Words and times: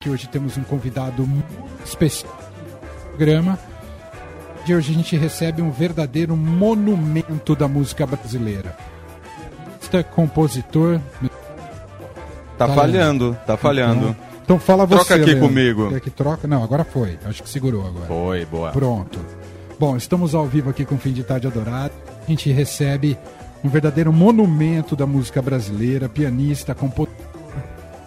que 0.00 0.08
hoje 0.08 0.28
temos 0.28 0.56
um 0.56 0.62
convidado 0.62 1.28
especial 1.84 2.32
no 3.02 3.08
programa. 3.16 3.58
De 4.64 4.72
hoje 4.72 4.92
a 4.92 4.94
gente 4.94 5.16
recebe 5.16 5.60
um 5.60 5.72
verdadeiro 5.72 6.36
monumento 6.36 7.56
da 7.56 7.66
música 7.66 8.06
brasileira. 8.06 8.76
Este 9.82 10.04
compositor. 10.04 11.00
Tá, 12.56 12.68
falhando, 12.68 13.36
tá 13.44 13.56
falhando. 13.56 14.10
Então, 14.10 14.16
então 14.44 14.58
fala 14.60 14.86
você. 14.86 15.04
Troca 15.04 15.14
aqui 15.16 15.32
Leandro. 15.32 15.48
comigo. 15.48 15.88
Quer 15.88 16.00
que 16.00 16.10
troca? 16.10 16.46
Não, 16.46 16.62
agora 16.62 16.84
foi. 16.84 17.18
Acho 17.24 17.42
que 17.42 17.48
segurou 17.48 17.84
agora. 17.84 18.06
Foi, 18.06 18.44
boa. 18.44 18.70
Pronto. 18.70 19.18
Bom, 19.80 19.96
estamos 19.96 20.32
ao 20.32 20.46
vivo 20.46 20.70
aqui 20.70 20.84
com 20.84 20.94
o 20.94 20.98
Fim 20.98 21.12
de 21.12 21.24
Tarde 21.24 21.48
Adorado. 21.48 21.92
A 22.24 22.30
gente 22.30 22.52
recebe 22.52 23.18
um 23.64 23.68
verdadeiro 23.68 24.12
monumento 24.12 24.94
da 24.94 25.08
música 25.08 25.42
brasileira, 25.42 26.08
pianista, 26.08 26.72
compositor, 26.72 27.27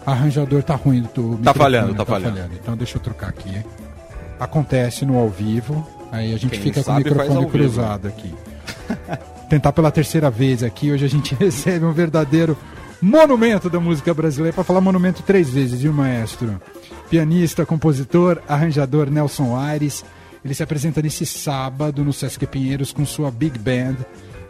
arranjador. 0.06 0.62
Tá 0.62 0.74
ruim 0.74 1.02
do 1.14 1.36
Tá 1.38 1.52
falhando, 1.54 1.94
tá 1.94 2.04
falhando. 2.04 2.38
Então 2.54 2.76
deixa 2.76 2.96
eu 2.96 3.00
trocar 3.02 3.28
aqui. 3.30 3.50
Acontece 4.40 5.04
no 5.06 5.18
ao 5.18 5.28
vivo, 5.28 5.86
aí 6.10 6.34
a 6.34 6.36
gente 6.36 6.50
Quem 6.52 6.60
fica 6.60 6.82
com 6.82 6.90
o 6.90 6.96
microfone 6.96 7.28
ao 7.36 7.40
vivo. 7.42 7.50
cruzado 7.50 8.08
aqui. 8.08 8.34
Tentar 9.48 9.72
pela 9.72 9.90
terceira 9.90 10.30
vez 10.30 10.62
aqui, 10.62 10.90
hoje 10.90 11.04
a 11.04 11.08
gente 11.08 11.34
recebe 11.38 11.84
um 11.84 11.92
verdadeiro 11.92 12.56
monumento 13.00 13.68
da 13.68 13.78
música 13.78 14.12
brasileira, 14.14 14.54
para 14.54 14.64
falar 14.64 14.80
monumento 14.80 15.22
três 15.22 15.50
vezes, 15.50 15.80
viu, 15.82 15.92
maestro? 15.92 16.60
Pianista, 17.10 17.66
compositor, 17.66 18.40
arranjador 18.48 19.10
Nelson 19.10 19.56
Aires. 19.56 20.04
Ele 20.44 20.54
se 20.54 20.62
apresenta 20.62 21.00
nesse 21.02 21.24
sábado 21.26 22.02
no 22.04 22.12
Sesc 22.12 22.44
Pinheiros 22.46 22.90
com 22.92 23.04
sua 23.06 23.30
Big 23.30 23.58
Band. 23.58 23.96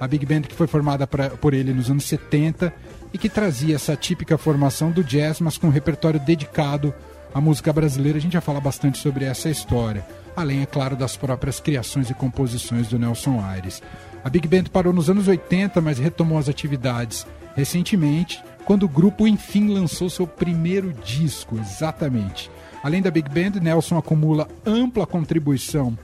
A 0.01 0.07
Big 0.09 0.25
Band 0.25 0.43
que 0.43 0.55
foi 0.55 0.67
formada 0.67 1.07
pra- 1.07 1.31
por 1.31 1.53
ele 1.55 1.73
nos 1.75 1.91
anos 1.91 2.05
70 2.05 2.73
e 3.13 3.19
que 3.19 3.29
trazia 3.29 3.75
essa 3.75 3.97
típica 3.97 4.39
formação 4.39 4.91
do 4.91 5.05
jazz, 5.05 5.41
mas 5.41 5.59
com 5.59 5.67
um 5.67 5.71
repertório 5.71 6.19
dedicado 6.19 6.95
à 7.35 7.41
música 7.41 7.73
brasileira. 7.73 8.19
A 8.19 8.21
gente 8.21 8.33
vai 8.33 8.41
falar 8.41 8.61
bastante 8.61 8.99
sobre 8.99 9.25
essa 9.25 9.51
história. 9.51 10.07
Além, 10.35 10.63
é 10.63 10.67
claro, 10.67 10.97
das 10.97 11.17
próprias 11.17 11.61
criações 11.61 12.09
e 12.09 12.15
composições 12.15 12.89
do 12.89 12.99
Nelson 12.99 13.41
Aires. 13.41 13.83
A 14.25 14.31
Big 14.31 14.49
Band 14.49 14.65
parou 14.73 14.93
nos 14.93 15.11
anos 15.11 15.29
80, 15.29 15.81
mas 15.81 15.99
retomou 15.99 16.39
as 16.39 16.49
atividades 16.49 17.27
recentemente, 17.55 18.43
quando 18.65 18.85
o 18.85 18.89
grupo 18.89 19.27
enfim 19.27 19.69
lançou 19.69 20.09
seu 20.09 20.27
primeiro 20.27 20.93
disco, 21.05 21.59
exatamente. 21.59 22.51
Além 22.83 23.03
da 23.03 23.11
Big 23.11 23.29
Band, 23.29 23.61
Nelson 23.61 23.99
acumula 23.99 24.49
ampla 24.65 25.07
contribuição 25.07 25.97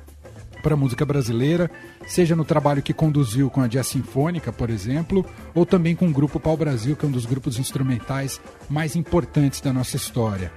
para 0.63 0.75
a 0.75 0.77
música 0.77 1.05
brasileira, 1.05 1.71
seja 2.07 2.35
no 2.35 2.45
trabalho 2.45 2.83
que 2.83 2.93
conduziu 2.93 3.49
com 3.51 3.61
a 3.61 3.67
Jazz 3.67 3.89
Sinfônica, 3.89 4.53
por 4.53 4.71
exemplo, 4.71 5.25
ou 5.55 5.65
também 5.65 5.95
com 5.95 6.09
o 6.09 6.13
Grupo 6.13 6.41
Pau 6.41 6.57
Brasil, 6.57 6.97
que 6.97 7.05
é 7.05 7.09
um 7.09 7.13
dos 7.13 7.27
grupos 7.27 7.59
instrumentais 7.59 8.41
mais 8.69 8.97
importantes 8.97 9.61
da 9.61 9.73
nossa 9.73 9.97
história. 9.97 10.53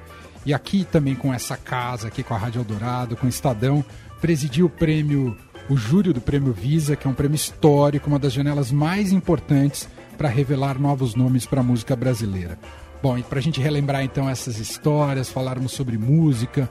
E 0.46 0.54
aqui 0.54 0.84
também 0.84 1.16
com 1.16 1.34
essa 1.34 1.56
casa, 1.56 2.08
aqui 2.08 2.24
com 2.24 2.34
a 2.34 2.38
Rádio 2.38 2.60
Eldorado, 2.60 3.16
com 3.16 3.28
o 3.28 3.30
Estadão, 3.30 3.86
presidiu 4.20 4.66
o 4.66 4.70
prêmio, 4.70 5.38
o 5.70 5.78
júri 5.78 6.12
do 6.14 6.22
prêmio 6.22 6.52
Visa, 6.52 6.96
que 6.96 7.08
é 7.08 7.10
um 7.10 7.14
prêmio 7.14 7.36
histórico, 7.36 8.08
uma 8.08 8.20
das 8.20 8.34
janelas 8.34 8.72
mais 8.72 9.12
importantes 9.12 9.88
para 10.18 10.30
revelar 10.30 10.80
novos 10.80 11.16
nomes 11.16 11.46
para 11.46 11.62
a 11.62 11.64
música 11.64 11.96
brasileira. 11.96 12.58
Bom, 13.02 13.18
e 13.18 13.24
para 13.24 13.40
a 13.40 13.42
gente 13.42 13.60
relembrar 13.60 14.04
então 14.04 14.30
essas 14.30 14.60
histórias, 14.60 15.30
falarmos 15.30 15.72
sobre 15.72 15.98
música 15.98 16.70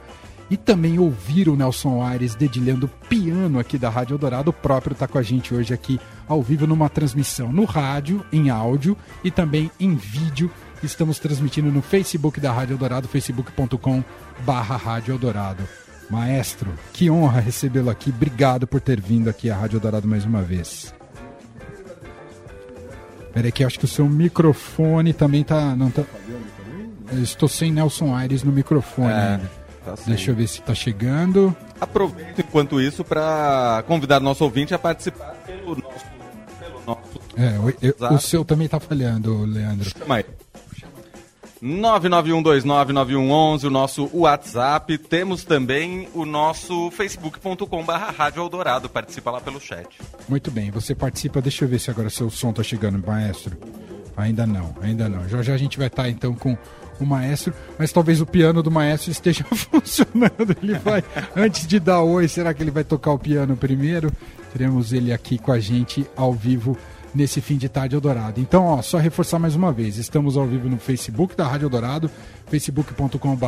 e 0.51 0.57
também 0.57 0.99
ouvir 0.99 1.47
o 1.47 1.55
Nelson 1.55 2.03
Aires 2.03 2.35
dedilhando 2.35 2.89
piano 3.07 3.57
aqui 3.57 3.77
da 3.77 3.89
Rádio 3.89 4.15
Eldorado, 4.15 4.49
o 4.49 4.53
próprio 4.53 4.91
está 4.91 5.07
com 5.07 5.17
a 5.17 5.23
gente 5.23 5.55
hoje 5.55 5.73
aqui 5.73 5.97
ao 6.27 6.41
vivo 6.43 6.67
numa 6.67 6.89
transmissão 6.89 7.53
no 7.53 7.63
rádio, 7.63 8.25
em 8.33 8.49
áudio 8.49 8.97
e 9.23 9.31
também 9.31 9.71
em 9.79 9.95
vídeo. 9.95 10.51
Estamos 10.83 11.19
transmitindo 11.19 11.71
no 11.71 11.81
Facebook 11.81 12.41
da 12.41 12.51
Rádio 12.51 12.73
Eldorado, 12.73 13.07
facebook.com 13.07 14.03
barra 14.41 14.75
Rádio 14.75 15.13
Eldorado. 15.13 15.63
Maestro, 16.09 16.73
que 16.91 17.09
honra 17.09 17.39
recebê-lo 17.39 17.89
aqui. 17.89 18.09
Obrigado 18.09 18.67
por 18.67 18.81
ter 18.81 18.99
vindo 18.99 19.29
aqui 19.29 19.49
à 19.49 19.55
Rádio 19.55 19.77
Eldorado 19.77 20.05
mais 20.05 20.25
uma 20.25 20.41
vez. 20.41 20.93
Peraí 23.33 23.53
que 23.53 23.63
eu 23.63 23.67
acho 23.67 23.79
que 23.79 23.85
o 23.85 23.87
seu 23.87 24.09
microfone 24.09 25.13
também 25.13 25.45
tá... 25.45 25.73
Não 25.77 25.89
tá... 25.89 26.03
Eu 27.09 27.23
estou 27.23 27.47
sem 27.47 27.71
Nelson 27.71 28.13
Aires 28.13 28.43
no 28.43 28.51
microfone. 28.51 29.09
É, 29.09 29.13
ainda. 29.13 29.60
Tá. 29.85 29.95
Deixa 30.05 30.31
eu 30.31 30.35
ver 30.35 30.47
se 30.47 30.61
tá 30.61 30.73
chegando. 30.75 31.55
Aproveito 31.79 32.39
enquanto 32.39 32.81
isso 32.81 33.03
para 33.03 33.83
convidar 33.87 34.19
nosso 34.19 34.43
ouvinte 34.43 34.73
a 34.73 34.79
participar 34.79 35.33
pelo 35.45 35.75
nosso. 35.75 36.05
Pelo 36.59 36.81
nosso 36.85 37.21
É, 37.37 37.57
o, 37.59 37.69
eu- 37.81 38.15
o 38.15 38.19
seu 38.19 38.43
também 38.45 38.67
tá 38.67 38.79
falhando, 38.79 39.43
Leandro. 39.45 39.89
Chama 39.89 40.15
aí. 40.15 40.25
991299111, 41.63 43.63
o 43.65 43.69
nosso 43.69 44.09
WhatsApp. 44.13 44.97
Temos 44.97 45.43
também 45.43 46.07
o 46.13 46.25
nosso 46.25 46.89
facebook.com.br 46.91 47.91
Rádio 48.17 48.41
Eldorado. 48.41 48.89
Participa 48.89 49.29
lá 49.31 49.41
pelo 49.41 49.59
chat. 49.59 49.87
Muito 50.27 50.49
bem, 50.49 50.71
você 50.71 50.95
participa. 50.95 51.41
Deixa 51.41 51.65
eu 51.65 51.69
ver 51.69 51.79
se 51.79 51.91
agora 51.91 52.09
seu 52.09 52.29
som 52.29 52.51
tá 52.51 52.63
chegando, 52.63 53.05
maestro. 53.05 53.57
Ainda 54.17 54.45
não, 54.47 54.73
ainda 54.81 55.07
não. 55.07 55.27
Já 55.29 55.41
já 55.43 55.53
a 55.53 55.57
gente 55.57 55.77
vai 55.77 55.87
estar 55.87 56.09
então 56.09 56.33
com 56.33 56.57
o 56.99 57.05
maestro, 57.05 57.53
mas 57.77 57.91
talvez 57.91 58.21
o 58.21 58.25
piano 58.25 58.61
do 58.61 58.71
maestro 58.71 59.11
esteja 59.11 59.43
funcionando. 59.51 60.55
Ele 60.61 60.77
vai, 60.79 61.03
antes 61.35 61.65
de 61.67 61.79
dar 61.79 62.01
oi, 62.01 62.27
será 62.27 62.53
que 62.53 62.61
ele 62.61 62.71
vai 62.71 62.83
tocar 62.83 63.11
o 63.11 63.19
piano 63.19 63.55
primeiro? 63.55 64.11
Teremos 64.51 64.91
ele 64.91 65.13
aqui 65.13 65.37
com 65.37 65.51
a 65.51 65.59
gente 65.59 66.05
ao 66.15 66.33
vivo 66.33 66.77
nesse 67.13 67.41
fim 67.41 67.57
de 67.57 67.69
tarde 67.69 67.95
Eldorado. 67.95 68.39
Então, 68.39 68.65
ó, 68.65 68.81
só 68.81 68.97
reforçar 68.97 69.39
mais 69.39 69.55
uma 69.55 69.71
vez, 69.71 69.97
estamos 69.97 70.37
ao 70.37 70.47
vivo 70.47 70.69
no 70.69 70.77
Facebook 70.77 71.35
da 71.35 71.47
Rádio 71.47 71.65
Eldorado, 71.65 72.09
facebook.com.br 72.47 73.47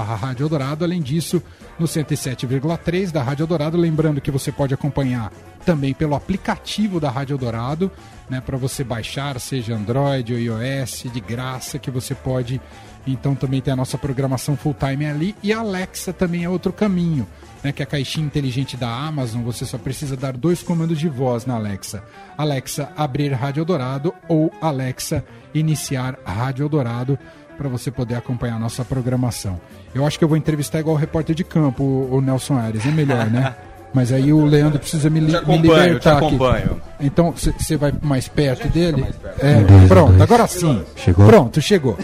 além 0.81 1.01
disso, 1.01 1.41
no 1.79 1.85
107,3 1.85 3.11
da 3.11 3.23
Rádio 3.23 3.43
Eldorado, 3.43 3.77
lembrando 3.77 4.21
que 4.21 4.31
você 4.31 4.51
pode 4.51 4.73
acompanhar 4.73 5.31
também 5.65 5.93
pelo 5.93 6.15
aplicativo 6.15 6.99
da 6.99 7.09
Rádio 7.09 7.35
Eldorado, 7.35 7.91
né, 8.29 8.41
para 8.41 8.57
você 8.57 8.83
baixar, 8.83 9.39
seja 9.39 9.75
Android 9.75 10.33
ou 10.33 10.39
iOS, 10.39 11.05
de 11.11 11.19
graça, 11.21 11.79
que 11.79 11.91
você 11.91 12.13
pode 12.13 12.61
então 13.05 13.35
também 13.35 13.61
tem 13.61 13.73
a 13.73 13.75
nossa 13.75 13.97
programação 13.97 14.55
full 14.55 14.75
time 14.77 15.05
ali 15.05 15.35
e 15.43 15.51
a 15.53 15.59
Alexa 15.59 16.13
também 16.13 16.43
é 16.43 16.49
outro 16.49 16.71
caminho, 16.73 17.27
né, 17.63 17.71
que 17.71 17.81
é 17.81 17.85
a 17.85 17.87
caixinha 17.87 18.25
inteligente 18.25 18.75
da 18.77 18.89
Amazon, 18.89 19.41
você 19.41 19.65
só 19.65 19.77
precisa 19.77 20.15
dar 20.17 20.33
dois 20.33 20.61
comandos 20.63 20.97
de 20.99 21.07
voz 21.09 21.45
na 21.45 21.55
Alexa. 21.55 22.03
Alexa 22.37 22.89
abrir 22.95 23.31
Rádio 23.33 23.61
Eldorado 23.61 24.13
ou 24.27 24.51
Alexa 24.61 25.23
iniciar 25.53 26.17
Rádio 26.25 26.63
Eldorado 26.65 27.17
para 27.57 27.69
você 27.69 27.91
poder 27.91 28.15
acompanhar 28.15 28.55
a 28.55 28.59
nossa 28.59 28.83
programação. 28.83 29.61
Eu 29.93 30.05
acho 30.07 30.17
que 30.17 30.23
eu 30.25 30.27
vou 30.27 30.35
entrevistar 30.37 30.79
igual 30.79 30.95
o 30.95 30.99
repórter 30.99 31.35
de 31.35 31.43
campo, 31.43 31.83
o 31.83 32.19
Nelson 32.19 32.57
Aires, 32.57 32.85
é 32.85 32.89
melhor, 32.91 33.29
né? 33.29 33.55
Mas 33.93 34.11
aí 34.11 34.33
o 34.33 34.43
Leandro 34.43 34.79
precisa 34.79 35.07
me, 35.07 35.19
li- 35.19 35.39
me 35.45 35.57
libertar 35.59 35.99
te 35.99 36.07
aqui. 36.09 36.25
acompanho. 36.25 36.81
Então 36.99 37.31
você 37.31 37.77
vai 37.77 37.93
mais 38.01 38.27
perto 38.27 38.67
dele? 38.67 39.05
É, 39.37 39.61
Dois, 39.61 39.87
pronto, 39.87 40.09
dois. 40.13 40.21
agora 40.21 40.47
sim. 40.47 40.83
Chegou? 40.95 41.27
Pronto, 41.27 41.61
chegou. 41.61 41.95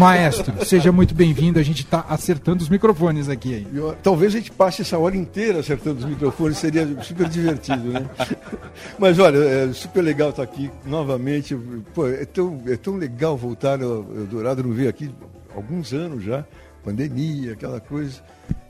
Maestro, 0.00 0.64
seja 0.64 0.90
muito 0.90 1.14
bem-vindo. 1.14 1.58
A 1.58 1.62
gente 1.62 1.82
está 1.84 2.00
acertando 2.08 2.62
os 2.62 2.70
microfones 2.70 3.28
aqui. 3.28 3.52
Hein? 3.52 3.66
Eu- 3.74 3.94
talvez 4.02 4.34
a 4.34 4.38
gente 4.38 4.50
passe 4.50 4.80
essa 4.80 4.96
hora 4.98 5.14
inteira 5.14 5.60
acertando 5.60 5.98
os 5.98 6.06
microfones, 6.06 6.56
seria 6.56 6.86
super 7.02 7.28
divertido, 7.28 7.90
né? 7.90 8.08
Mas 8.98 9.18
olha, 9.18 9.36
é 9.36 9.70
super 9.74 10.00
legal 10.00 10.30
estar 10.30 10.42
aqui 10.42 10.70
novamente. 10.86 11.54
Pô, 11.94 12.08
é 12.08 12.24
tão, 12.24 12.62
é 12.66 12.78
tão 12.78 12.96
legal 12.96 13.36
voltar 13.36 13.82
ao 13.82 14.06
Eldorado, 14.16 14.62
não 14.62 14.72
veio 14.72 14.88
aqui 14.88 15.10
há 15.52 15.56
alguns 15.56 15.92
anos 15.92 16.24
já, 16.24 16.46
pandemia, 16.82 17.52
aquela 17.52 17.78
coisa. 17.78 18.22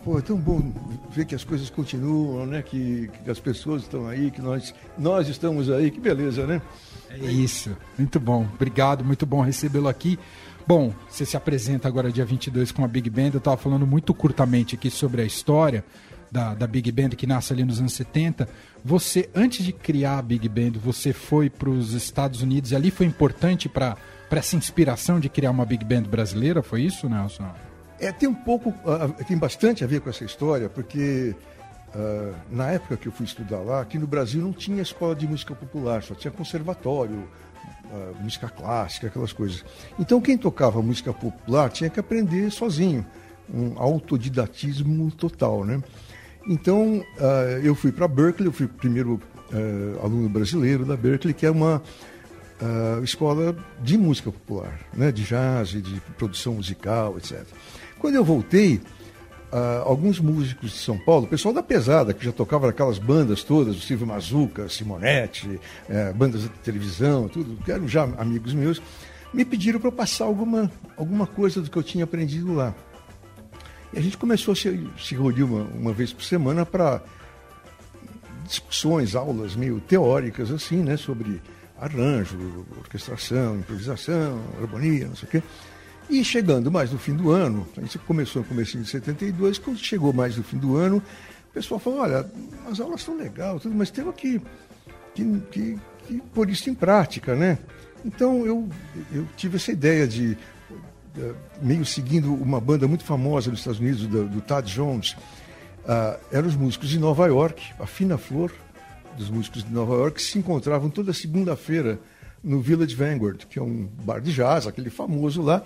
Pô, 0.03 0.19
é 0.19 0.23
tão 0.23 0.37
bom 0.37 0.61
ver 1.13 1.27
que 1.27 1.35
as 1.37 1.45
coisas 1.45 1.71
continuam, 1.71 2.45
né? 2.45 2.61
Que, 2.61 3.09
que 3.23 3.31
as 3.31 3.39
pessoas 3.39 3.83
estão 3.83 4.09
aí, 4.09 4.33
que 4.33 4.43
nós, 4.43 4.75
nós 4.99 5.29
estamos 5.29 5.71
aí, 5.71 5.93
que 5.93 6.01
beleza, 6.01 6.45
né? 6.45 6.61
É 7.09 7.31
isso, 7.31 7.71
muito 7.97 8.19
bom. 8.19 8.49
Obrigado, 8.55 9.05
muito 9.05 9.25
bom 9.27 9.43
recebê-lo 9.43 9.89
aqui. 9.89 10.19
Bom, 10.71 10.95
você 11.09 11.27
se 11.27 11.37
apresenta 11.37 11.89
agora 11.89 12.13
dia 12.13 12.25
22 12.25 12.71
com 12.71 12.85
a 12.85 12.87
Big 12.87 13.11
Band. 13.11 13.31
Eu 13.33 13.39
estava 13.39 13.57
falando 13.57 13.85
muito 13.85 14.15
curtamente 14.15 14.77
aqui 14.77 14.89
sobre 14.89 15.21
a 15.21 15.25
história 15.25 15.85
da, 16.31 16.55
da 16.55 16.65
Big 16.65 16.93
Band 16.93 17.09
que 17.09 17.27
nasce 17.27 17.53
ali 17.53 17.65
nos 17.65 17.81
anos 17.81 17.93
70. 17.93 18.49
Você, 18.85 19.29
antes 19.35 19.67
de 19.67 19.73
criar 19.73 20.19
a 20.19 20.23
Big 20.23 20.49
Band, 20.49 20.79
você 20.81 21.13
foi 21.13 21.51
para 21.51 21.69
os 21.69 21.93
Estados 21.93 22.41
Unidos 22.41 22.71
e 22.71 22.77
ali 22.77 22.93
foi 22.93 23.05
importante 23.05 23.69
para 23.69 23.97
essa 24.31 24.55
inspiração 24.55 25.19
de 25.19 25.29
criar 25.29 25.51
uma 25.51 25.67
Big 25.67 25.85
Band 25.85 26.03
brasileira? 26.03 26.63
Foi 26.63 26.83
isso, 26.83 27.09
Nelson? 27.09 27.53
É, 27.99 28.13
tem 28.13 28.29
um 28.29 28.35
pouco, 28.35 28.73
ah, 28.87 29.09
tem 29.25 29.37
bastante 29.37 29.83
a 29.83 29.89
ver 29.89 30.01
com 30.01 30.09
essa 30.09 30.23
história, 30.23 30.69
porque 30.69 31.35
ah, 31.93 32.33
na 32.49 32.71
época 32.71 32.97
que 32.97 33.09
eu 33.09 33.13
fui 33.13 33.27
estudar 33.27 33.59
lá, 33.59 33.81
aqui 33.81 33.99
no 33.99 34.07
Brasil 34.07 34.41
não 34.41 34.53
tinha 34.53 34.81
escola 34.81 35.17
de 35.17 35.27
música 35.27 35.53
popular, 35.53 36.05
só 36.05 36.15
tinha 36.15 36.31
conservatório, 36.31 37.29
música 38.21 38.49
clássica, 38.49 39.07
aquelas 39.09 39.33
coisas. 39.33 39.65
Então 39.99 40.21
quem 40.21 40.37
tocava 40.37 40.81
música 40.83 41.13
popular 41.13 41.71
tinha 41.71 41.91
que 41.91 42.01
aprender 42.01 42.51
sozinho, 42.51 43.05
um 43.53 43.79
autodidatismo 43.79 45.11
total, 45.11 45.65
né? 45.65 45.83
Então 46.49 47.05
ah, 47.19 47.61
eu 47.63 47.75
fui 47.75 47.93
para 47.93 48.09
Berkeley, 48.09 48.49
eu 48.49 48.53
fui 48.53 48.67
primeiro 48.67 49.21
ah, 49.53 50.05
aluno 50.05 50.29
brasileiro 50.29 50.85
da 50.85 50.97
Berkeley, 50.97 51.35
que 51.35 51.47
é 51.47 51.51
uma 51.51 51.83
ah, 52.61 53.01
escola 53.03 53.57
de 53.83 53.97
música 53.97 54.31
popular, 54.31 54.79
né, 54.93 55.11
de 55.11 55.25
jazz, 55.25 55.71
de 55.71 56.01
produção 56.17 56.55
musical, 56.55 57.17
etc. 57.19 57.45
Quando 57.99 58.15
eu 58.15 58.25
voltei, 58.25 58.81
uh, 59.53 59.83
alguns 59.85 60.19
músicos 60.21 60.73
de 60.73 60.79
São 60.79 60.99
Paulo, 60.99 61.27
pessoal 61.27 61.53
da 61.53 61.63
pesada, 61.63 62.15
que 62.15 62.25
já 62.25 62.33
tocava 62.33 62.69
aquelas 62.69 62.99
bandas 62.99 63.43
todas, 63.43 63.77
o 63.77 63.81
Silvio 63.81 64.07
Mazuca, 64.07 64.69
Simonetti, 64.69 65.47
uh, 65.49 66.15
bandas 66.15 66.43
de 66.43 66.49
televisão, 66.49 67.29
tudo, 67.29 67.63
que 67.65 67.71
eram 67.71 67.87
já 67.87 68.05
amigos 68.19 68.55
meus, 68.55 68.81
me 69.33 69.45
pediram 69.45 69.81
para 69.81 69.93
passar 69.93 70.25
alguma, 70.25 70.71
alguma 70.97 71.27
coisa 71.27 71.61
do 71.61 71.71
que 71.71 71.77
eu 71.77 71.83
tinha 71.83 72.05
aprendido 72.05 72.55
lá. 72.55 72.75
E 73.93 73.99
a 73.99 74.03
gente 74.03 74.17
começou 74.17 74.53
a 74.53 74.57
se, 74.57 74.89
se 74.99 75.15
reunir 75.15 75.43
uma, 75.43 75.63
uma 75.65 75.93
vez 75.93 76.13
por 76.13 76.23
semana 76.23 76.65
para 76.65 77.03
discussões, 78.45 79.15
aulas 79.15 79.55
meio 79.55 79.81
teóricas, 79.81 80.51
assim, 80.51 80.83
né, 80.83 80.97
sobre 80.97 81.41
arranjo, 81.81 82.67
orquestração, 82.79 83.57
improvisação, 83.57 84.41
harmonia, 84.61 85.07
não 85.07 85.17
sei 85.17 85.29
o 85.29 85.31
quê. 85.31 85.43
E 86.11 86.25
chegando 86.25 86.73
mais 86.73 86.91
no 86.91 86.99
fim 86.99 87.15
do 87.15 87.31
ano, 87.31 87.65
a 87.77 87.81
gente 87.83 87.97
começou 88.01 88.43
no 88.43 88.49
começo 88.49 88.77
de 88.77 88.85
72, 88.85 89.59
quando 89.59 89.79
chegou 89.79 90.13
mais 90.13 90.37
no 90.37 90.43
fim 90.43 90.59
do 90.59 90.77
ano, 90.77 90.97
o 90.97 91.53
pessoal 91.55 91.79
falou, 91.79 92.01
olha, 92.01 92.29
as 92.69 92.81
aulas 92.81 93.01
estão 93.01 93.17
legais, 93.17 93.65
mas 93.67 93.93
temos 93.93 94.17
que, 94.17 94.43
que, 95.15 95.41
que, 95.53 95.79
que 96.09 96.21
pôr 96.35 96.51
isso 96.51 96.69
em 96.69 96.75
prática, 96.75 97.37
né? 97.37 97.59
Então 98.05 98.45
eu, 98.45 98.69
eu 99.13 99.25
tive 99.37 99.57
essa 99.57 99.71
ideia 99.71 100.05
de, 100.09 100.35
de, 100.35 101.35
meio 101.63 101.87
seguindo 101.87 102.35
uma 102.35 102.61
banda 102.61 102.89
muito 102.89 103.05
famosa 103.05 103.49
nos 103.49 103.61
Estados 103.61 103.79
Unidos, 103.79 104.05
do, 104.09 104.29
do 104.29 104.41
Tad 104.41 104.69
Jones, 104.69 105.13
uh, 105.85 106.19
eram 106.33 106.49
os 106.49 106.57
músicos 106.57 106.89
de 106.89 106.99
Nova 106.99 107.29
York, 107.29 107.63
a 107.79 107.87
Fina 107.87 108.19
Flor, 108.19 108.53
dos 109.17 109.31
músicos 109.31 109.63
de 109.63 109.73
Nova 109.73 109.95
York, 109.95 110.21
se 110.21 110.41
encontravam 110.41 110.91
toda 110.91 111.13
segunda-feira 111.13 112.01
no 112.43 112.61
Village 112.61 112.95
Vanguard, 112.95 113.45
que 113.47 113.59
é 113.59 113.63
um 113.63 113.89
bar 114.03 114.21
de 114.21 114.33
jazz, 114.33 114.67
aquele 114.67 114.91
famoso 114.91 115.43
lá, 115.43 115.63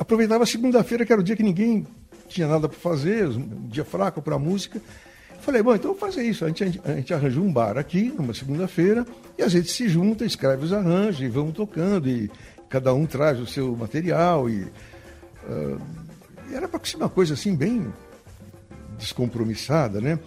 aproveitava 0.00 0.46
segunda-feira, 0.46 1.04
que 1.04 1.12
era 1.12 1.20
o 1.20 1.24
dia 1.24 1.36
que 1.36 1.42
ninguém 1.42 1.86
tinha 2.26 2.48
nada 2.48 2.66
para 2.66 2.78
fazer, 2.78 3.28
um 3.28 3.68
dia 3.68 3.84
fraco 3.84 4.22
para 4.22 4.38
música. 4.38 4.80
Falei, 5.42 5.62
bom, 5.62 5.74
então 5.74 5.90
vou 5.90 6.00
fazer 6.00 6.22
isso. 6.22 6.42
A 6.42 6.48
gente, 6.48 6.80
a 6.82 6.94
gente 6.94 7.12
arranja 7.12 7.38
um 7.38 7.52
bar 7.52 7.76
aqui, 7.76 8.12
numa 8.16 8.32
segunda-feira, 8.32 9.06
e 9.36 9.42
a 9.42 9.48
gente 9.48 9.70
se 9.70 9.90
junta, 9.90 10.24
escreve 10.24 10.64
os 10.64 10.72
arranjos 10.72 11.20
e 11.20 11.28
vamos 11.28 11.52
tocando, 11.52 12.08
e 12.08 12.30
cada 12.70 12.94
um 12.94 13.04
traz 13.04 13.38
o 13.38 13.46
seu 13.46 13.76
material. 13.76 14.48
E, 14.48 14.62
uh, 14.64 15.80
era 16.50 16.66
para 16.66 16.80
ser 16.82 16.96
uma 16.96 17.08
coisa 17.10 17.34
assim, 17.34 17.54
bem 17.54 17.92
descompromissada, 18.98 20.00
né? 20.00 20.18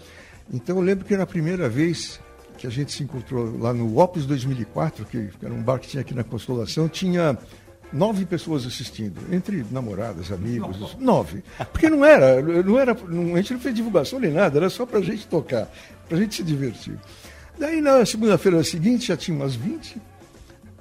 Então 0.51 0.77
eu 0.77 0.83
lembro 0.83 1.03
que 1.03 1.17
na 1.17 1.25
primeira 1.25 1.67
vez 1.67 2.19
que 2.57 2.67
a 2.67 2.69
gente 2.69 2.91
se 2.91 3.03
encontrou 3.03 3.57
lá 3.57 3.73
no 3.73 3.99
Opus 3.99 4.25
2004, 4.27 5.05
que 5.05 5.29
era 5.41 5.53
um 5.53 5.63
bar 5.63 5.79
que 5.79 5.87
tinha 5.87 6.01
aqui 6.01 6.13
na 6.13 6.23
Consolação, 6.23 6.87
tinha 6.87 7.37
nove 7.93 8.25
pessoas 8.25 8.65
assistindo, 8.65 9.21
entre 9.31 9.63
namoradas, 9.71 10.31
amigos, 10.31 10.97
nove. 10.99 11.43
Porque 11.71 11.89
não 11.89 12.03
era, 12.03 12.41
não 12.41 12.79
era, 12.79 12.93
não, 13.07 13.35
a 13.35 13.37
gente 13.37 13.53
não 13.53 13.59
fez 13.59 13.75
divulgação 13.75 14.19
nem 14.19 14.31
nada, 14.31 14.57
era 14.57 14.69
só 14.69 14.85
para 14.85 14.99
a 14.99 15.03
gente 15.03 15.27
tocar, 15.27 15.71
para 16.09 16.17
a 16.17 16.21
gente 16.21 16.35
se 16.35 16.43
divertir. 16.43 16.97
Daí 17.57 17.79
na 17.79 18.03
segunda-feira 18.05 18.63
seguinte 18.63 19.07
já 19.07 19.15
tinha 19.15 19.37
umas 19.37 19.55
20, 19.55 20.01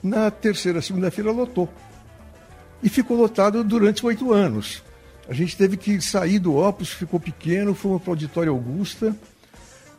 na 0.02 0.30
terceira 0.30 0.80
segunda-feira 0.80 1.30
lotou. 1.30 1.68
E 2.82 2.88
ficou 2.88 3.16
lotado 3.16 3.62
durante 3.62 4.04
oito 4.04 4.32
anos. 4.32 4.82
A 5.28 5.34
gente 5.34 5.56
teve 5.56 5.76
que 5.76 6.00
sair 6.00 6.40
do 6.40 6.56
Opus, 6.56 6.88
ficou 6.88 7.20
pequeno, 7.20 7.74
fomos 7.74 8.02
para 8.02 8.10
o 8.10 8.12
Auditório 8.12 8.52
Augusta, 8.52 9.14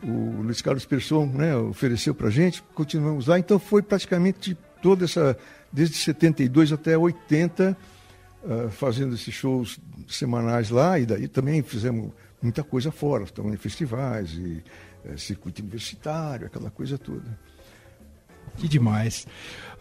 o 0.03 0.41
Luiz 0.41 0.61
Carlos 0.61 0.85
Persson 0.85 1.25
né, 1.27 1.55
ofereceu 1.55 2.13
para 2.13 2.27
a 2.27 2.31
gente, 2.31 2.61
continuamos 2.73 3.27
lá, 3.27 3.39
então 3.39 3.57
foi 3.57 3.81
praticamente 3.81 4.57
toda 4.81 5.05
essa 5.05 5.37
desde 5.73 5.97
72 5.97 6.71
até 6.71 6.95
80, 6.95 7.75
uh, 8.43 8.69
fazendo 8.69 9.15
esses 9.15 9.33
shows 9.33 9.79
semanais 10.07 10.69
lá, 10.69 10.99
e 10.99 11.05
daí 11.05 11.27
também 11.27 11.63
fizemos 11.63 12.11
muita 12.41 12.63
coisa 12.63 12.91
fora, 12.91 13.23
estamos 13.23 13.51
em 13.51 13.57
festivais 13.57 14.33
e 14.33 14.63
uh, 15.03 15.17
circuito 15.17 15.61
universitário, 15.61 16.45
aquela 16.45 16.69
coisa 16.69 16.97
toda. 16.97 17.37
Que 18.55 18.67
demais. 18.67 19.25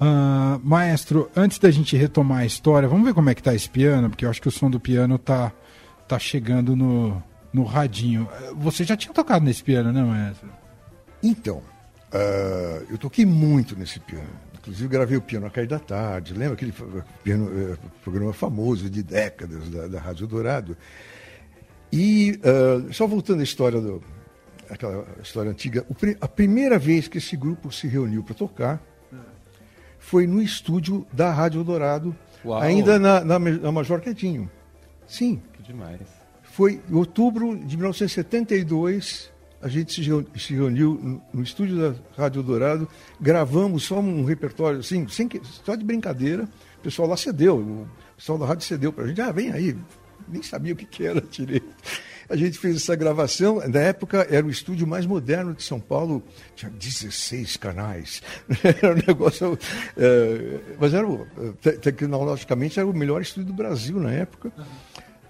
Uh, 0.00 0.59
maestro, 0.65 1.31
antes 1.37 1.59
da 1.59 1.71
gente 1.71 1.94
retomar 1.94 2.39
a 2.39 2.47
história, 2.47 2.89
vamos 2.89 3.05
ver 3.05 3.12
como 3.12 3.29
é 3.29 3.35
que 3.35 3.43
tá 3.43 3.55
esse 3.55 3.69
piano, 3.69 4.09
porque 4.09 4.25
eu 4.25 4.31
acho 4.31 4.41
que 4.41 4.49
o 4.49 4.53
som 4.53 4.71
do 4.71 4.81
piano 4.81 5.19
tá, 5.19 5.53
tá 6.09 6.19
chegando 6.19 6.75
no, 6.75 7.23
no 7.53 7.65
radinho. 7.65 8.27
Você 8.56 8.83
já 8.83 8.97
tinha 8.97 9.12
tocado 9.12 9.44
nesse 9.44 9.62
piano, 9.62 9.93
né, 9.93 10.03
maestro? 10.03 10.49
Então, 11.23 11.59
uh, 11.59 12.87
eu 12.89 12.97
toquei 12.97 13.27
muito 13.27 13.77
nesse 13.77 14.00
piano. 14.00 14.51
Inclusive 14.62 14.88
gravei 14.88 15.17
o 15.17 15.20
Piano 15.20 15.47
a 15.47 15.50
Cair 15.50 15.67
da 15.67 15.81
Tarde. 15.81 16.35
Lembra 16.35 16.55
aquele 16.55 16.73
piano, 17.25 17.50
eh, 17.53 17.76
programa 18.05 18.32
famoso 18.32 18.88
de 18.88 19.03
décadas 19.03 19.69
da, 19.69 19.88
da 19.88 20.00
Rádio 20.00 20.25
Dourado? 20.29 20.76
E 21.93 22.38
uh, 22.38 22.93
só 22.93 23.06
voltando 23.06 23.41
à 23.41 23.43
história 23.43 23.81
do, 23.81 24.00
aquela 24.70 25.05
história 25.20 25.50
antiga, 25.50 25.85
a 26.20 26.29
primeira 26.29 26.79
vez 26.79 27.09
que 27.09 27.19
esse 27.19 27.37
grupo 27.37 27.73
se 27.73 27.88
reuniu 27.88 28.23
para 28.23 28.35
tocar 28.35 28.81
foi 29.99 30.26
no 30.26 30.41
estúdio 30.41 31.06
da 31.12 31.32
Rádio 31.32 31.65
Dourado, 31.65 32.17
ainda 32.61 32.99
na, 32.99 33.25
na, 33.25 33.38
na 33.38 33.73
Major 33.73 34.00
Quedinho. 34.00 34.50
Sim. 35.06 35.43
Que 35.53 35.62
demais. 35.62 36.00
Foi 36.43 36.81
em 36.88 36.94
outubro 36.94 37.56
de 37.56 37.76
1972 37.76 39.31
a 39.62 39.69
gente 39.69 40.03
se 40.38 40.55
reuniu 40.55 41.23
no, 41.32 41.43
estúdio 41.43 41.79
da 41.79 41.94
Rádio 42.17 42.43
Dourado, 42.43 42.88
gravamos 43.20 43.85
só 43.85 44.00
um 44.00 44.25
repertório, 44.25 44.81
assim, 44.81 45.06
sem 45.06 45.29
que, 45.29 45.41
só 45.64 45.76
de 45.76 45.85
brincadeira. 45.85 46.49
O 46.79 46.82
pessoal 46.82 47.09
lá 47.09 47.17
cedeu, 47.17 47.59
o 47.59 47.88
pessoal 48.17 48.38
da 48.38 48.44
rádio 48.44 48.67
cedeu 48.67 48.93
para 48.93 49.05
a 49.05 49.06
gente, 49.06 49.20
ah, 49.20 49.31
vem 49.31 49.53
aí. 49.53 49.76
Nem 50.29 50.43
sabia 50.43 50.73
o 50.73 50.76
que, 50.76 50.85
que 50.85 51.06
era 51.06 51.20
direito. 51.31 51.69
A 52.29 52.35
gente 52.35 52.59
fez 52.59 52.76
essa 52.76 52.97
gravação, 52.97 53.62
na 53.69 53.81
época 53.81 54.26
era 54.29 54.44
o 54.44 54.50
estúdio 54.50 54.87
mais 54.87 55.06
moderno 55.06 55.55
de 55.55 55.62
São 55.62 55.79
Paulo, 55.79 56.23
tinha 56.56 56.70
16 56.70 57.56
canais. 57.56 58.23
Era 58.82 58.94
um 58.94 59.03
negócio. 59.06 59.58
É, 59.97 60.61
mas 60.81 60.94
era, 60.94 61.06
tecnologicamente 61.81 62.79
era 62.79 62.88
o 62.88 62.94
melhor 62.94 63.20
estúdio 63.20 63.49
do 63.49 63.53
Brasil 63.53 64.00
na 64.00 64.12
época. 64.12 64.50
Uhum. 64.56 64.65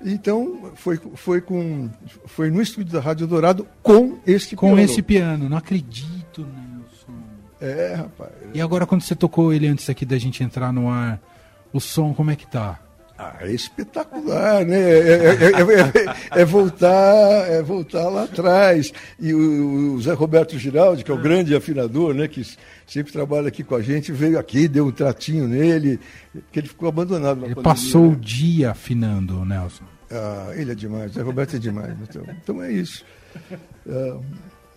Então, 0.05 0.73
foi, 0.75 1.01
foi, 1.15 1.41
com, 1.41 1.89
foi 2.27 2.51
no 2.51 2.61
estúdio 2.61 2.93
da 2.93 3.01
Rádio 3.01 3.27
Dourado 3.27 3.67
com 3.83 4.19
esse 4.27 4.57
com 4.57 4.67
piano. 4.67 4.77
Com 4.77 4.83
esse 4.83 5.03
piano, 5.03 5.49
não 5.49 5.57
acredito, 5.57 6.41
Nelson. 6.41 7.13
É, 7.61 7.95
rapaz. 7.95 8.33
E 8.53 8.61
agora, 8.61 8.87
quando 8.87 9.03
você 9.03 9.15
tocou 9.15 9.53
ele 9.53 9.67
antes 9.67 9.89
aqui 9.89 10.05
da 10.05 10.19
gente 10.19 10.43
entrar 10.43 10.73
no 10.73 10.89
ar, 10.89 11.21
o 11.73 11.81
som, 11.81 12.13
como 12.13 12.31
é 12.31 12.37
que 12.37 12.47
tá? 12.47 12.81
Ah, 13.19 13.37
é 13.41 13.53
espetacular, 13.53 14.65
né? 14.65 14.79
É, 14.79 15.53
é, 15.53 16.41
é, 16.41 16.45
voltar, 16.45 17.51
é 17.51 17.63
voltar 17.63 18.09
lá 18.09 18.25
atrás. 18.25 18.93
E 19.21 19.33
o, 19.33 19.95
o, 19.95 20.01
Zé 20.01 20.13
Roberto 20.13 20.59
Giraldi, 20.59 21.05
que 21.05 21.11
é 21.11 21.15
o 21.15 21.21
grande 21.21 21.55
afinador, 21.55 22.15
né? 22.15 22.27
Que 22.27 22.43
sempre 22.87 23.13
trabalha 23.13 23.49
aqui 23.49 23.63
com 23.63 23.77
a 23.77 23.83
gente, 23.83 24.11
veio 24.13 24.39
aqui, 24.39 24.67
deu 24.67 24.87
um 24.87 24.91
tratinho 24.91 25.47
nele, 25.47 26.01
que 26.51 26.59
ele 26.59 26.69
ficou 26.69 26.89
abandonado 26.89 27.41
na 27.41 27.47
Ele 27.47 27.55
pandemia, 27.55 27.63
passou 27.63 28.07
né? 28.09 28.13
o 28.13 28.17
dia 28.17 28.71
afinando, 28.71 29.45
Nelson. 29.45 29.85
Ah, 30.11 30.53
ele 30.55 30.73
é 30.73 30.75
demais, 30.75 31.13
Zé 31.13 31.23
Roberto 31.23 31.57
é 31.57 31.59
demais. 31.59 31.95
Então, 32.03 32.23
então 32.43 32.63
é 32.63 32.73
isso. 32.73 33.05
Ah, 33.89 34.19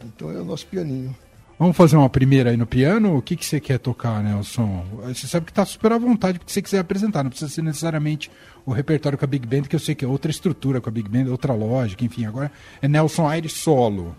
então 0.04 0.32
é 0.32 0.40
o 0.40 0.46
nosso 0.46 0.68
pianinho. 0.68 1.16
Vamos 1.58 1.78
fazer 1.78 1.96
uma 1.96 2.10
primeira 2.10 2.50
aí 2.50 2.58
no 2.58 2.68
piano? 2.68 3.16
O 3.16 3.22
que, 3.22 3.34
que 3.34 3.46
você 3.46 3.62
quer 3.62 3.80
tocar, 3.80 4.22
Nelson? 4.22 4.86
Você 5.04 5.26
sabe 5.26 5.46
que 5.46 5.54
está 5.54 5.64
super 5.64 5.94
à 5.94 5.98
vontade 5.98 6.38
porque 6.38 6.52
você 6.52 6.62
quiser 6.62 6.80
apresentar. 6.80 7.24
Não 7.24 7.30
precisa 7.30 7.50
ser 7.50 7.62
necessariamente 7.62 8.30
o 8.66 8.74
repertório 8.74 9.18
com 9.18 9.24
a 9.24 9.28
Big 9.28 9.48
Band, 9.48 9.62
que 9.62 9.76
eu 9.76 9.80
sei 9.80 9.96
que 9.96 10.04
é 10.04 10.08
outra 10.08 10.30
estrutura 10.30 10.82
com 10.82 10.90
a 10.90 10.92
Big 10.92 11.08
Band, 11.08 11.32
outra 11.32 11.54
lógica, 11.54 12.04
enfim. 12.04 12.26
Agora 12.26 12.52
é 12.82 12.90
Nelson 12.90 13.26
Aires 13.26 13.54
solo. 13.54 14.14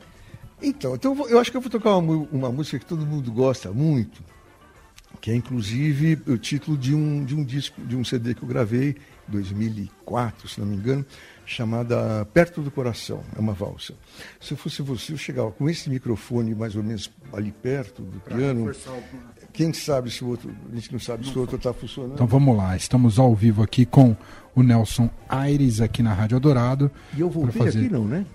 Então, 0.63 0.95
então 0.95 1.29
eu 1.29 1.39
acho 1.39 1.51
que 1.51 1.57
eu 1.59 1.61
vou 1.61 1.71
tocar 1.71 1.97
uma, 1.97 2.27
uma 2.33 2.51
música 2.51 2.79
que 2.79 2.87
todo 2.87 3.05
mundo 3.05 3.31
gosta 3.31 3.71
muito, 3.71 4.25
que 5.21 5.31
é 5.31 5.35
inclusive 5.35 6.19
o 6.27 6.39
título 6.39 6.79
de 6.79 6.95
um, 6.95 7.23
de 7.23 7.35
um 7.35 7.45
disco, 7.45 7.83
de 7.83 7.95
um 7.95 8.03
CD 8.03 8.35
que 8.35 8.43
eu 8.43 8.49
gravei 8.49 8.97
em 9.29 9.33
2004, 9.33 10.49
se 10.49 10.59
não 10.59 10.67
me 10.67 10.77
engano, 10.77 11.05
chamada 11.47 12.27
Perto 12.35 12.61
do 12.61 12.71
Coração, 12.71 13.23
é 13.37 13.41
uma 13.41 13.53
valsa. 13.53 13.95
Se 14.41 14.53
eu 14.53 14.59
fosse 14.59 14.83
você, 14.83 15.13
eu 15.13 15.17
chegava 15.17 15.51
com 15.53 15.71
esse 15.71 15.89
microfone 15.89 16.55
mais 16.55 16.75
ou 16.75 16.83
menos 16.83 17.11
ali 17.33 17.53
perto 17.53 18.03
do 18.03 18.19
pra 18.21 18.37
piano. 18.37 18.71
Quem 19.53 19.73
sabe 19.73 20.11
se 20.11 20.23
o 20.23 20.29
outro, 20.29 20.55
a 20.71 20.75
gente 20.75 20.93
não 20.93 20.99
sabe 20.99 21.27
se 21.27 21.35
o 21.35 21.41
outro 21.41 21.57
está 21.57 21.73
funcionando. 21.73 22.15
Então 22.15 22.27
vamos 22.27 22.55
lá, 22.55 22.77
estamos 22.77 23.19
ao 23.19 23.35
vivo 23.35 23.63
aqui 23.63 23.87
com 23.87 24.15
o 24.55 24.63
Nelson 24.63 25.09
Aires 25.29 25.81
aqui 25.81 26.03
na 26.03 26.13
Rádio 26.13 26.41
Dourado. 26.41 26.91
E 27.17 27.21
eu 27.21 27.31
voltei 27.31 27.63
fazer... 27.63 27.79
aqui 27.79 27.89
não, 27.89 28.05
né? 28.05 28.27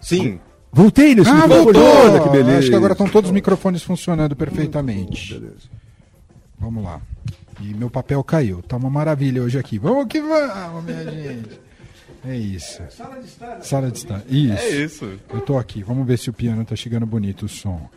Sim. 0.00 0.38
Voltei 0.72 1.14
nesse 1.14 1.30
ah, 1.30 1.34
microfone. 1.34 1.72
Voltou! 1.72 2.22
que 2.22 2.28
beleza. 2.28 2.58
Acho 2.58 2.68
que 2.68 2.76
agora 2.76 2.92
estão 2.92 3.08
todos 3.08 3.30
os 3.30 3.34
microfones 3.34 3.82
funcionando 3.82 4.36
perfeitamente. 4.36 5.34
Beleza. 5.34 5.68
Vamos 6.58 6.84
lá. 6.84 7.00
E 7.60 7.74
meu 7.74 7.90
papel 7.90 8.22
caiu. 8.22 8.62
Tá 8.62 8.76
uma 8.76 8.90
maravilha 8.90 9.42
hoje 9.42 9.58
aqui. 9.58 9.78
Vamos 9.78 10.06
que 10.06 10.20
vamos, 10.20 10.84
minha 10.84 11.04
gente. 11.04 11.69
É 12.24 12.36
isso. 12.36 12.82
Sala 12.90 13.20
de 13.20 13.26
estar. 13.26 13.62
Sala 13.62 13.90
de 13.90 13.98
estar. 13.98 14.22
Isso. 14.28 14.62
É 14.62 14.68
isso. 14.68 15.18
Eu 15.30 15.40
tô 15.40 15.56
aqui. 15.58 15.82
Vamos 15.82 16.06
ver 16.06 16.18
se 16.18 16.28
o 16.28 16.32
piano 16.32 16.64
tá 16.64 16.76
chegando 16.76 17.06
bonito 17.06 17.46
o 17.46 17.48
som. 17.48 17.88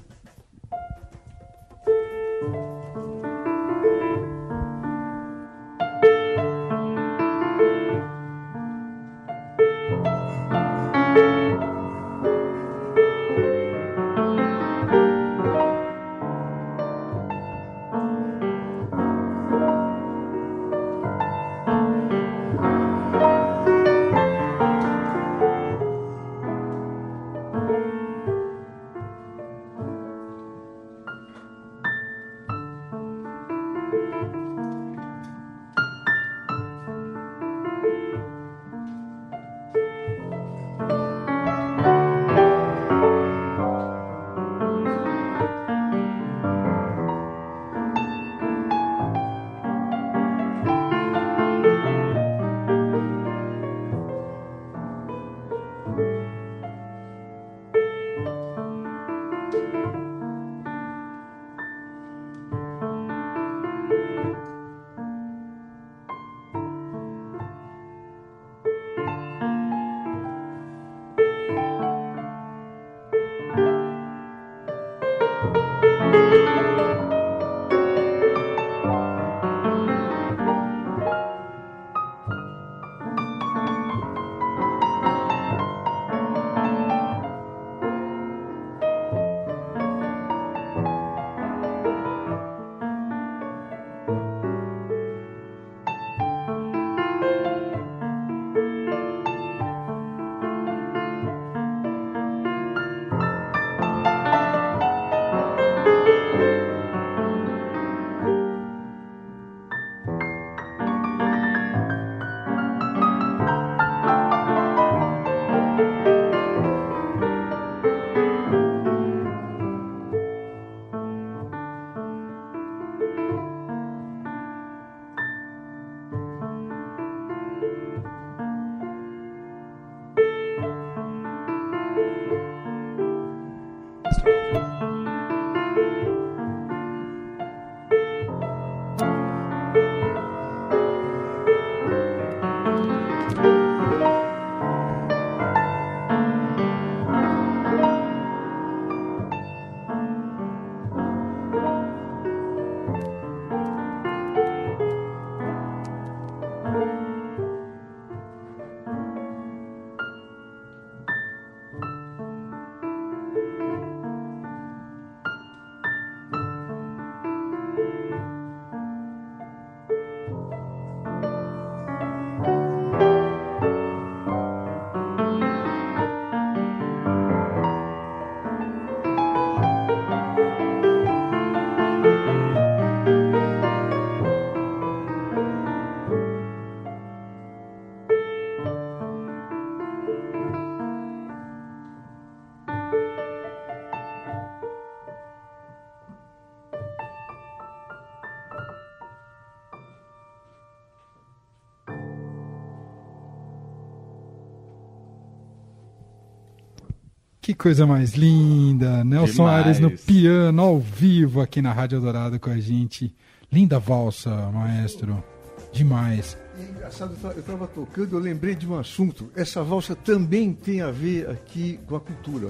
Coisa 207.63 207.87
mais 207.87 208.11
linda. 208.11 209.05
Nelson 209.05 209.45
Demais. 209.45 209.65
Aires 209.65 209.79
no 209.79 209.89
piano, 209.89 210.61
ao 210.61 210.79
vivo, 210.81 211.39
aqui 211.39 211.61
na 211.61 211.71
Rádio 211.71 212.01
Dourado 212.01 212.37
com 212.37 212.49
a 212.49 212.59
gente. 212.59 213.15
Linda 213.49 213.79
valsa, 213.79 214.29
maestro. 214.51 215.23
Demais. 215.71 216.37
E 216.57 216.61
é 216.61 216.65
engraçado, 216.65 217.15
eu 217.23 217.39
estava 217.39 217.65
tocando, 217.65 218.17
eu 218.17 218.19
lembrei 218.19 218.53
de 218.53 218.67
um 218.67 218.77
assunto. 218.77 219.31
Essa 219.33 219.63
valsa 219.63 219.95
também 219.95 220.51
tem 220.51 220.81
a 220.81 220.91
ver 220.91 221.29
aqui 221.29 221.79
com 221.87 221.95
a 221.95 222.01
cultura. 222.01 222.49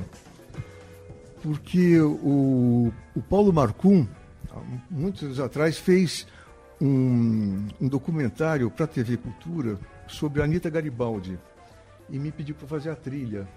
Porque 1.43 2.01
o, 2.01 2.91
o 3.15 3.21
Paulo 3.21 3.53
Marcum, 3.53 4.07
muitos 4.89 5.21
anos 5.21 5.39
atrás, 5.39 5.77
fez 5.77 6.25
um, 6.81 7.67
um 7.79 7.87
documentário 7.87 8.71
para 8.71 8.85
a 8.85 8.87
TV 8.87 9.17
Cultura 9.17 9.77
sobre 10.07 10.41
a 10.41 10.45
Anitta 10.45 10.71
Garibaldi. 10.71 11.37
E 12.09 12.17
me 12.17 12.31
pediu 12.31 12.55
para 12.55 12.67
fazer 12.67 12.89
a 12.89 12.95
trilha. 12.95 13.47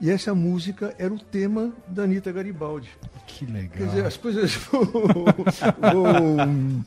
E 0.00 0.10
essa 0.10 0.34
música 0.34 0.94
era 0.98 1.12
o 1.14 1.18
tema 1.18 1.72
da 1.88 2.02
Anitta 2.02 2.30
Garibaldi. 2.32 2.88
Que 3.26 3.46
legal. 3.46 3.70
Quer 3.78 3.86
dizer, 3.86 4.04
as 4.06 4.16
coisas 4.16 4.54
vão, 4.70 4.82
vão, 5.80 6.36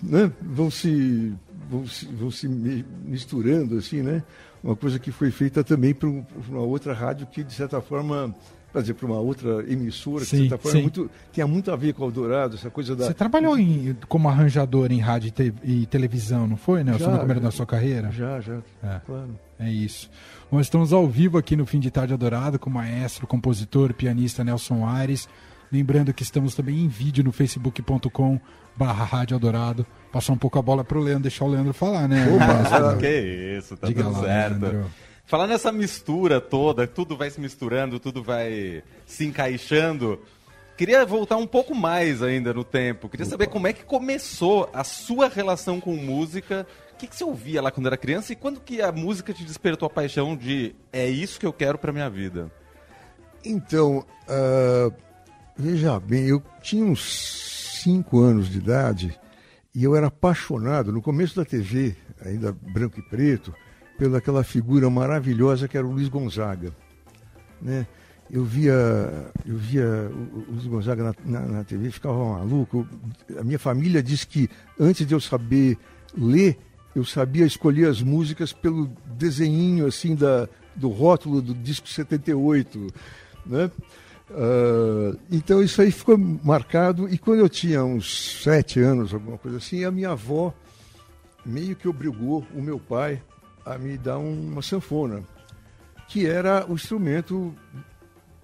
né, 0.04 0.32
vão 0.42 0.70
se, 0.70 1.34
vão, 1.70 1.88
se, 1.88 2.06
vão 2.06 2.30
se 2.32 2.48
mi- 2.48 2.86
misturando, 3.06 3.78
assim, 3.78 4.02
né? 4.02 4.24
Uma 4.64 4.76
coisa 4.76 5.00
que 5.00 5.12
foi 5.12 5.32
feita 5.32 5.64
também 5.64 5.94
para 5.94 6.10
uma 6.10 6.60
outra 6.62 6.94
rádio 6.94 7.28
que, 7.28 7.44
de 7.44 7.54
certa 7.54 7.80
forma, 7.82 8.36
dizer, 8.82 8.94
para 8.94 9.06
uma 9.06 9.20
outra 9.20 9.64
emissora, 9.72 10.24
que, 10.24 10.30
Sim, 10.32 10.44
de 10.44 10.50
certa 10.50 10.58
forma, 10.62 10.78
sim. 10.78 10.82
muito, 10.84 11.12
tinha 11.32 11.48
muito 11.48 11.72
a 11.72 11.76
ver 11.76 11.94
com 11.94 12.04
o 12.04 12.08
Eldorado, 12.08 12.56
essa 12.56 12.70
coisa 12.70 12.96
da... 12.96 13.06
Você 13.06 13.14
trabalhou 13.14 13.58
em- 13.58 13.96
como 14.08 14.30
arranjador 14.30 14.92
em 14.92 15.00
rádio 15.00 15.28
e, 15.28 15.32
te- 15.32 15.54
e 15.64 15.86
televisão, 15.86 16.48
não 16.48 16.58
foi, 16.58 16.84
Nelson, 16.84 17.06
Já, 17.06 17.12
no 17.12 17.20
começo 17.20 17.40
já. 17.40 17.46
da 17.46 17.52
sua 17.52 17.66
carreira? 17.66 18.12
Já, 18.12 18.40
já, 18.42 18.58
É. 18.84 19.00
claro. 19.06 19.40
É 19.60 19.72
isso. 19.72 20.10
Nós 20.52 20.68
estamos 20.68 20.94
ao 20.94 21.08
vivo 21.08 21.38
aqui 21.38 21.56
no 21.56 21.66
Fim 21.66 21.80
de 21.80 21.90
Tarde 21.90 22.14
Adorado 22.14 22.60
com 22.60 22.70
o 22.70 22.74
maestro, 22.74 23.26
compositor, 23.26 23.94
pianista 23.94 24.44
Nelson 24.44 24.86
Aires. 24.88 25.28
Lembrando 25.72 26.14
que 26.14 26.24
estamos 26.24 26.56
também 26.56 26.80
em 26.86 26.88
vídeo 26.88 27.24
no 27.24 27.32
facebook.com 27.32 28.40
barra 28.76 29.04
Rádio 29.04 29.36
Adorado. 29.36 29.86
Passar 30.12 30.32
um 30.34 30.38
pouco 30.38 30.58
a 30.58 30.62
bola 30.62 30.84
pro 30.84 31.00
Leandro, 31.02 31.24
deixar 31.24 31.44
o 31.46 31.50
Leandro 31.50 31.74
falar, 31.74 32.08
né? 32.08 32.26
maestro? 32.38 32.98
Que 33.02 33.58
isso, 33.58 33.76
tá 33.76 33.88
Diga 33.88 34.04
tudo 34.04 34.14
lá, 34.22 34.24
certo. 34.24 34.60
Leandro. 34.62 34.86
Falar 35.28 35.46
nessa 35.46 35.74
mistura 35.74 36.40
toda, 36.40 36.88
tudo 36.88 37.18
vai 37.18 37.30
se 37.30 37.42
misturando, 37.42 38.00
tudo 38.00 38.24
vai 38.24 38.82
se 39.06 39.26
encaixando. 39.26 40.22
Queria 40.78 41.06
voltar 41.06 41.36
um 41.36 41.46
pouco 41.46 41.76
mais 41.76 42.24
ainda 42.24 42.54
no 42.54 42.64
tempo. 42.64 43.10
Queria 43.10 43.26
saber 43.26 43.48
como 43.48 43.68
é 43.68 43.74
que 43.74 43.84
começou 43.84 44.70
a 44.72 44.86
sua 44.86 45.28
relação 45.28 45.82
com 45.82 45.98
música. 45.98 46.66
O 46.94 46.96
que, 46.96 47.08
que 47.08 47.16
você 47.16 47.26
ouvia 47.26 47.62
lá 47.62 47.72
quando 47.72 47.88
era 47.88 47.98
criança 47.98 48.32
e 48.32 48.38
quando 48.38 48.62
que 48.62 48.82
a 48.82 48.90
música 48.90 49.34
te 49.34 49.44
despertou 49.44 49.86
a 49.86 49.90
paixão 49.90 50.34
de 50.34 50.74
é 50.94 51.10
isso 51.10 51.42
que 51.42 51.46
eu 51.46 51.52
quero 51.52 51.78
pra 51.78 51.92
minha 51.92 52.10
vida? 52.10 52.50
Então, 53.44 54.06
ah, 54.30 54.90
veja 55.58 56.00
bem, 56.00 56.26
eu 56.26 56.42
tinha 56.62 56.86
uns 56.86 57.82
cinco 57.84 58.22
anos 58.22 58.50
de 58.50 58.60
idade 58.60 59.20
e 59.76 59.84
eu 59.84 59.94
era 59.94 60.08
apaixonado, 60.08 60.90
no 60.90 61.02
começo 61.02 61.36
da 61.36 61.44
TV, 61.44 61.98
ainda 62.24 62.54
branco 62.54 62.98
e 62.98 63.04
preto, 63.04 63.54
pelaquela 63.98 64.44
figura 64.44 64.89
maravilhosa 64.89 65.68
que 65.68 65.77
era 65.77 65.86
o 65.86 65.92
Luiz 65.92 66.08
Gonzaga. 66.08 66.72
Né? 67.62 67.88
Eu 68.30 68.44
via, 68.44 68.74
eu 69.46 69.58
via 69.58 69.86
o, 70.12 70.51
Luiz 70.51 70.68
Gonzaga 70.68 71.04
na, 71.04 71.16
na, 71.25 71.48
na 71.48 71.63
TV, 71.63 71.89
ficava 71.92 72.18
maluco. 72.38 72.88
A 73.39 73.44
minha 73.44 73.60
família 73.60 74.04
diz 74.04 74.24
que 74.24 74.50
antes 74.80 75.08
de 75.08 75.13
eu 75.13 75.20
saber 75.20 75.77
ler, 76.16 76.58
eu 76.96 77.06
sabia 77.06 77.46
escolher 77.46 77.88
as 77.88 78.01
músicas 78.01 78.51
pelo 78.51 78.89
desenhinho 79.06 79.88
assim 79.88 80.16
da, 80.16 80.48
do 80.75 80.89
rótulo 80.89 81.42
do 81.42 81.54
disco 81.54 81.88
78, 81.88 82.88
né? 83.46 83.72
Ah, 84.30 85.16
então 85.32 85.62
isso 85.63 85.82
aí 85.82 85.92
ficou 85.92 86.18
marcado 86.18 87.08
e 87.10 87.18
quando 87.18 87.39
eu 87.39 87.50
tinha 87.50 87.84
uns 87.84 88.42
sete 88.44 88.80
anos, 88.80 89.13
alguma 89.13 89.38
coisa 89.38 89.58
assim, 89.58 89.84
a 89.86 89.92
minha 89.92 90.12
avó 90.12 90.54
meio 91.46 91.75
que 91.75 91.88
obrigou 91.88 92.46
o 92.54 92.62
meu 92.62 92.80
pai 92.80 93.22
a 93.74 93.78
me 93.78 93.98
dar 93.98 94.18
uma 94.18 94.62
sanfona, 94.62 95.24
que 96.08 96.26
era 96.26 96.66
o 96.70 96.74
instrumento, 96.76 97.54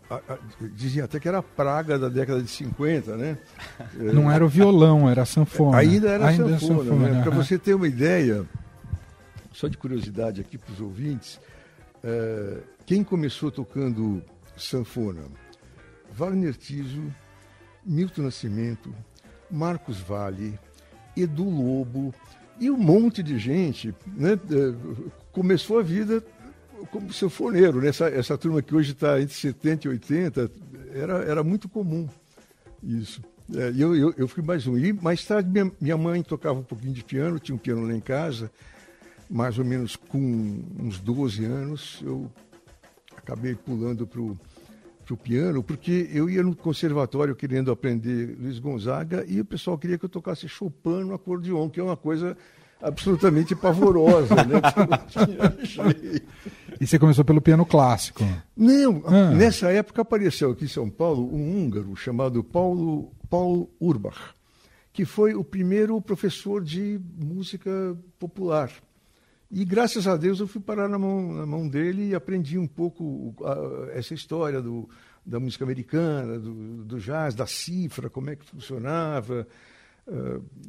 a- 0.09 0.15
a- 0.33 0.37
dizia 0.75 1.05
até 1.05 1.19
que 1.19 1.27
era 1.27 1.37
a 1.39 1.43
praga 1.43 1.97
da 1.97 2.09
década 2.09 2.41
de 2.41 2.47
50, 2.49 3.15
né? 3.15 3.37
Não 3.95 4.31
era 4.31 4.43
o 4.45 4.47
violão, 4.49 5.09
era 5.09 5.21
a 5.21 5.25
sanfona. 5.25 5.77
Ainda 5.77 6.09
era 6.09 6.27
Ainda 6.27 6.51
é 6.55 6.59
sanfona, 6.59 6.95
né? 6.95 7.21
Para 7.21 7.31
aham. 7.31 7.43
você 7.43 7.57
ter 7.57 7.73
uma 7.73 7.87
ideia, 7.87 8.45
só 9.51 9.67
de 9.67 9.77
curiosidade 9.77 10.41
aqui 10.41 10.57
para 10.57 10.73
os 10.73 10.79
ouvintes, 10.81 11.39
eh, 12.03 12.57
quem 12.85 13.03
começou 13.03 13.49
tocando 13.51 14.21
sanfona? 14.57 15.21
Wagner 16.15 16.53
Tiso, 16.55 17.01
Milton 17.85 18.23
Nascimento, 18.23 18.93
Marcos 19.49 19.99
Vale, 19.99 20.59
Edu 21.15 21.43
Lobo 21.49 22.13
e 22.59 22.69
um 22.69 22.77
monte 22.77 23.21
de 23.23 23.37
gente, 23.37 23.93
né? 24.15 24.33
eh, 24.33 24.73
Começou 25.31 25.79
a 25.79 25.83
vida 25.83 26.23
como 26.91 27.11
sanfoneiro, 27.11 27.81
né? 27.81 27.87
Essa, 27.87 28.07
essa 28.07 28.37
turma 28.37 28.61
que 28.61 28.75
hoje 28.75 28.91
está 28.91 29.19
entre 29.19 29.33
70 29.33 29.87
e 29.87 29.89
80, 29.89 30.51
era, 30.93 31.13
era 31.23 31.43
muito 31.43 31.67
comum 31.67 32.07
isso. 32.83 33.21
É, 33.55 33.73
eu, 33.75 33.95
eu, 33.95 34.13
eu 34.17 34.27
fui 34.27 34.43
mais 34.43 34.67
um. 34.67 34.77
E 34.77 34.93
mais 34.93 35.25
tarde 35.25 35.49
minha, 35.49 35.71
minha 35.79 35.97
mãe 35.97 36.21
tocava 36.21 36.59
um 36.59 36.63
pouquinho 36.63 36.93
de 36.93 37.03
piano, 37.03 37.39
tinha 37.39 37.55
um 37.55 37.59
piano 37.59 37.85
lá 37.87 37.93
em 37.93 37.99
casa, 37.99 38.51
mais 39.29 39.57
ou 39.57 39.65
menos 39.65 39.95
com 39.95 40.63
uns 40.79 40.99
12 40.99 41.43
anos, 41.45 41.99
eu 42.03 42.31
acabei 43.17 43.55
pulando 43.55 44.05
para 44.05 44.21
o 44.21 44.37
piano, 45.17 45.61
porque 45.61 46.09
eu 46.13 46.29
ia 46.29 46.41
no 46.41 46.55
conservatório 46.55 47.35
querendo 47.35 47.71
aprender 47.71 48.35
Luiz 48.39 48.59
Gonzaga 48.59 49.25
e 49.27 49.39
o 49.41 49.45
pessoal 49.45 49.77
queria 49.77 49.97
que 49.97 50.05
eu 50.05 50.09
tocasse 50.09 50.47
Chopin 50.47 51.03
no 51.03 51.13
acordeon, 51.13 51.69
que 51.69 51.79
é 51.79 51.83
uma 51.83 51.97
coisa 51.97 52.37
absolutamente 52.81 53.55
pavorosa, 53.55 54.35
né? 54.35 54.61
E 56.79 56.87
você 56.87 56.97
começou 56.99 57.23
pelo 57.23 57.39
piano 57.41 57.65
clássico. 57.65 58.23
Não, 58.57 59.03
Ah. 59.05 59.31
nessa 59.31 59.71
época 59.71 60.01
apareceu 60.01 60.51
aqui 60.51 60.65
em 60.65 60.67
São 60.67 60.89
Paulo 60.89 61.33
um 61.33 61.63
húngaro 61.63 61.95
chamado 61.95 62.43
Paulo, 62.43 63.11
Paulo 63.29 63.69
Urbach, 63.79 64.17
que 64.91 65.05
foi 65.05 65.33
o 65.33 65.43
primeiro 65.43 65.99
professor 66.01 66.63
de 66.63 66.99
música 67.17 67.95
popular. 68.19 68.69
E 69.55 69.63
graças 69.63 70.07
a 70.07 70.17
Deus 70.17 70.39
eu 70.39 70.47
fui 70.47 70.59
parar 70.59 70.87
na 70.89 70.97
mão, 70.97 71.31
na 71.31 71.45
mão 71.45 71.69
dele 71.69 72.09
e 72.09 72.15
aprendi 72.15 72.57
um 72.57 72.65
pouco 72.67 73.35
a- 73.45 73.91
essa 73.91 74.13
história 74.15 74.59
do, 74.59 74.89
da 75.23 75.39
música 75.39 75.63
americana, 75.63 76.39
do, 76.39 76.83
do 76.83 76.99
jazz, 76.99 77.35
da 77.35 77.45
cifra, 77.45 78.09
como 78.09 78.31
é 78.31 78.35
que 78.35 78.43
funcionava. 78.45 79.47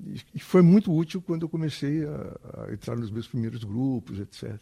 E- 0.07 0.21
e 0.35 0.39
foi 0.39 0.61
muito 0.61 0.93
útil 0.95 1.23
quando 1.23 1.43
eu 1.43 1.49
comecei 1.49 2.05
a, 2.05 2.67
a 2.69 2.73
entrar 2.75 2.95
nos 2.95 3.11
meus 3.11 3.27
primeiros 3.27 3.65
grupos, 3.65 4.21
etc. 4.21 4.61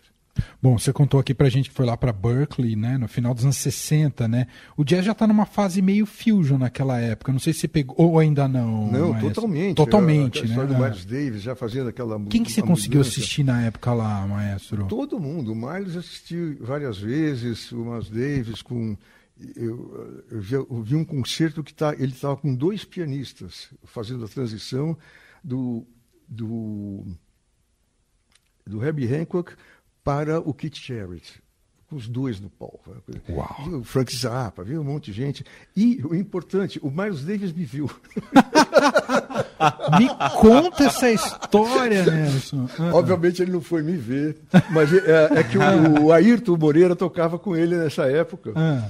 Bom, 0.63 0.79
você 0.79 0.93
contou 0.93 1.21
aqui 1.21 1.35
pra 1.35 1.49
gente 1.49 1.69
que 1.69 1.75
foi 1.75 1.85
lá 1.85 1.97
pra 1.97 2.13
Berkeley, 2.13 2.77
né, 2.77 2.97
no 2.97 3.07
final 3.07 3.35
dos 3.35 3.45
anos 3.45 3.57
60, 3.57 4.27
né? 4.29 4.47
O 4.77 4.85
jazz 4.85 5.05
já 5.05 5.15
tá 5.15 5.27
numa 5.27 5.45
fase 5.45 5.83
meio 5.83 6.07
fusion 6.07 6.57
naquela 6.57 6.99
época. 6.99 7.33
Não 7.33 7.39
sei 7.39 7.53
se 7.53 7.61
você 7.61 7.69
pegou 7.69 7.95
ou 7.99 8.19
ainda 8.19 8.49
não. 8.49 8.91
Não, 8.91 9.21
totalmente. 9.21 9.77
Totalmente, 9.77 10.39
a, 10.39 10.43
a 10.43 10.45
história 10.47 10.71
né? 10.71 10.77
do 10.77 10.85
Miles 10.85 11.05
Davis 11.05 11.43
já 11.43 11.55
fazendo 11.55 11.89
aquela 11.89 12.19
Quem 12.27 12.43
que 12.43 12.53
você 12.53 12.63
conseguiu 12.63 13.01
mudança. 13.01 13.19
assistir 13.19 13.45
na 13.45 13.63
época 13.63 13.93
lá, 13.93 14.27
maestro? 14.27 14.87
Todo 14.87 15.21
mundo. 15.21 15.53
O 15.53 15.57
Miles 15.57 15.97
assisti 15.97 16.57
várias 16.61 16.99
vezes, 16.99 17.71
o 17.73 17.85
Miles 17.85 18.09
Davis 18.09 18.63
com. 18.63 18.97
Eu, 19.57 20.25
eu 20.31 20.41
vi, 20.41 20.55
eu 20.55 20.83
vi 20.85 20.95
um 20.95 21.05
concerto 21.05 21.65
que 21.65 21.75
tá, 21.75 21.95
ele 21.95 22.13
estava 22.13 22.37
com 22.37 22.55
dois 22.55 22.85
pianistas 22.85 23.71
fazendo 23.83 24.25
a 24.25 24.29
transição 24.29 24.97
do, 25.43 25.85
do, 26.29 27.05
do 28.65 28.85
Herbie 28.85 29.13
Hancock 29.13 29.55
para 30.05 30.41
o 30.41 30.53
Keith 30.55 30.77
Jarrett. 30.77 31.43
Com 31.89 31.97
os 31.97 32.09
dois 32.09 32.41
no 32.41 32.49
palco. 32.49 32.97
Uau. 33.29 33.57
Viu 33.65 33.79
o 33.81 33.85
Frank 33.85 34.17
Zappa, 34.17 34.65
viu 34.65 34.81
um 34.81 34.85
monte 34.85 35.07
de 35.07 35.13
gente. 35.13 35.45
E 35.77 36.01
o 36.05 36.15
importante, 36.15 36.79
o 36.83 36.91
Miles 36.91 37.23
Davis 37.23 37.53
me 37.53 37.65
viu. 37.65 37.91
Me 39.99 40.09
conta 40.41 40.85
essa 40.85 41.11
história, 41.11 42.05
Nelson. 42.05 42.69
Ah, 42.79 42.91
Obviamente 42.95 43.43
ele 43.43 43.53
não 43.53 43.61
foi 43.61 43.83
me 43.83 43.97
ver, 43.97 44.37
mas 44.71 44.93
é, 44.93 45.39
é 45.39 45.45
que 45.45 45.57
o, 45.59 46.05
o 46.07 46.13
Ayrton 46.13 46.57
Moreira 46.57 46.97
tocava 46.97 47.39
com 47.39 47.55
ele 47.57 47.77
nessa 47.77 48.05
época. 48.11 48.53
ah. 48.57 48.89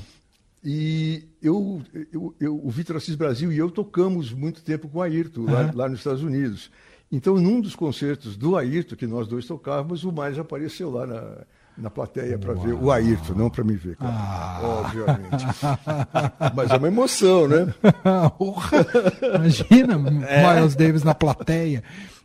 E 0.65 1.25
eu, 1.43 1.83
eu, 2.13 2.35
eu- 2.39 2.61
o 2.65 2.71
Vitor 2.71 2.95
Assis 2.97 3.17
Brasil 3.17 3.51
e 3.53 3.59
eu 3.59 3.69
tocamos 3.69 4.33
muito 4.33 4.63
tempo 4.63 4.89
com 4.89 4.99
o 4.99 5.03
Ayrton, 5.03 5.43
lá, 5.45 5.63
Aham. 5.63 5.73
lá 5.75 5.89
nos 5.89 5.99
Estados 5.99 6.23
Unidos. 6.23 6.71
Então, 7.13 7.35
num 7.35 7.61
dos 7.61 7.77
concertos 7.77 8.39
do 8.39 8.57
Ayrton, 8.57 8.97
que 8.97 9.07
nós 9.07 9.29
dois 9.29 9.45
tocávamos, 9.45 10.03
o 10.03 10.11
Miles 10.11 10.39
apareceu 10.39 10.91
lá 10.91 11.07
na, 11.07 11.45
na 11.77 11.91
plateia 11.91 12.39
para 12.39 12.55
ver 12.55 12.73
o 12.73 12.91
Ayrton, 12.91 13.35
não 13.35 13.51
para 13.51 13.63
me 13.63 13.75
ver, 13.75 13.97
claro. 13.97 14.15
Ah. 14.17 14.61
obviamente. 14.63 15.45
Mas 16.57 16.71
é 16.71 16.77
uma 16.79 16.89
emoção, 16.89 17.47
né? 17.47 17.75
Imagina 19.35 19.99
Miles 19.99 20.75
Davis 20.75 21.03
na 21.03 21.15
plateia. 21.15 21.85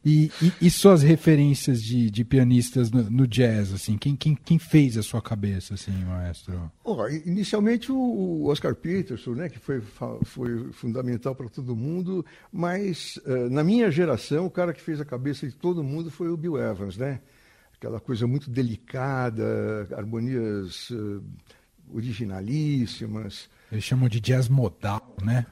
E, 0.09 0.31
e, 0.41 0.67
e, 0.67 0.71
suas 0.71 1.03
referências 1.03 1.83
de, 1.83 2.09
de 2.09 2.23
pianistas 2.23 2.89
no, 2.89 3.03
no, 3.09 3.27
jazz, 3.27 3.73
assim, 3.73 3.97
quem, 3.97 4.15
quem, 4.15 4.35
quem 4.35 4.57
fez 4.57 4.97
a 4.97 5.03
sua 5.03 5.21
cabeça, 5.21 5.73
assim, 5.73 5.91
maestro? 6.05 6.71
Oh, 6.81 7.05
inicialmente 7.09 7.91
o 7.91 8.45
Oscar 8.45 8.73
Peterson, 8.73 9.31
né, 9.31 9.49
que 9.49 9.59
foi, 9.59 9.81
foi 10.23 10.71
fundamental 10.71 11.35
para 11.35 11.49
todo 11.49 11.75
mundo, 11.75 12.25
mas 12.53 13.19
uh, 13.25 13.49
na 13.49 13.65
minha 13.65 13.91
geração 13.91 14.45
o 14.45 14.49
cara 14.49 14.71
que 14.71 14.79
fez 14.79 15.01
a 15.01 15.05
cabeça 15.05 15.45
de 15.45 15.53
todo 15.53 15.83
mundo 15.83 16.09
foi 16.09 16.29
o 16.29 16.37
Bill 16.37 16.57
Evans, 16.57 16.95
né? 16.95 17.19
Aquela 17.75 17.99
coisa 17.99 18.25
muito 18.25 18.49
delicada, 18.49 19.89
harmonias 19.91 20.89
uh, 20.89 21.21
originalíssimas. 21.93 23.49
Eles 23.69 23.83
chamam 23.83 24.07
de 24.07 24.21
jazz 24.21 24.47
modal, 24.47 25.17
né? 25.21 25.45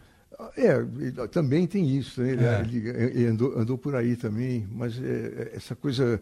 É, 0.58 1.28
também 1.28 1.65
tem 1.65 1.89
isso. 1.98 2.21
Né? 2.21 2.32
Ele, 2.32 2.45
é. 2.45 2.62
ele, 2.62 2.89
ele 2.89 3.28
andou, 3.28 3.58
andou, 3.58 3.78
por 3.78 3.95
aí 3.95 4.15
também, 4.15 4.67
mas 4.71 5.02
é, 5.02 5.52
essa 5.54 5.76
coisa 5.76 6.19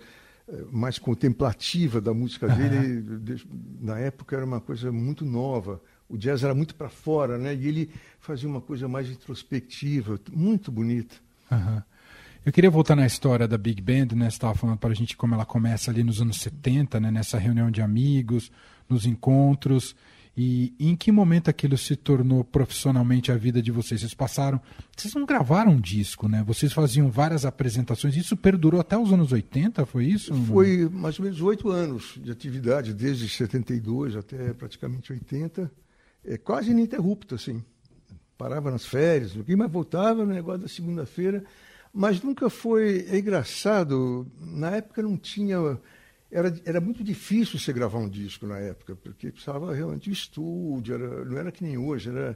é, 0.47 0.63
mais 0.71 0.99
contemplativa 0.99 1.99
da 1.99 2.13
música 2.13 2.47
dele, 2.54 3.41
na 3.82 3.97
época 3.99 4.36
era 4.36 4.45
uma 4.45 4.62
coisa 4.62 4.91
muito 4.91 5.26
nova. 5.26 5.82
O 6.08 6.17
jazz 6.17 6.43
era 6.43 6.54
muito 6.54 6.76
para 6.76 6.89
fora, 6.89 7.38
né? 7.38 7.56
E 7.56 7.67
ele 7.67 7.89
fazia 8.19 8.47
uma 8.47 8.62
coisa 8.62 8.88
mais 8.88 9.10
introspectiva, 9.10 10.19
muito 10.32 10.71
bonita. 10.71 11.15
Uhum. 11.49 11.82
Eu 12.45 12.52
queria 12.52 12.69
voltar 12.69 12.95
na 12.95 13.06
história 13.06 13.47
da 13.47 13.58
Big 13.58 13.82
Band, 13.82 14.15
né? 14.15 14.30
Você 14.30 14.36
estava 14.36 14.54
falando 14.54 14.78
para 14.78 14.91
a 14.91 14.93
gente 14.93 15.15
como 15.15 15.34
ela 15.34 15.45
começa 15.45 15.89
ali 15.89 16.04
nos 16.04 16.21
anos 16.21 16.41
70, 16.41 16.99
né? 16.99 17.10
Nessa 17.10 17.38
reunião 17.38 17.71
de 17.71 17.82
amigos, 17.82 18.52
nos 18.88 19.06
encontros. 19.06 19.95
E 20.36 20.74
em 20.80 20.96
que 20.96 21.12
momento 21.12 21.50
aquilo 21.50 21.78
se 21.78 21.96
tornou 21.96 22.43
profissionalmente 22.43 23.32
a 23.32 23.38
vida 23.38 23.62
de 23.62 23.72
vocês? 23.72 24.02
Vocês 24.02 24.15
passaram. 24.15 24.60
Vocês 24.96 25.13
não 25.13 25.26
gravaram 25.26 25.74
um 25.74 25.80
disco, 25.80 26.28
né? 26.28 26.43
Vocês 26.46 26.74
faziam 26.74 27.12
várias 27.12 27.46
apresentações. 27.46 28.15
Isso 28.15 28.36
perdurou 28.36 28.82
até 28.82 28.98
os 28.98 29.13
anos 29.13 29.32
80, 29.32 29.86
foi 29.86 30.06
isso? 30.06 30.34
Foi 30.34 30.89
mais 30.89 31.19
ou 31.19 31.26
menos 31.26 31.39
oito 31.41 31.69
anos 31.69 32.19
de 32.19 32.32
atividade, 32.32 32.96
desde 32.96 33.30
72 33.30 34.15
até 34.15 34.54
praticamente 34.54 35.13
80. 35.13 35.72
É 36.26 36.38
quase 36.38 36.72
ininterrupta, 36.72 37.36
assim. 37.36 37.63
Parava 38.36 38.72
nas 38.72 38.86
férias, 38.86 39.36
mas 39.36 39.72
voltava 39.72 40.26
no 40.26 40.34
negócio 40.34 40.62
da 40.62 40.67
segunda-feira. 40.67 41.43
Mas 41.93 42.24
nunca 42.24 42.50
foi. 42.50 43.06
É 43.08 43.19
engraçado, 43.19 44.26
na 44.41 44.78
época 44.78 45.04
não 45.04 45.15
tinha 45.15 45.80
era, 46.34 46.54
era 46.65 46.82
muito 46.82 47.04
difícil 47.04 47.60
você 47.60 47.72
gravar 47.72 48.00
um 48.00 48.10
disco 48.10 48.48
na 48.48 48.58
época, 48.58 48.96
porque 48.96 49.32
precisava 49.32 49.74
realmente 49.74 50.10
de 50.10 50.12
estúdio, 50.12 50.96
era, 50.96 51.26
não 51.26 51.38
era 51.38 51.52
que 51.52 51.63
nem 51.63 51.78
hoje. 51.78 52.10
Era, 52.10 52.36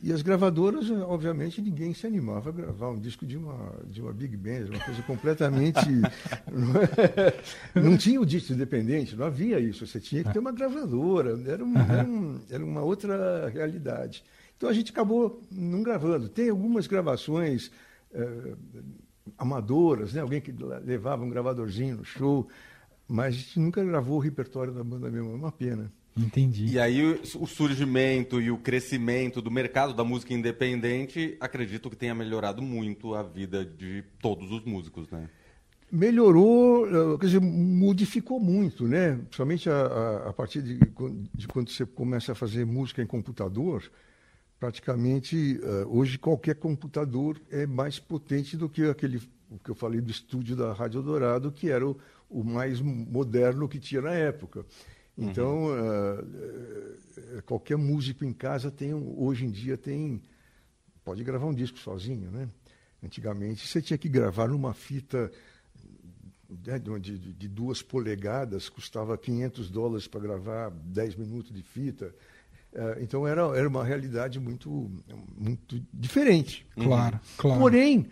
e 0.00 0.12
as 0.12 0.22
gravadoras, 0.22 0.90
obviamente, 0.90 1.60
ninguém 1.60 1.92
se 1.92 2.06
animava 2.06 2.48
a 2.48 2.52
gravar 2.52 2.90
um 2.90 2.98
disco 2.98 3.26
de 3.26 3.36
uma, 3.36 3.74
de 3.84 4.00
uma 4.00 4.12
big 4.12 4.36
band, 4.36 4.70
uma 4.70 4.82
coisa 4.82 5.02
completamente. 5.02 5.86
não, 6.50 6.80
é, 6.82 7.80
não, 7.80 7.96
tinha 7.98 8.20
o 8.20 8.24
disco 8.24 8.52
independente, 8.52 9.14
não 9.14 9.26
havia 9.26 9.60
isso. 9.60 9.86
Você 9.86 10.00
tinha 10.00 10.24
que 10.24 10.32
ter 10.32 10.38
uma 10.38 10.52
gravadora, 10.52 11.38
era, 11.46 11.62
um, 11.62 11.76
era, 11.76 12.08
um, 12.08 12.40
era 12.48 12.64
uma 12.64 12.80
outra 12.80 13.48
realidade. 13.50 14.24
Então 14.56 14.70
a 14.70 14.72
gente 14.72 14.90
acabou 14.90 15.42
não 15.50 15.82
gravando. 15.82 16.28
Tem 16.28 16.48
algumas 16.48 16.86
gravações 16.86 17.70
eh, 18.12 18.54
amadoras, 19.36 20.14
né? 20.14 20.20
alguém 20.20 20.40
que 20.40 20.54
levava 20.84 21.24
um 21.24 21.30
gravadorzinho 21.30 21.98
no 21.98 22.04
show. 22.04 22.48
Mas 23.08 23.34
a 23.34 23.38
gente 23.38 23.58
nunca 23.58 23.82
gravou 23.82 24.16
o 24.16 24.20
repertório 24.20 24.72
da 24.72 24.84
banda 24.84 25.10
mesmo, 25.10 25.32
é 25.32 25.34
uma 25.34 25.50
pena. 25.50 25.90
Entendi. 26.16 26.66
E 26.66 26.78
aí 26.78 27.02
o 27.02 27.46
surgimento 27.46 28.40
e 28.40 28.50
o 28.50 28.58
crescimento 28.58 29.40
do 29.40 29.50
mercado 29.50 29.94
da 29.94 30.02
música 30.02 30.34
independente, 30.34 31.36
acredito 31.40 31.88
que 31.88 31.96
tenha 31.96 32.14
melhorado 32.14 32.60
muito 32.60 33.14
a 33.14 33.22
vida 33.22 33.64
de 33.64 34.04
todos 34.20 34.50
os 34.50 34.64
músicos, 34.64 35.08
né? 35.10 35.30
Melhorou, 35.90 36.86
eh, 36.86 37.18
quer 37.18 37.26
dizer, 37.26 37.40
modificou 37.40 38.38
muito, 38.38 38.86
né? 38.86 39.14
Principalmente 39.14 39.70
a, 39.70 39.74
a, 39.74 40.28
a 40.28 40.32
partir 40.32 40.60
de, 40.60 40.78
de, 41.34 41.48
quando 41.48 41.70
você 41.70 41.86
começa 41.86 42.32
a 42.32 42.34
fazer 42.34 42.66
música 42.66 43.00
em 43.00 43.06
computador, 43.06 43.90
praticamente 44.60 45.58
eh, 45.62 45.84
hoje 45.86 46.18
qualquer 46.18 46.56
computador 46.56 47.40
é 47.50 47.64
mais 47.64 47.98
potente 47.98 48.56
do 48.56 48.68
que 48.68 48.82
aquele 48.84 49.20
o 49.50 49.58
que 49.58 49.70
eu 49.70 49.74
falei 49.74 50.00
do 50.00 50.10
estúdio 50.10 50.54
da 50.54 50.72
Rádio 50.74 51.00
Dourado, 51.00 51.50
que 51.50 51.70
era 51.70 51.86
o, 51.86 51.96
o 52.28 52.44
mais 52.44 52.80
moderno 52.80 53.68
que 53.68 53.78
tinha 53.78 54.02
na 54.02 54.12
época. 54.12 54.64
Então, 55.16 55.64
uhum. 55.64 56.20
uh, 56.20 57.42
qualquer 57.44 57.76
músico 57.76 58.24
em 58.24 58.32
casa 58.32 58.70
tem, 58.70 58.94
hoje 58.94 59.46
em 59.46 59.50
dia 59.50 59.76
tem, 59.76 60.22
pode 61.04 61.24
gravar 61.24 61.46
um 61.46 61.54
disco 61.54 61.78
sozinho, 61.78 62.30
né? 62.30 62.48
Antigamente 63.02 63.66
você 63.66 63.82
tinha 63.82 63.98
que 63.98 64.08
gravar 64.08 64.48
numa 64.48 64.72
fita 64.72 65.30
né, 66.66 66.78
de, 66.78 67.18
de, 67.18 67.32
de, 67.32 67.48
duas 67.48 67.82
polegadas, 67.82 68.68
custava 68.68 69.16
500 69.18 69.70
dólares 69.70 70.06
para 70.06 70.20
gravar 70.20 70.70
10 70.70 71.16
minutos 71.16 71.52
de 71.52 71.62
fita. 71.62 72.14
Uh, 72.72 73.02
então 73.02 73.26
era, 73.26 73.42
era 73.56 73.68
uma 73.68 73.84
realidade 73.84 74.38
muito, 74.38 74.90
muito 75.36 75.82
diferente. 75.92 76.66
Claro, 76.76 77.18
claro. 77.36 77.60
Porém, 77.60 78.06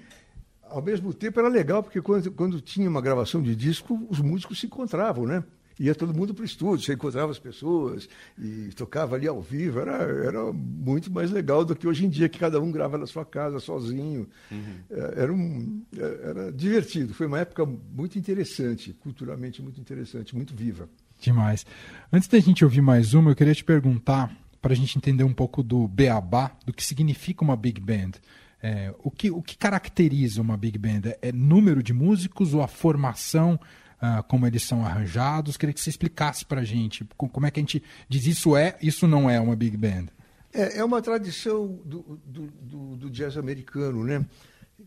ao 0.68 0.82
mesmo 0.82 1.12
tempo 1.12 1.38
era 1.40 1.48
legal, 1.48 1.82
porque 1.82 2.00
quando, 2.00 2.30
quando 2.32 2.60
tinha 2.60 2.88
uma 2.88 3.00
gravação 3.00 3.42
de 3.42 3.54
disco, 3.54 4.06
os 4.08 4.20
músicos 4.20 4.60
se 4.60 4.66
encontravam, 4.66 5.26
né? 5.26 5.44
Ia 5.78 5.94
todo 5.94 6.14
mundo 6.14 6.32
para 6.32 6.42
o 6.42 6.44
estúdio, 6.44 6.86
você 6.86 6.94
encontrava 6.94 7.30
as 7.30 7.38
pessoas 7.38 8.08
e 8.38 8.70
tocava 8.74 9.14
ali 9.14 9.28
ao 9.28 9.42
vivo. 9.42 9.78
Era, 9.78 9.92
era 10.24 10.52
muito 10.52 11.12
mais 11.12 11.30
legal 11.30 11.66
do 11.66 11.76
que 11.76 11.86
hoje 11.86 12.06
em 12.06 12.08
dia, 12.08 12.30
que 12.30 12.38
cada 12.38 12.58
um 12.58 12.72
grava 12.72 12.96
na 12.96 13.06
sua 13.06 13.26
casa, 13.26 13.60
sozinho. 13.60 14.26
Uhum. 14.50 14.78
É, 14.90 15.22
era, 15.22 15.32
um, 15.32 15.82
é, 15.94 16.28
era 16.28 16.52
divertido. 16.52 17.12
Foi 17.12 17.26
uma 17.26 17.40
época 17.40 17.66
muito 17.66 18.18
interessante, 18.18 18.94
culturalmente 18.94 19.60
muito 19.60 19.78
interessante, 19.78 20.34
muito 20.34 20.54
viva. 20.54 20.88
Demais. 21.20 21.66
Antes 22.10 22.28
da 22.28 22.38
gente 22.38 22.64
ouvir 22.64 22.80
mais 22.80 23.12
uma, 23.12 23.30
eu 23.30 23.36
queria 23.36 23.54
te 23.54 23.64
perguntar, 23.64 24.34
para 24.62 24.72
a 24.72 24.76
gente 24.76 24.96
entender 24.96 25.24
um 25.24 25.32
pouco 25.32 25.62
do 25.62 25.86
beabá, 25.86 26.52
do 26.64 26.72
que 26.72 26.82
significa 26.82 27.44
uma 27.44 27.54
big 27.54 27.80
band. 27.80 28.12
É, 28.62 28.92
o, 29.02 29.10
que, 29.10 29.30
o 29.30 29.42
que 29.42 29.56
caracteriza 29.56 30.40
uma 30.40 30.56
big 30.56 30.78
band? 30.78 31.12
É, 31.20 31.30
número 31.32 31.82
de 31.82 31.92
músicos 31.92 32.54
ou 32.54 32.62
a 32.62 32.68
formação, 32.68 33.60
ah, 34.00 34.22
como 34.22 34.46
eles 34.46 34.62
são 34.62 34.84
arranjados? 34.84 35.56
Queria 35.56 35.72
que 35.72 35.80
você 35.80 35.90
explicasse 35.90 36.44
para 36.44 36.62
a 36.62 36.64
gente 36.64 37.06
como 37.16 37.46
é 37.46 37.50
que 37.50 37.60
a 37.60 37.62
gente 37.62 37.82
diz 38.08 38.26
isso 38.26 38.56
é, 38.56 38.76
isso 38.82 39.06
não 39.06 39.28
é 39.28 39.40
uma 39.40 39.54
big 39.54 39.76
band. 39.76 40.06
É, 40.52 40.78
é 40.78 40.84
uma 40.84 41.02
tradição 41.02 41.78
do, 41.84 42.20
do, 42.24 42.46
do, 42.62 42.96
do 42.96 43.10
jazz 43.10 43.36
americano, 43.36 44.02
né? 44.04 44.24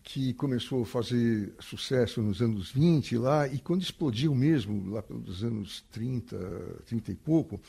que 0.04 0.34
começou 0.34 0.84
a 0.84 0.86
fazer 0.86 1.54
sucesso 1.60 2.22
nos 2.22 2.42
anos 2.42 2.72
20 2.72 3.18
lá, 3.18 3.48
e 3.48 3.60
quando 3.60 3.82
explodiu 3.82 4.36
mesmo, 4.36 4.92
lá 4.92 5.02
pelos 5.02 5.44
anos 5.44 5.84
30, 5.92 6.38
30 6.86 7.12
e 7.12 7.16
pouco, 7.16 7.60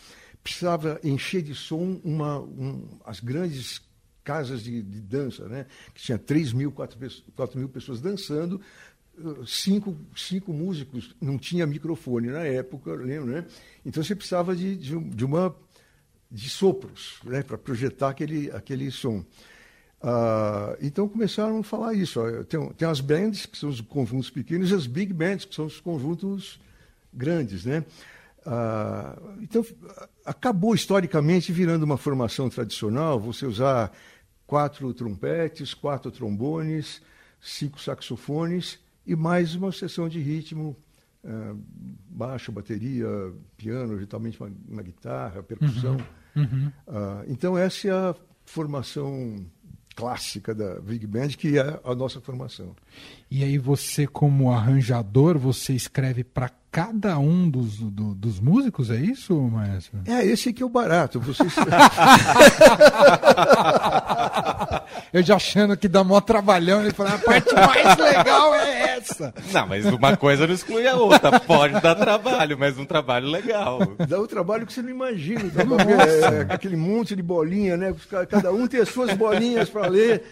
precisava 0.43 1.01
encher 1.03 1.43
de 1.43 1.55
som 1.55 2.01
uma, 2.05 2.39
um, 2.39 2.99
as 3.05 3.21
grandes 3.21 3.81
casas 4.23 4.63
de, 4.63 4.83
de 4.83 5.01
dança, 5.01 5.49
né? 5.49 5.67
que 5.95 6.03
tinha 6.03 6.19
3 6.19 6.53
mil, 6.53 6.73
4, 6.73 6.99
4 7.35 7.59
mil 7.59 7.69
pessoas 7.69 8.01
dançando, 8.01 8.61
cinco, 9.47 9.97
cinco 10.17 10.53
músicos, 10.53 11.15
não 11.21 11.39
tinha 11.39 11.67
microfone 11.67 12.29
na 12.29 12.45
época, 12.45 12.95
lembra, 12.95 13.43
né? 13.43 13.47
Então 13.85 14.03
você 14.03 14.15
precisava 14.15 14.55
de, 14.57 14.77
de, 14.77 14.99
de 14.99 15.25
uma 15.25 15.55
de 16.31 16.49
sopros, 16.49 17.19
né, 17.25 17.43
para 17.43 17.59
projetar 17.59 18.11
aquele, 18.11 18.51
aquele 18.53 18.91
som. 18.91 19.25
Ah, 20.01 20.77
então 20.81 21.09
começaram 21.09 21.59
a 21.59 21.63
falar 21.63 21.95
isso. 21.95 22.21
Ó, 22.21 22.45
tem, 22.45 22.73
tem 22.73 22.89
as 22.89 23.01
bands, 23.01 23.47
que 23.47 23.59
são 23.59 23.69
os 23.69 23.81
conjuntos 23.81 24.31
pequenos, 24.31 24.71
e 24.71 24.75
as 24.75 24.87
big 24.87 25.13
bands, 25.13 25.45
que 25.45 25.55
são 25.55 25.67
os 25.67 25.81
conjuntos 25.81 26.61
grandes, 27.13 27.65
né? 27.65 27.85
Ah, 28.47 29.17
então, 29.41 29.65
acabou 30.25 30.75
historicamente 30.75 31.53
virando 31.53 31.83
uma 31.83 31.97
formação 31.97 32.49
tradicional, 32.49 33.19
você 33.21 33.47
usar 33.47 33.93
quatro 34.47 34.93
trompetes, 34.95 35.75
quatro 35.75 36.11
trombones, 36.11 37.03
cinco 37.41 37.81
saxofones 37.81 38.79
e 39.07 39.15
mais 39.15 39.55
uma 39.55 39.73
sessão 39.73 40.09
de 40.09 40.21
ritmo, 40.21 40.77
uh, 41.25 41.59
baixo, 42.09 42.53
bateria, 42.53 43.07
piano, 43.57 43.95
eventualmente 43.95 44.41
uma, 44.41 44.53
uma 44.69 44.83
guitarra, 44.83 45.43
percussão. 45.43 45.97
Uhum. 46.35 46.43
Uhum. 46.43 46.73
Uh, 46.87 47.25
então, 47.29 47.59
essa 47.59 47.89
é 47.89 47.91
a 47.91 48.15
formação 48.45 49.45
clássica 49.95 50.55
da 50.55 50.81
Big 50.81 51.07
Band, 51.07 51.29
que 51.29 51.59
é 51.59 51.81
a 51.85 51.95
nossa 51.95 52.21
formação. 52.21 52.75
E 53.31 53.45
aí 53.45 53.59
você, 53.59 54.07
como 54.07 54.51
arranjador, 54.51 55.39
você 55.39 55.75
escreve 55.75 56.25
para 56.25 56.51
cada 56.71 57.19
um 57.19 57.51
dos, 57.51 57.79
do, 57.79 58.15
dos 58.15 58.39
músicos, 58.39 58.91
é 58.91 58.97
isso, 58.97 59.35
maestro? 59.35 59.99
É, 60.07 60.25
esse 60.25 60.53
que 60.53 60.63
é 60.63 60.67
o 60.67 60.69
barato. 60.69 61.19
Você... 61.21 61.43
Eu 65.13 65.23
já 65.23 65.35
achando 65.37 65.77
que 65.77 65.89
dá 65.89 66.05
mó 66.05 66.21
trabalhão, 66.21 66.81
ele 66.83 66.93
fala, 66.93 67.15
a 67.15 67.19
parte 67.19 67.53
mais 67.55 67.97
legal 67.97 68.55
é 68.55 68.70
essa? 69.01 69.35
Não, 69.53 69.67
mas 69.67 69.87
uma 69.87 70.17
coisa 70.17 70.47
não 70.47 70.55
exclui 70.55 70.87
a 70.87 70.97
outra. 70.97 71.41
Pode 71.41 71.81
dar 71.81 71.95
trabalho, 71.95 72.59
mas 72.59 72.79
um 72.79 72.85
trabalho 72.85 73.29
legal. 73.29 73.81
Dá 74.09 74.21
um 74.21 74.27
trabalho 74.27 74.67
que 74.67 74.73
você 74.73 74.83
não 74.83 74.91
imagina. 74.91 75.43
é, 75.43 76.51
é 76.51 76.55
aquele 76.55 76.77
monte 76.77 77.17
de 77.17 77.23
bolinha, 77.23 77.77
né? 77.77 77.95
Cada 78.29 78.53
um 78.53 78.67
tem 78.67 78.81
as 78.81 78.89
suas 78.89 79.13
bolinhas 79.15 79.69
para 79.69 79.87
ler. 79.87 80.23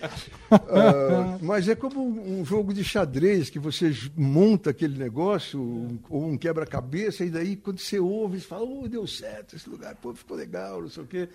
Ah, 0.51 1.39
mas 1.41 1.69
é 1.69 1.75
como 1.75 2.03
um 2.03 2.45
jogo 2.45 2.73
de 2.73 2.85
xadrez 2.85 3.51
que 3.51 3.59
você 3.59 3.95
monta 4.17 4.71
aquele 4.71 4.99
negócio, 4.99 5.99
ou 6.09 6.27
um 6.27 6.37
quebra-cabeça, 6.37 7.25
e 7.25 7.31
daí 7.31 7.57
quando 7.57 7.79
você 7.79 7.99
ouve, 7.99 8.41
você 8.41 8.47
fala, 8.47 8.65
oh, 8.65 8.89
deu 8.89 9.07
certo 9.07 9.57
esse 9.57 9.69
lugar, 9.69 9.95
pô, 9.97 10.15
ficou 10.15 10.37
legal, 10.37 10.83
não 10.83 10.89
sei 10.89 11.03
o 11.03 11.07
quê. 11.07 11.29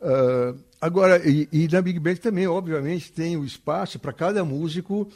Uh, 0.00 0.58
agora, 0.80 1.26
e, 1.26 1.48
e, 1.52 1.68
na 1.68 1.80
Big 1.80 1.98
Band 1.98 2.16
também, 2.16 2.46
obviamente, 2.46 3.12
tem 3.12 3.36
o 3.36 3.44
espaço 3.44 3.98
para 3.98 4.12
cada 4.12 4.44
músico 4.44 5.08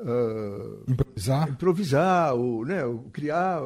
uh, 0.00 0.90
improvisar, 0.90 1.48
improvisar 1.48 2.34
ou, 2.34 2.64
né, 2.64 2.84
ou 2.84 3.00
criar 3.12 3.60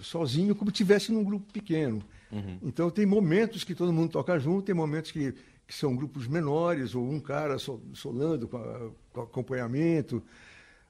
sozinho, 0.00 0.54
como 0.54 0.70
tivesse 0.70 1.12
num 1.12 1.24
grupo 1.24 1.52
pequeno. 1.52 2.02
Uhum. 2.30 2.58
Então, 2.62 2.90
tem 2.90 3.06
momentos 3.06 3.64
que 3.64 3.74
todo 3.74 3.92
mundo 3.92 4.10
toca 4.10 4.38
junto, 4.38 4.66
tem 4.66 4.74
momentos 4.74 5.10
que, 5.10 5.34
que 5.66 5.74
são 5.74 5.96
grupos 5.96 6.26
menores, 6.26 6.94
ou 6.94 7.08
um 7.08 7.20
cara 7.20 7.56
solando 7.94 8.46
com, 8.48 8.92
com 9.12 9.20
acompanhamento. 9.22 10.22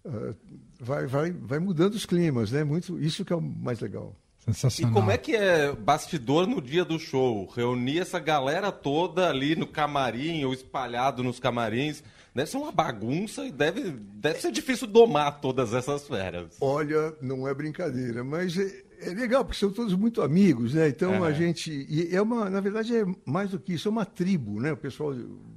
Uh, 0.05 0.35
vai, 0.81 1.07
vai, 1.07 1.31
vai 1.31 1.59
mudando 1.59 1.95
os 1.95 2.07
climas, 2.07 2.51
né? 2.51 2.65
Muito, 2.65 2.99
isso 2.99 3.25
que 3.25 3.33
é 3.33 3.37
o 3.37 3.41
mais 3.41 3.81
legal. 3.81 4.15
Sensacional. 4.39 4.93
E 4.93 4.95
como 4.95 5.11
é 5.11 5.19
que 5.19 5.37
é 5.37 5.73
bastidor 5.73 6.47
no 6.47 6.63
dia 6.63 6.85
do 6.85 6.99
show? 6.99 7.47
Reunir 7.55 7.99
essa 7.99 8.19
galera 8.19 8.73
toda 8.73 9.29
ali 9.29 9.55
no 9.55 9.67
camarim 9.67 10.45
ou 10.45 10.55
espalhado 10.55 11.23
nos 11.23 11.39
camarins. 11.39 12.03
Deve 12.39 12.53
ser 12.53 12.57
uma 12.59 12.71
bagunça 12.71 13.45
e 13.45 13.51
deve, 13.51 13.91
deve 13.91 14.41
ser 14.41 14.53
difícil 14.53 14.87
domar 14.87 15.41
todas 15.41 15.75
essas 15.75 16.07
feras. 16.07 16.57
Olha, 16.61 17.13
não 17.21 17.49
é 17.49 17.53
brincadeira, 17.53 18.23
mas 18.23 18.57
é, 18.57 18.85
é 19.01 19.11
legal, 19.11 19.45
porque 19.45 19.59
são 19.59 19.73
todos 19.73 19.93
muito 19.97 20.23
amigos, 20.23 20.73
né? 20.73 20.89
Então 20.89 21.25
a 21.25 21.33
gente. 21.33 21.69
E 21.91 22.15
é 22.15 22.23
uma, 22.23 22.49
na 22.49 22.61
verdade, 22.61 22.97
é 22.97 23.05
mais 23.27 23.51
do 23.51 23.59
que 23.59 23.73
isso, 23.73 23.89
é 23.89 23.91
uma 23.91 24.05
tribo, 24.05 24.61
né? 24.61 24.71
O 24.71 24.77
pessoal. 24.77 25.17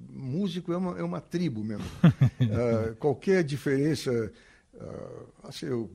Músico 0.09 0.73
é 0.73 0.77
uma, 0.77 0.97
é 0.97 1.03
uma 1.03 1.21
tribo 1.21 1.63
mesmo. 1.63 1.85
uh, 2.03 2.95
qualquer 2.97 3.43
diferença. 3.43 4.31
Uh, 4.73 5.27
assim, 5.43 5.67
eu, 5.67 5.87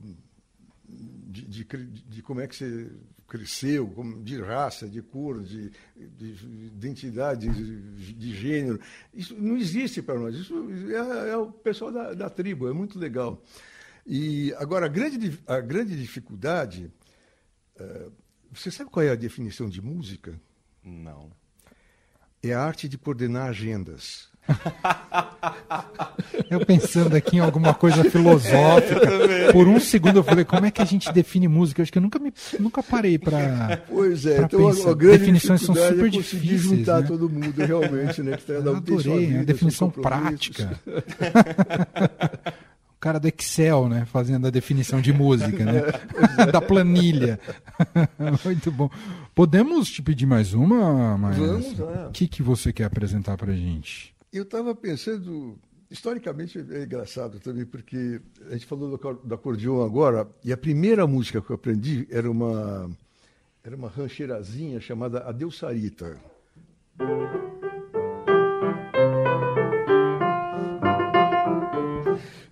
de, 0.87 1.45
de, 1.47 1.65
de, 1.65 2.21
como 2.21 2.39
é 2.39 2.47
que 2.47 2.55
você 2.55 2.89
cresceu, 3.27 3.93
de 4.23 4.41
raça, 4.41 4.87
de 4.87 5.01
cor, 5.01 5.43
de, 5.43 5.71
de 5.95 6.67
identidade, 6.67 7.49
de, 7.49 8.13
de, 8.13 8.35
gênero. 8.35 8.79
Isso 9.13 9.35
não 9.35 9.57
existe 9.57 10.01
para 10.01 10.17
nós. 10.17 10.35
Isso 10.35 10.53
é, 10.89 11.31
é 11.31 11.37
o 11.37 11.51
pessoal 11.51 11.91
da, 11.91 12.13
da, 12.13 12.29
tribo, 12.29 12.69
é 12.69 12.73
muito 12.73 12.97
legal. 12.97 13.43
E 14.05 14.53
agora, 14.57 14.85
a 14.85 14.89
grande, 14.89 15.37
a 15.45 15.59
grande 15.59 15.99
dificuldade. 15.99 16.91
Uh, 17.79 18.11
você 18.51 18.71
sabe 18.71 18.89
qual 18.89 19.05
é 19.05 19.11
a 19.11 19.15
definição 19.15 19.69
de 19.69 19.81
música? 19.81 20.39
Não. 20.81 21.29
É 22.41 22.53
a 22.53 22.61
arte 22.61 22.87
de 22.87 22.97
coordenar 22.97 23.49
agendas. 23.49 24.29
Eu 26.49 26.65
pensando 26.65 27.15
aqui 27.15 27.37
em 27.37 27.39
alguma 27.39 27.73
coisa 27.73 28.03
filosófica. 28.09 29.51
Por 29.51 29.67
um 29.67 29.79
segundo 29.79 30.17
eu 30.17 30.23
falei, 30.23 30.45
como 30.45 30.65
é 30.65 30.71
que 30.71 30.81
a 30.81 30.85
gente 30.85 31.11
define 31.11 31.47
música? 31.47 31.81
Eu 31.81 31.83
acho 31.83 31.91
que 31.91 31.97
eu 31.97 32.01
nunca, 32.01 32.19
me, 32.19 32.33
nunca 32.59 32.81
parei 32.81 33.17
para. 33.17 33.81
Pois 33.87 34.25
é, 34.25 34.41
então 34.41 34.67
pensar. 34.67 34.89
a, 34.89 34.91
a 34.91 34.95
grande 34.95 35.17
definições 35.19 35.61
são 35.61 35.75
é 35.75 35.89
super 35.89 36.05
é 36.05 36.09
difíceis. 36.09 36.61
juntar 36.61 37.01
né? 37.01 37.07
todo 37.07 37.29
mundo 37.29 37.53
realmente, 37.57 38.21
né? 38.21 38.37
Que 38.37 38.45
tá, 38.45 38.53
eu 38.53 38.75
adorei, 38.75 39.25
vida, 39.25 39.41
a 39.41 39.43
definição 39.43 39.89
prática. 39.89 40.79
o 42.95 42.99
cara 42.99 43.19
do 43.19 43.27
Excel, 43.27 43.89
né? 43.89 44.05
Fazendo 44.05 44.47
a 44.47 44.49
definição 44.49 45.01
de 45.01 45.11
música, 45.11 45.65
né? 45.65 45.81
da 46.51 46.61
planilha. 46.61 47.39
Muito 48.43 48.71
bom. 48.71 48.89
Podemos 49.35 49.89
te 49.89 50.01
pedir 50.01 50.25
mais 50.25 50.53
uma, 50.53 51.17
mas 51.17 51.37
Vamos, 51.37 51.79
é. 51.79 52.07
O 52.07 52.11
que, 52.11 52.27
que 52.27 52.41
você 52.41 52.71
quer 52.71 52.85
apresentar 52.85 53.37
para 53.37 53.53
gente? 53.53 54.16
Eu 54.31 54.43
estava 54.43 54.75
pensando, 54.75 55.57
historicamente 55.89 56.59
é 56.59 56.83
engraçado 56.83 57.39
também, 57.39 57.65
porque 57.65 58.19
a 58.47 58.51
gente 58.51 58.65
falou 58.65 58.97
do, 58.97 59.13
do 59.13 59.33
acordeon 59.33 59.81
agora, 59.81 60.27
e 60.43 60.51
a 60.51 60.57
primeira 60.57 61.07
música 61.07 61.41
que 61.41 61.49
eu 61.49 61.55
aprendi 61.55 62.05
era 62.11 62.29
uma, 62.29 62.91
era 63.63 63.73
uma 63.73 63.87
rancheirazinha 63.87 64.81
chamada 64.81 65.19
Adeus 65.21 65.57
Sarita. 65.57 66.19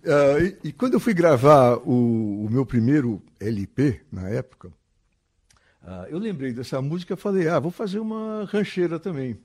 Uh, 0.06 0.58
e, 0.64 0.70
e, 0.70 0.72
quando 0.72 0.94
eu 0.94 1.00
fui 1.00 1.14
gravar 1.14 1.78
o, 1.80 2.46
o, 2.46 2.50
meu 2.50 2.66
primeiro 2.66 3.22
LP, 3.38 4.00
na 4.10 4.30
época, 4.30 4.70
uh, 5.84 6.06
eu 6.10 6.20
lembrei 6.20 6.54
dessa 6.54 6.82
música 6.82 7.16
e 7.16 7.18
falei, 7.18 7.50
ah, 7.50 7.60
vou 7.60 7.72
fazer 7.72 8.00
uma 8.00 8.46
rancheira 8.46 8.98
também. 8.98 9.38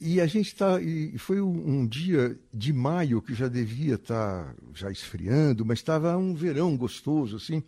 E 0.00 0.20
a 0.20 0.26
gente 0.26 0.46
está. 0.46 0.78
Foi 1.18 1.40
um, 1.40 1.80
um, 1.80 1.86
dia 1.86 2.38
de 2.54 2.72
maio 2.72 3.20
que 3.20 3.34
já 3.34 3.48
devia 3.48 3.96
estar 3.96 4.44
tá 4.44 4.54
já 4.72 4.90
esfriando, 4.90 5.64
mas 5.64 5.78
estava 5.78 6.16
um 6.16 6.34
verão 6.34 6.76
gostoso, 6.76 7.36
assim. 7.36 7.62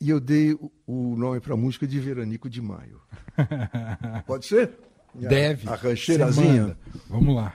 E 0.00 0.08
eu 0.10 0.20
dei 0.20 0.52
o, 0.52 0.70
o 0.86 1.16
nome 1.16 1.40
para 1.40 1.54
a 1.54 1.56
música 1.56 1.86
de 1.86 1.98
Veranico 1.98 2.48
de 2.48 2.62
Maio. 2.62 3.00
Pode 4.26 4.46
ser? 4.46 4.70
Deve. 5.12 5.68
A, 5.68 5.72
a 5.72 5.76
rancheirazinha. 5.76 6.78
Vamos 7.08 7.34
lá. 7.34 7.52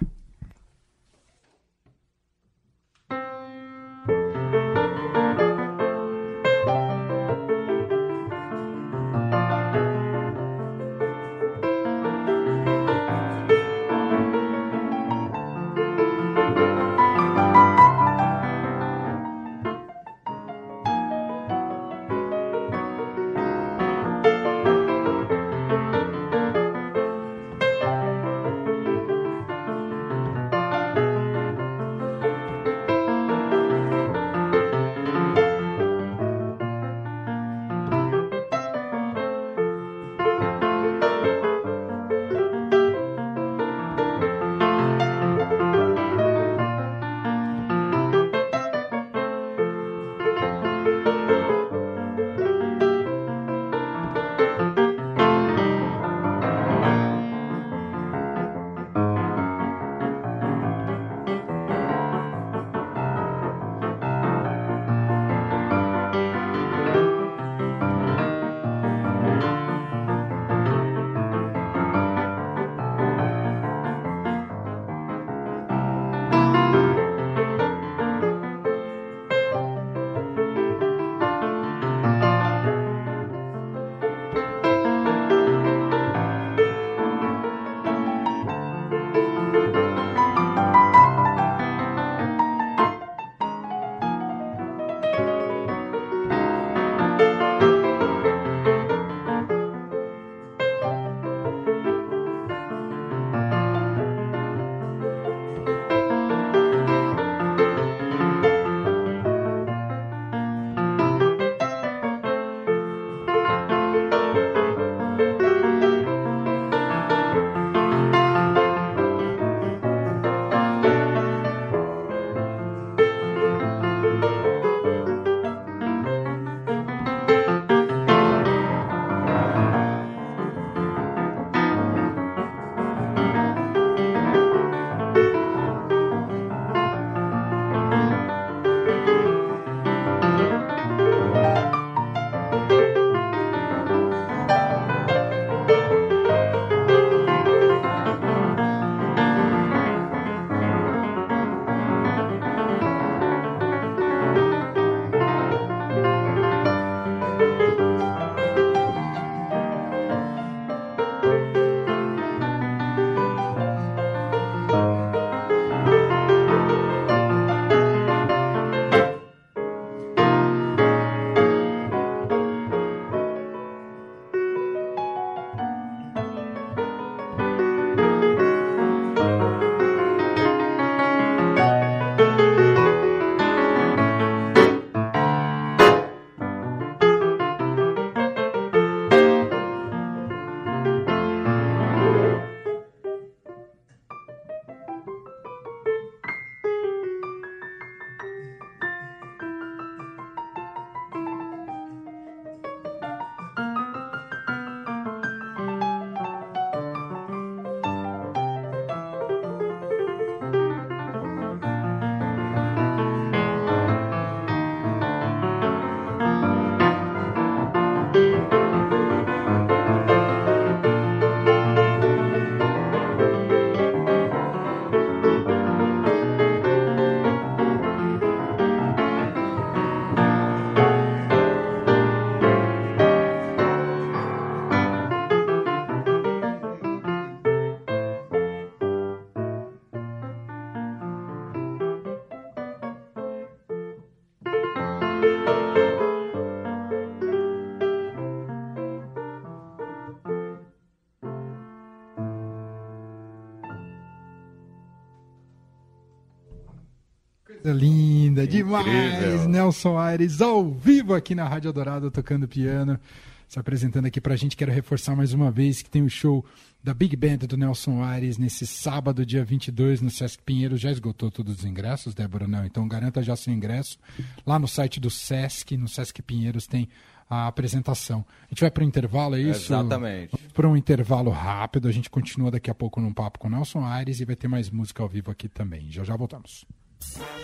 Incrível. 258.83 259.47
Nelson 259.47 259.97
Aires 259.97 260.41
ao 260.41 260.69
vivo 260.69 261.13
aqui 261.13 261.33
na 261.33 261.47
Rádio 261.47 261.71
Dourado 261.71 262.11
tocando 262.11 262.47
piano, 262.47 262.99
se 263.47 263.57
apresentando 263.57 264.07
aqui 264.07 264.19
pra 264.19 264.35
gente. 264.35 264.57
Quero 264.57 264.71
reforçar 264.71 265.15
mais 265.15 265.31
uma 265.31 265.49
vez 265.49 265.81
que 265.81 265.89
tem 265.89 266.03
o 266.03 266.09
show 266.09 266.45
da 266.83 266.93
Big 266.93 267.15
Band 267.15 267.47
do 267.47 267.55
Nelson 267.55 268.03
Aires 268.03 268.37
nesse 268.37 268.67
sábado, 268.67 269.25
dia 269.25 269.45
22, 269.45 270.01
no 270.01 270.09
Sesc 270.09 270.43
Pinheiros. 270.43 270.81
Já 270.81 270.91
esgotou 270.91 271.31
todos 271.31 271.59
os 271.59 271.65
ingressos, 271.65 272.13
Débora? 272.13 272.45
Não, 272.45 272.65
então 272.65 272.85
garanta 272.87 273.23
já 273.23 273.35
seu 273.37 273.53
ingresso. 273.53 273.97
Lá 274.45 274.59
no 274.59 274.67
site 274.67 274.99
do 274.99 275.09
Sesc, 275.09 275.77
no 275.77 275.87
Sesc 275.87 276.21
Pinheiros, 276.21 276.67
tem 276.67 276.89
a 277.29 277.47
apresentação. 277.47 278.25
A 278.43 278.49
gente 278.49 278.61
vai 278.61 278.69
para 278.69 278.83
o 278.83 278.87
intervalo, 278.87 279.35
é 279.35 279.41
isso? 279.41 279.73
Exatamente. 279.73 280.37
Para 280.53 280.67
um 280.67 280.75
intervalo 280.75 281.31
rápido, 281.31 281.87
a 281.87 281.91
gente 281.91 282.09
continua 282.09 282.51
daqui 282.51 282.69
a 282.69 282.75
pouco 282.75 282.99
num 282.99 283.13
papo 283.13 283.39
com 283.39 283.47
o 283.47 283.51
Nelson 283.51 283.85
Aires 283.85 284.19
e 284.19 284.25
vai 284.25 284.35
ter 284.35 284.49
mais 284.49 284.69
música 284.69 285.01
ao 285.01 285.07
vivo 285.07 285.31
aqui 285.31 285.47
também. 285.47 285.89
Já 285.89 286.03
já 286.03 286.17
voltamos. 286.17 286.65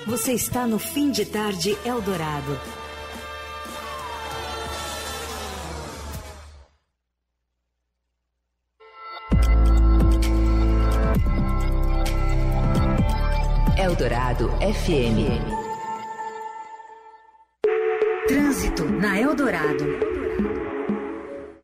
Você 0.06 0.34
está 0.34 0.65
no 0.65 0.80
Fim 0.80 1.12
de 1.12 1.26
Tarde 1.26 1.78
Eldorado. 1.86 2.60
Eldorado 13.78 14.50
FM. 14.60 15.39
Trânsito 18.28 18.86
na 18.86 19.19
Eldorado. 19.19 20.18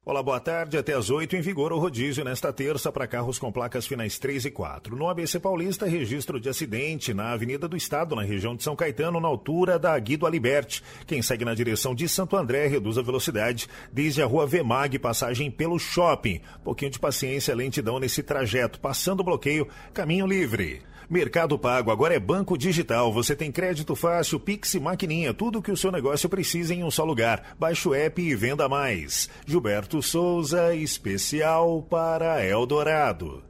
Olá, 0.08 0.22
boa 0.22 0.40
tarde. 0.40 0.78
Até 0.78 0.94
às 0.94 1.10
8 1.10 1.36
em 1.36 1.42
vigor 1.42 1.74
o 1.74 1.80
rodízio 1.80 2.24
nesta 2.24 2.54
terça 2.54 2.92
para 2.92 3.08
carros 3.08 3.40
com 3.40 3.52
placas 3.52 3.88
finais 3.88 4.20
3 4.20 4.46
e 4.46 4.52
4. 4.52 4.96
No 4.96 5.10
ABC 5.10 5.40
Paulista, 5.40 5.88
registro 5.88 6.40
de 6.40 6.48
acidente 6.48 7.12
na 7.12 7.32
Avenida 7.32 7.68
do 7.68 7.76
Estado, 7.76 8.16
na 8.16 8.22
região 8.22 8.56
de 8.56 8.62
São 8.62 8.76
Caetano, 8.76 9.20
na 9.20 9.28
altura 9.28 9.80
da 9.80 9.98
Guido 9.98 10.28
Aliberti. 10.28 10.84
Quem 11.08 11.24
segue 11.24 11.44
na 11.44 11.56
direção 11.56 11.96
de 11.96 12.08
Santo 12.08 12.38
André 12.38 12.68
reduz 12.68 13.00
a 13.00 13.02
velocidade 13.02 13.68
desde 13.92 14.22
a 14.22 14.28
rua 14.28 14.46
Vemag, 14.46 15.00
passagem 15.00 15.50
pelo 15.50 15.80
shopping. 15.80 16.40
Pouquinho 16.64 16.92
de 16.92 17.00
paciência, 17.00 17.56
lentidão 17.56 18.00
nesse 18.00 18.22
trajeto. 18.22 18.80
Passando 18.80 19.22
o 19.22 19.24
bloqueio, 19.24 19.68
caminho 19.92 20.28
livre. 20.28 20.84
Mercado 21.10 21.58
Pago 21.58 21.92
agora 21.92 22.16
é 22.16 22.20
banco 22.20 22.58
digital. 22.58 23.12
Você 23.14 23.36
tem 23.36 23.52
crédito 23.52 23.96
fácil, 23.96 24.40
Pix 24.40 24.74
e 24.74 24.80
maquininha, 24.80 25.34
tudo 25.34 25.62
que 25.62 25.72
o 25.72 25.78
seu 25.78 25.92
negócio 25.92 26.28
precisa 26.28 26.74
em 26.74 26.84
um 26.84 26.92
só 26.92 27.04
lugar. 27.04 27.56
Baixe 27.60 27.88
o 27.88 27.94
app 27.94 28.22
e 28.22 28.36
venda 28.36 28.68
mais. 28.68 29.30
Gilberto 29.46 30.02
Souza, 30.02 30.74
especial 30.76 31.82
para 31.84 32.46
Eldorado. 32.46 33.44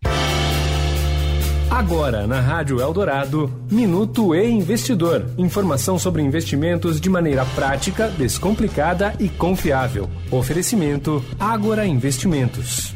Agora 1.69 2.27
na 2.27 2.39
Rádio 2.39 2.79
Eldorado, 2.79 3.51
Minuto 3.69 4.35
e 4.35 4.49
Investidor. 4.49 5.25
Informação 5.37 5.97
sobre 5.97 6.21
investimentos 6.21 7.01
de 7.01 7.09
maneira 7.09 7.45
prática, 7.47 8.07
descomplicada 8.07 9.15
e 9.19 9.27
confiável. 9.27 10.09
Oferecimento 10.31 11.23
Agora 11.39 11.85
Investimentos. 11.85 12.93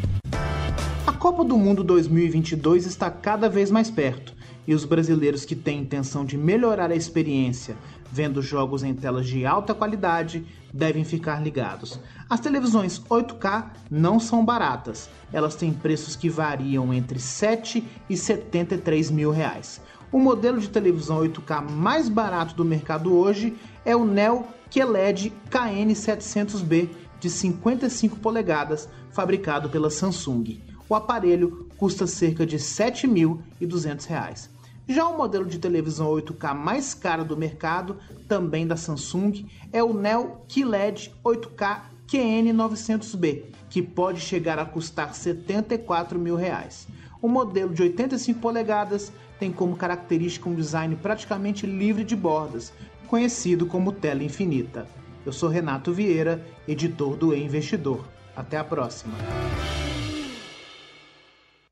A 1.05 1.11
Copa 1.11 1.43
do 1.43 1.57
Mundo 1.57 1.83
2022 1.83 2.85
está 2.85 3.09
cada 3.09 3.49
vez 3.49 3.69
mais 3.71 3.89
perto 3.89 4.38
e 4.69 4.73
os 4.75 4.85
brasileiros 4.85 5.45
que 5.45 5.55
têm 5.55 5.79
intenção 5.79 6.23
de 6.23 6.37
melhorar 6.37 6.91
a 6.91 6.95
experiência 6.95 7.75
vendo 8.11 8.39
jogos 8.39 8.83
em 8.83 8.93
telas 8.93 9.25
de 9.25 9.43
alta 9.43 9.73
qualidade 9.73 10.45
devem 10.71 11.03
ficar 11.03 11.41
ligados. 11.41 11.99
As 12.29 12.39
televisões 12.39 12.99
8K 12.99 13.65
não 13.89 14.19
são 14.19 14.45
baratas, 14.45 15.09
elas 15.33 15.55
têm 15.55 15.73
preços 15.73 16.15
que 16.15 16.29
variam 16.29 16.93
entre 16.93 17.17
7 17.17 17.83
e 18.07 18.15
73 18.15 19.09
mil 19.09 19.31
reais. 19.31 19.81
O 20.11 20.19
modelo 20.19 20.59
de 20.59 20.69
televisão 20.69 21.17
8K 21.17 21.67
mais 21.67 22.07
barato 22.07 22.53
do 22.53 22.63
mercado 22.63 23.11
hoje 23.11 23.57
é 23.83 23.95
o 23.95 24.05
Neo 24.05 24.45
QLED 24.69 25.33
KN700B 25.49 26.89
de 27.19 27.27
55 27.27 28.17
polegadas, 28.17 28.87
fabricado 29.09 29.67
pela 29.67 29.89
Samsung. 29.89 30.61
O 30.87 30.93
aparelho 30.93 31.67
custa 31.75 32.05
cerca 32.05 32.45
de 32.45 32.57
R$ 32.57 32.61
7.200. 32.61 34.58
Já 34.91 35.07
o 35.07 35.15
modelo 35.15 35.45
de 35.45 35.59
televisão 35.59 36.09
8K 36.09 36.55
mais 36.55 36.95
caro 36.95 37.23
do 37.23 37.37
mercado, 37.37 37.97
também 38.27 38.65
da 38.65 38.75
Samsung, 38.75 39.45
é 39.71 39.83
o 39.83 39.93
Neo 39.93 40.41
QLED 40.47 41.13
8K 41.23 41.81
QN900B, 42.07 43.43
que 43.69 43.83
pode 43.83 44.19
chegar 44.19 44.57
a 44.57 44.65
custar 44.65 45.13
74 45.13 46.17
mil 46.17 46.35
reais. 46.35 46.87
O 47.21 47.29
modelo 47.29 47.71
de 47.71 47.83
85 47.83 48.39
polegadas 48.39 49.13
tem 49.39 49.51
como 49.51 49.75
característica 49.75 50.49
um 50.49 50.55
design 50.55 50.95
praticamente 50.95 51.67
livre 51.67 52.03
de 52.03 52.15
bordas, 52.15 52.73
conhecido 53.05 53.67
como 53.67 53.91
tela 53.91 54.23
infinita. 54.23 54.87
Eu 55.23 55.31
sou 55.31 55.49
Renato 55.49 55.93
Vieira, 55.93 56.43
editor 56.67 57.15
do 57.15 57.31
E 57.31 57.39
Investidor. 57.39 58.03
Até 58.35 58.57
a 58.57 58.63
próxima. 58.63 59.13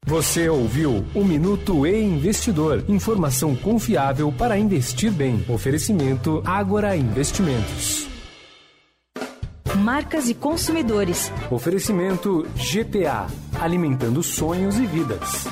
Você 0.07 0.47
ouviu 0.47 1.05
o 1.13 1.21
Minuto 1.21 1.85
e 1.85 2.01
Investidor. 2.01 2.81
Informação 2.87 3.53
confiável 3.53 4.31
para 4.31 4.57
investir 4.57 5.11
bem. 5.11 5.43
Oferecimento 5.49 6.41
Ágora 6.45 6.95
Investimentos. 6.95 8.07
Marcas 9.75 10.29
e 10.29 10.33
consumidores. 10.33 11.29
Oferecimento 11.51 12.47
GPA. 12.55 13.27
Alimentando 13.59 14.23
sonhos 14.23 14.77
e 14.77 14.85
vidas. 14.85 15.43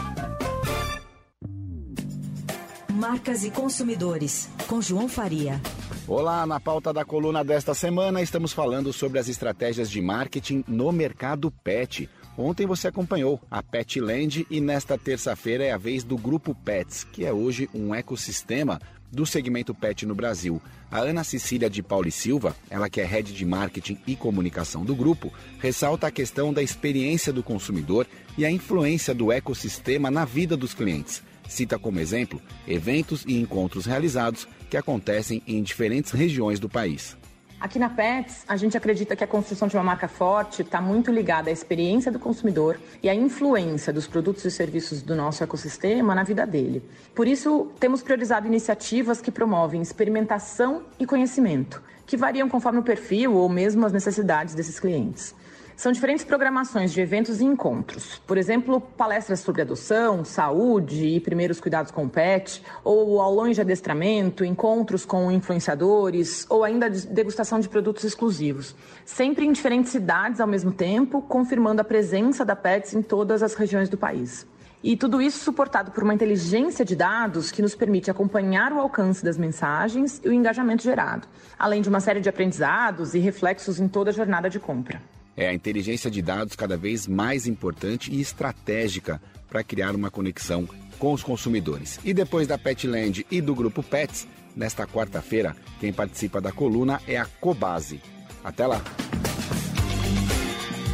Marcas 2.94 3.44
e 3.44 3.52
consumidores. 3.52 4.50
Com 4.70 4.82
João 4.82 5.10
Faria. 5.10 5.60
Olá, 6.08 6.46
na 6.46 6.62
pauta 6.62 6.94
da 6.94 7.04
coluna 7.04 7.44
desta 7.44 7.74
semana 7.74 8.22
estamos 8.22 8.54
falando 8.54 8.94
sobre 8.94 9.20
as 9.20 9.28
estratégias 9.28 9.92
de 9.92 10.02
marketing 10.02 10.64
no 10.66 10.94
mercado 10.94 11.52
pet. 11.62 12.10
Ontem 12.38 12.66
você 12.66 12.90
acompanhou 12.90 13.40
a 13.50 13.64
Petland 13.64 14.46
e 14.50 14.60
nesta 14.60 14.98
terça-feira 14.98 15.64
é 15.64 15.72
a 15.72 15.78
vez 15.78 16.04
do 16.04 16.18
Grupo 16.18 16.54
Pets, 16.54 17.06
que 17.06 17.24
é 17.24 17.32
hoje 17.32 17.70
um 17.74 17.96
ecossistema 17.96 18.82
do 19.10 19.26
segmento 19.26 19.74
pet 19.74 20.06
no 20.06 20.14
Brasil. 20.14 20.62
A 20.92 21.00
Ana 21.00 21.24
Cecília 21.24 21.70
de 21.70 21.82
Pauli 21.82 22.12
Silva, 22.12 22.54
ela 22.70 22.90
que 22.90 23.00
é 23.00 23.06
head 23.06 23.34
de 23.34 23.46
marketing 23.46 23.98
e 24.06 24.18
comunicação 24.18 24.84
do 24.84 24.94
grupo, 24.94 25.32
ressalta 25.60 26.08
a 26.08 26.12
questão 26.12 26.52
da 26.52 26.62
experiência 26.62 27.32
do 27.32 27.42
consumidor 27.42 28.06
e 28.38 28.46
a 28.46 28.52
influência 28.52 29.14
do 29.14 29.32
ecossistema 29.32 30.12
na 30.12 30.26
vida 30.26 30.58
dos 30.58 30.74
clientes. 30.74 31.24
Cita 31.48 31.80
como 31.80 32.00
exemplo 32.00 32.42
eventos 32.68 33.24
e 33.26 33.40
encontros 33.40 33.86
realizados 33.86 34.46
que 34.70 34.76
acontecem 34.76 35.42
em 35.48 35.64
diferentes 35.64 36.12
regiões 36.12 36.60
do 36.60 36.68
país. 36.68 37.16
Aqui 37.60 37.80
na 37.80 37.90
Pets, 37.90 38.44
a 38.48 38.58
gente 38.58 38.76
acredita 38.76 39.16
que 39.16 39.24
a 39.24 39.28
construção 39.28 39.68
de 39.68 39.78
uma 39.78 39.84
marca 39.84 40.10
forte 40.10 40.62
está 40.62 40.82
muito 40.82 41.10
ligada 41.10 41.50
à 41.50 41.54
experiência 41.54 42.12
do 42.12 42.20
consumidor 42.20 42.78
e 43.02 43.10
à 43.10 43.16
influência 43.16 43.94
dos 43.94 44.06
produtos 44.06 44.44
e 44.44 44.52
serviços 44.52 45.02
do 45.02 45.16
nosso 45.16 45.42
ecossistema 45.42 46.14
na 46.14 46.24
vida 46.24 46.46
dele. 46.46 46.84
Por 47.16 47.28
isso, 47.28 47.72
temos 47.80 48.04
priorizado 48.04 48.46
iniciativas 48.46 49.22
que 49.22 49.32
promovem 49.32 49.82
experimentação 49.82 50.84
e 51.00 51.06
conhecimento, 51.06 51.82
que 52.06 52.18
variam 52.18 52.50
conforme 52.50 52.80
o 52.80 52.84
perfil 52.84 53.34
ou 53.34 53.48
mesmo 53.48 53.86
as 53.86 53.94
necessidades 53.94 54.54
desses 54.54 54.78
clientes. 54.78 55.34
São 55.76 55.92
diferentes 55.92 56.24
programações 56.24 56.94
de 56.94 57.02
eventos 57.02 57.42
e 57.42 57.44
encontros. 57.44 58.22
Por 58.26 58.38
exemplo, 58.38 58.80
palestras 58.80 59.42
sobre 59.42 59.62
adoção, 59.62 60.24
saúde 60.24 61.06
e 61.06 61.20
primeiros 61.20 61.60
cuidados 61.60 61.92
com 61.92 62.06
o 62.06 62.10
pet, 62.10 62.64
ou 62.82 63.20
aulões 63.20 63.56
de 63.58 63.62
adestramento, 63.62 64.46
encontros 64.46 65.06
com 65.06 65.30
influenciadores, 65.30 66.46
ou 66.50 66.64
ainda 66.64 66.90
degustação 66.90 67.60
de 67.60 67.68
produtos 67.68 68.06
exclusivos. 68.06 68.74
Sempre 69.04 69.46
em 69.46 69.52
diferentes 69.52 69.92
cidades 69.92 70.40
ao 70.40 70.48
mesmo 70.48 70.72
tempo, 70.72 71.22
confirmando 71.22 71.82
a 71.82 71.86
presença 71.86 72.46
da 72.46 72.56
Pets 72.56 72.94
em 72.94 73.02
todas 73.02 73.44
as 73.44 73.54
regiões 73.54 73.90
do 73.90 73.98
país. 73.98 74.48
E 74.82 74.96
tudo 74.96 75.22
isso 75.22 75.40
suportado 75.40 75.92
por 75.92 76.04
uma 76.04 76.14
inteligência 76.14 76.86
de 76.86 76.96
dados 76.96 77.52
que 77.52 77.62
nos 77.62 77.76
permite 77.76 78.10
acompanhar 78.10 78.72
o 78.72 78.80
alcance 78.80 79.26
das 79.26 79.38
mensagens 79.38 80.22
e 80.24 80.30
o 80.30 80.34
engajamento 80.34 80.84
gerado, 80.84 81.28
além 81.60 81.82
de 81.82 81.90
uma 81.90 82.00
série 82.00 82.22
de 82.22 82.30
aprendizados 82.30 83.14
e 83.14 83.20
reflexos 83.20 83.80
em 83.80 83.90
toda 83.90 84.12
a 84.12 84.14
jornada 84.14 84.50
de 84.50 84.60
compra. 84.60 85.02
É 85.38 85.48
a 85.48 85.54
inteligência 85.54 86.10
de 86.10 86.22
dados 86.22 86.56
cada 86.56 86.78
vez 86.78 87.08
mais 87.08 87.46
importante 87.48 88.12
e 88.14 88.22
estratégica 88.22 89.22
para 89.50 89.64
criar 89.64 89.96
uma 89.96 90.10
conexão 90.10 90.68
com 90.98 91.14
os 91.14 91.24
consumidores. 91.24 92.00
E 92.04 92.14
depois 92.14 92.48
da 92.48 92.58
Petland 92.58 93.26
e 93.30 93.42
do 93.42 93.54
grupo 93.54 93.84
Pets, 93.84 94.28
nesta 94.56 94.88
quarta-feira, 94.88 95.56
quem 95.80 95.92
participa 95.92 96.40
da 96.40 96.52
coluna 96.52 97.02
é 97.08 97.18
a 97.18 97.26
Cobase. 97.26 98.02
Até 98.44 98.66
lá! 98.66 98.82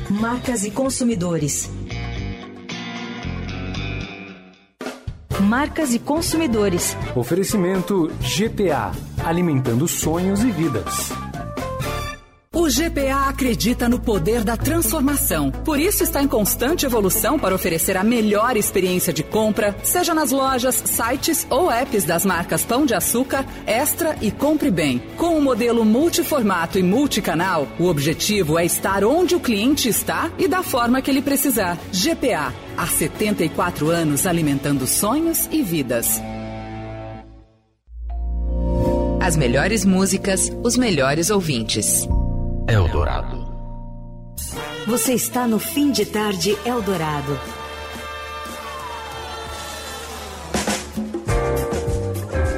Marcas 0.09 0.65
e 0.65 0.71
consumidores. 0.71 1.69
Marcas 5.41 5.93
e 5.93 5.99
consumidores. 5.99 6.95
Oferecimento 7.15 8.07
GPA 8.21 8.91
alimentando 9.23 9.87
sonhos 9.87 10.43
e 10.43 10.51
vidas. 10.51 11.11
GPA 12.71 13.27
acredita 13.27 13.89
no 13.89 13.99
poder 13.99 14.45
da 14.45 14.55
transformação. 14.55 15.51
Por 15.51 15.77
isso 15.77 16.03
está 16.03 16.23
em 16.23 16.27
constante 16.27 16.85
evolução 16.85 17.37
para 17.37 17.53
oferecer 17.53 17.97
a 17.97 18.03
melhor 18.03 18.55
experiência 18.55 19.11
de 19.11 19.23
compra, 19.23 19.75
seja 19.83 20.13
nas 20.13 20.31
lojas, 20.31 20.81
sites 20.85 21.45
ou 21.49 21.69
apps 21.69 22.05
das 22.05 22.25
marcas 22.25 22.63
Pão 22.63 22.85
de 22.85 22.93
Açúcar, 22.93 23.45
Extra 23.67 24.15
e 24.21 24.31
Compre 24.31 24.71
Bem. 24.71 25.03
Com 25.17 25.35
o 25.35 25.37
um 25.39 25.41
modelo 25.41 25.83
multiformato 25.83 26.79
e 26.79 26.83
multicanal, 26.83 27.67
o 27.77 27.87
objetivo 27.87 28.57
é 28.57 28.65
estar 28.65 29.03
onde 29.03 29.35
o 29.35 29.39
cliente 29.41 29.89
está 29.89 30.31
e 30.39 30.47
da 30.47 30.63
forma 30.63 31.01
que 31.01 31.11
ele 31.11 31.21
precisar. 31.21 31.77
GPA, 31.91 32.53
há 32.77 32.87
74 32.87 33.89
anos 33.89 34.25
alimentando 34.25 34.87
sonhos 34.87 35.45
e 35.51 35.61
vidas. 35.61 36.21
As 39.19 39.35
melhores 39.35 39.83
músicas, 39.83 40.49
os 40.63 40.77
melhores 40.77 41.29
ouvintes. 41.29 42.07
Eldorado. 42.71 43.53
Você 44.87 45.13
está 45.13 45.45
no 45.45 45.59
fim 45.59 45.91
de 45.91 46.05
tarde 46.05 46.57
Eldorado. 46.65 47.37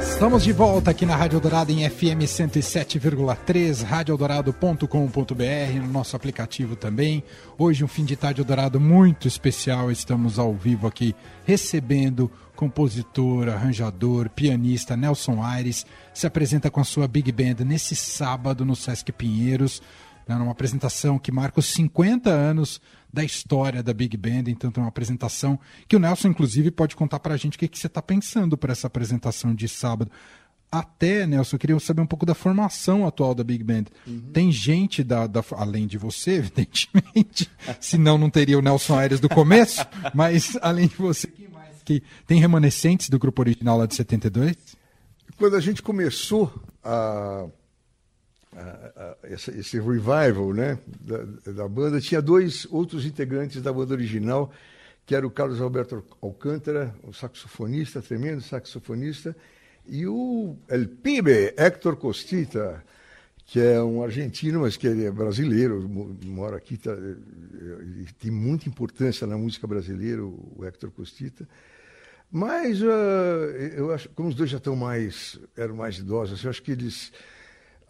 Estamos 0.08 0.44
de 0.44 0.52
volta 0.52 0.92
aqui 0.92 1.04
na 1.04 1.16
Rádio 1.16 1.40
Dourado 1.40 1.72
em 1.72 1.90
FM 1.90 2.22
107,3, 2.22 3.82
radioeldorado.com.br, 3.82 5.80
no 5.82 5.88
nosso 5.88 6.14
aplicativo 6.14 6.76
também. 6.76 7.24
Hoje 7.58 7.82
um 7.82 7.88
fim 7.88 8.04
de 8.04 8.14
tarde 8.14 8.44
Dourado 8.44 8.78
muito 8.78 9.26
especial, 9.26 9.90
estamos 9.90 10.38
ao 10.38 10.54
vivo 10.54 10.86
aqui 10.86 11.12
recebendo 11.44 12.30
compositor, 12.54 13.48
arranjador, 13.48 14.30
pianista 14.30 14.96
Nelson 14.96 15.42
Aires, 15.42 15.84
se 16.12 16.26
apresenta 16.26 16.70
com 16.70 16.80
a 16.80 16.84
sua 16.84 17.08
Big 17.08 17.30
Band 17.32 17.64
nesse 17.64 17.96
sábado 17.96 18.64
no 18.64 18.76
Sesc 18.76 19.12
Pinheiros, 19.12 19.82
né, 20.26 20.36
numa 20.36 20.52
apresentação 20.52 21.18
que 21.18 21.32
marca 21.32 21.60
os 21.60 21.66
50 21.66 22.30
anos 22.30 22.80
da 23.12 23.22
história 23.22 23.82
da 23.82 23.94
Big 23.94 24.16
Band, 24.16 24.44
então 24.48 24.70
tem 24.70 24.82
uma 24.82 24.88
apresentação 24.88 25.58
que 25.86 25.94
o 25.94 26.00
Nelson, 26.00 26.28
inclusive, 26.28 26.70
pode 26.70 26.96
contar 26.96 27.20
para 27.20 27.34
a 27.34 27.36
gente 27.36 27.56
o 27.56 27.58
que, 27.58 27.68
que 27.68 27.78
você 27.78 27.86
está 27.86 28.02
pensando 28.02 28.56
para 28.56 28.72
essa 28.72 28.88
apresentação 28.88 29.54
de 29.54 29.68
sábado. 29.68 30.10
Até, 30.70 31.24
Nelson, 31.24 31.54
eu 31.54 31.60
queria 31.60 31.78
saber 31.78 32.02
um 32.02 32.06
pouco 32.06 32.26
da 32.26 32.34
formação 32.34 33.06
atual 33.06 33.32
da 33.32 33.44
Big 33.44 33.62
Band. 33.62 33.84
Uhum. 34.04 34.32
Tem 34.32 34.50
gente, 34.50 35.04
da, 35.04 35.28
da, 35.28 35.44
além 35.52 35.86
de 35.86 35.96
você, 35.96 36.32
evidentemente, 36.38 37.48
senão 37.78 38.18
não 38.18 38.28
teria 38.28 38.58
o 38.58 38.62
Nelson 38.62 38.98
Aires 38.98 39.20
do 39.20 39.28
começo, 39.28 39.86
mas 40.12 40.58
além 40.60 40.88
de 40.88 40.96
você, 40.96 41.28
quem 41.28 41.48
mais 41.48 41.80
que 41.84 42.02
tem 42.26 42.40
remanescentes 42.40 43.08
do 43.08 43.18
grupo 43.20 43.40
original 43.42 43.78
lá 43.78 43.86
de 43.86 43.94
72? 43.94 44.56
Quando 45.36 45.54
a 45.54 45.60
gente 45.60 45.80
começou 45.80 46.52
a 46.82 47.46
esse, 49.24 49.78
revival 49.78 50.52
né, 50.52 50.78
da, 51.00 51.52
da, 51.52 51.68
banda, 51.68 52.00
tinha 52.00 52.22
dois 52.22 52.66
outros 52.70 53.04
integrantes 53.04 53.60
da 53.60 53.72
banda 53.72 53.94
original, 53.94 54.52
que 55.06 55.14
era 55.14 55.26
o 55.26 55.30
Carlos 55.30 55.60
Alberto 55.60 56.04
Alcântara, 56.20 56.94
o 57.02 57.12
saxofonista, 57.12 58.00
tremendo 58.00 58.40
saxofonista, 58.40 59.36
e 59.86 60.06
o 60.06 60.56
El 60.68 60.88
Pibe, 60.88 61.52
Héctor 61.56 61.96
Costita, 61.96 62.82
que 63.46 63.60
é 63.60 63.82
um 63.82 64.02
argentino, 64.02 64.60
mas 64.60 64.76
que 64.76 64.88
é 64.88 65.10
brasileiro, 65.10 65.86
mora 66.24 66.56
aqui, 66.56 66.78
tá, 66.78 66.96
tem 68.18 68.30
muita 68.30 68.68
importância 68.68 69.26
na 69.26 69.36
música 69.36 69.66
brasileira, 69.66 70.24
o 70.24 70.64
Héctor 70.64 70.90
Costita. 70.90 71.46
Mas 72.32 72.80
uh, 72.82 72.86
eu 73.76 73.92
acho, 73.92 74.08
como 74.10 74.28
os 74.28 74.34
dois 74.34 74.50
já 74.50 74.56
estão 74.56 74.74
mais, 74.74 75.38
eram 75.56 75.76
mais 75.76 75.98
idosos, 75.98 76.42
eu 76.42 76.50
acho 76.50 76.62
que 76.62 76.72
eles 76.72 77.12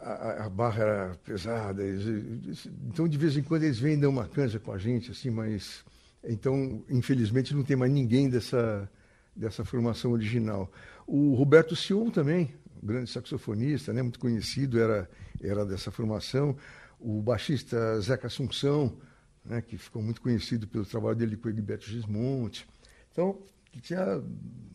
a, 0.05 0.45
a, 0.45 0.49
barra 0.51 0.83
era 0.83 1.15
pesada. 1.25 1.83
Eles, 1.83 2.67
então, 2.87 3.09
de 3.09 3.17
vez 3.17 3.37
em 3.37 3.43
quando, 3.43 3.63
eles 3.63 3.79
vêm 3.79 3.99
dar 3.99 4.11
uma 4.11 4.29
canja 4.29 4.59
com 4.59 4.71
a 4.71 4.79
gente, 4.79 5.11
assim, 5.11 5.31
mas. 5.31 5.85
Então, 6.23 6.85
infelizmente, 6.89 7.55
não 7.55 7.63
tem 7.63 7.77
mais 7.77 7.91
ninguém 7.91 8.29
dessa, 8.29 8.91
dessa 9.35 9.65
formação 9.65 10.13
original. 10.13 10.71
O 11.07 11.35
Roberto 11.35 11.75
Sion 11.75 12.11
também, 12.11 12.55
grande 12.83 13.11
saxofonista, 13.11 13.93
né, 13.93 14.03
muito 14.03 14.19
conhecido, 14.19 14.79
era, 14.79 15.09
era 15.43 15.65
dessa 15.67 15.91
formação. 15.91 16.57
O 16.99 17.21
baixista 17.21 18.01
Zeca 18.01 18.27
Assunção, 18.27 18.97
né, 19.45 19.61
que 19.61 19.77
ficou 19.77 20.03
muito 20.03 20.21
conhecido 20.21 20.67
pelo 20.67 20.87
trabalho 20.87 21.17
dele 21.17 21.37
com 21.37 21.49
o 21.49 21.51
Egberto 21.51 21.85
Gismonte. 21.85 22.67
Então, 23.13 23.39
tinha 23.83 24.23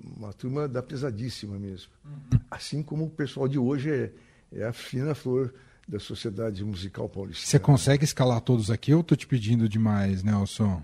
uma 0.03 0.33
turma 0.33 0.67
da 0.67 0.83
pesadíssima 0.83 1.57
mesmo. 1.57 1.91
Uhum. 2.05 2.39
Assim 2.51 2.83
como 2.83 3.05
o 3.05 3.09
pessoal 3.09 3.47
de 3.47 3.57
hoje 3.57 3.91
é 3.91 4.11
é 4.51 4.65
a 4.65 4.73
fina 4.73 5.13
flor 5.13 5.53
da 5.87 5.99
sociedade 5.99 6.63
musical 6.63 7.09
paulista. 7.09 7.45
Você 7.45 7.59
consegue 7.59 8.03
escalar 8.03 8.41
todos 8.41 8.69
aqui 8.69 8.93
ou 8.93 9.01
estou 9.01 9.17
te 9.17 9.25
pedindo 9.25 9.67
demais, 9.67 10.23
Nelson? 10.23 10.83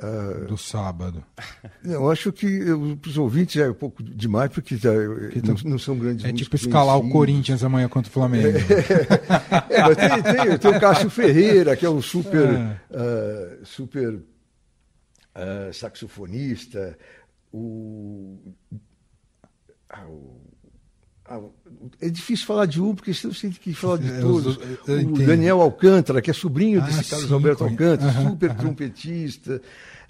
Uh, 0.00 0.46
do 0.46 0.56
sábado. 0.56 1.24
Eu 1.82 2.08
acho 2.08 2.32
que 2.32 2.64
para 3.02 3.08
os 3.08 3.18
ouvintes 3.18 3.60
é 3.60 3.68
um 3.68 3.74
pouco 3.74 4.00
demais, 4.00 4.48
porque 4.52 4.76
tá, 4.76 4.92
não, 4.92 5.72
não, 5.72 5.78
são 5.78 5.98
grandes 5.98 6.24
É 6.24 6.32
tipo 6.32 6.54
escalar 6.54 6.96
o 6.96 7.10
Corinthians 7.10 7.64
amanhã 7.64 7.88
contra 7.88 8.08
o 8.08 8.12
Flamengo. 8.12 8.58
É, 8.58 9.74
é, 9.74 9.82
mas 9.82 9.96
tem, 9.96 10.22
tem, 10.22 10.58
tem, 10.58 10.70
o 10.70 10.80
Cássio 10.80 11.10
Ferreira, 11.10 11.76
que 11.76 11.84
é 11.84 11.90
um 11.90 12.00
super, 12.00 12.48
uh, 12.48 13.66
super 13.66 14.14
uh, 14.14 15.72
saxofonista. 15.72 16.96
O, 17.52 18.38
ah, 19.88 20.06
o 20.06 20.40
ah, 21.28 21.40
é 22.00 22.08
difícil 22.08 22.46
falar 22.46 22.66
de 22.66 22.80
um, 22.80 22.94
porque 22.94 23.12
você 23.12 23.28
tem 23.28 23.50
que 23.50 23.74
falar 23.74 23.98
de 23.98 24.10
todos. 24.20 24.56
o 24.56 25.26
Daniel 25.26 25.60
Alcântara, 25.60 26.22
que 26.22 26.30
é 26.30 26.34
sobrinho 26.34 26.82
ah, 26.82 26.84
desse 26.84 27.10
Carlos 27.10 27.28
sim, 27.28 27.34
Alberto 27.34 27.64
Alcântara, 27.64 28.12
super 28.12 28.54
trompetista. 28.54 29.60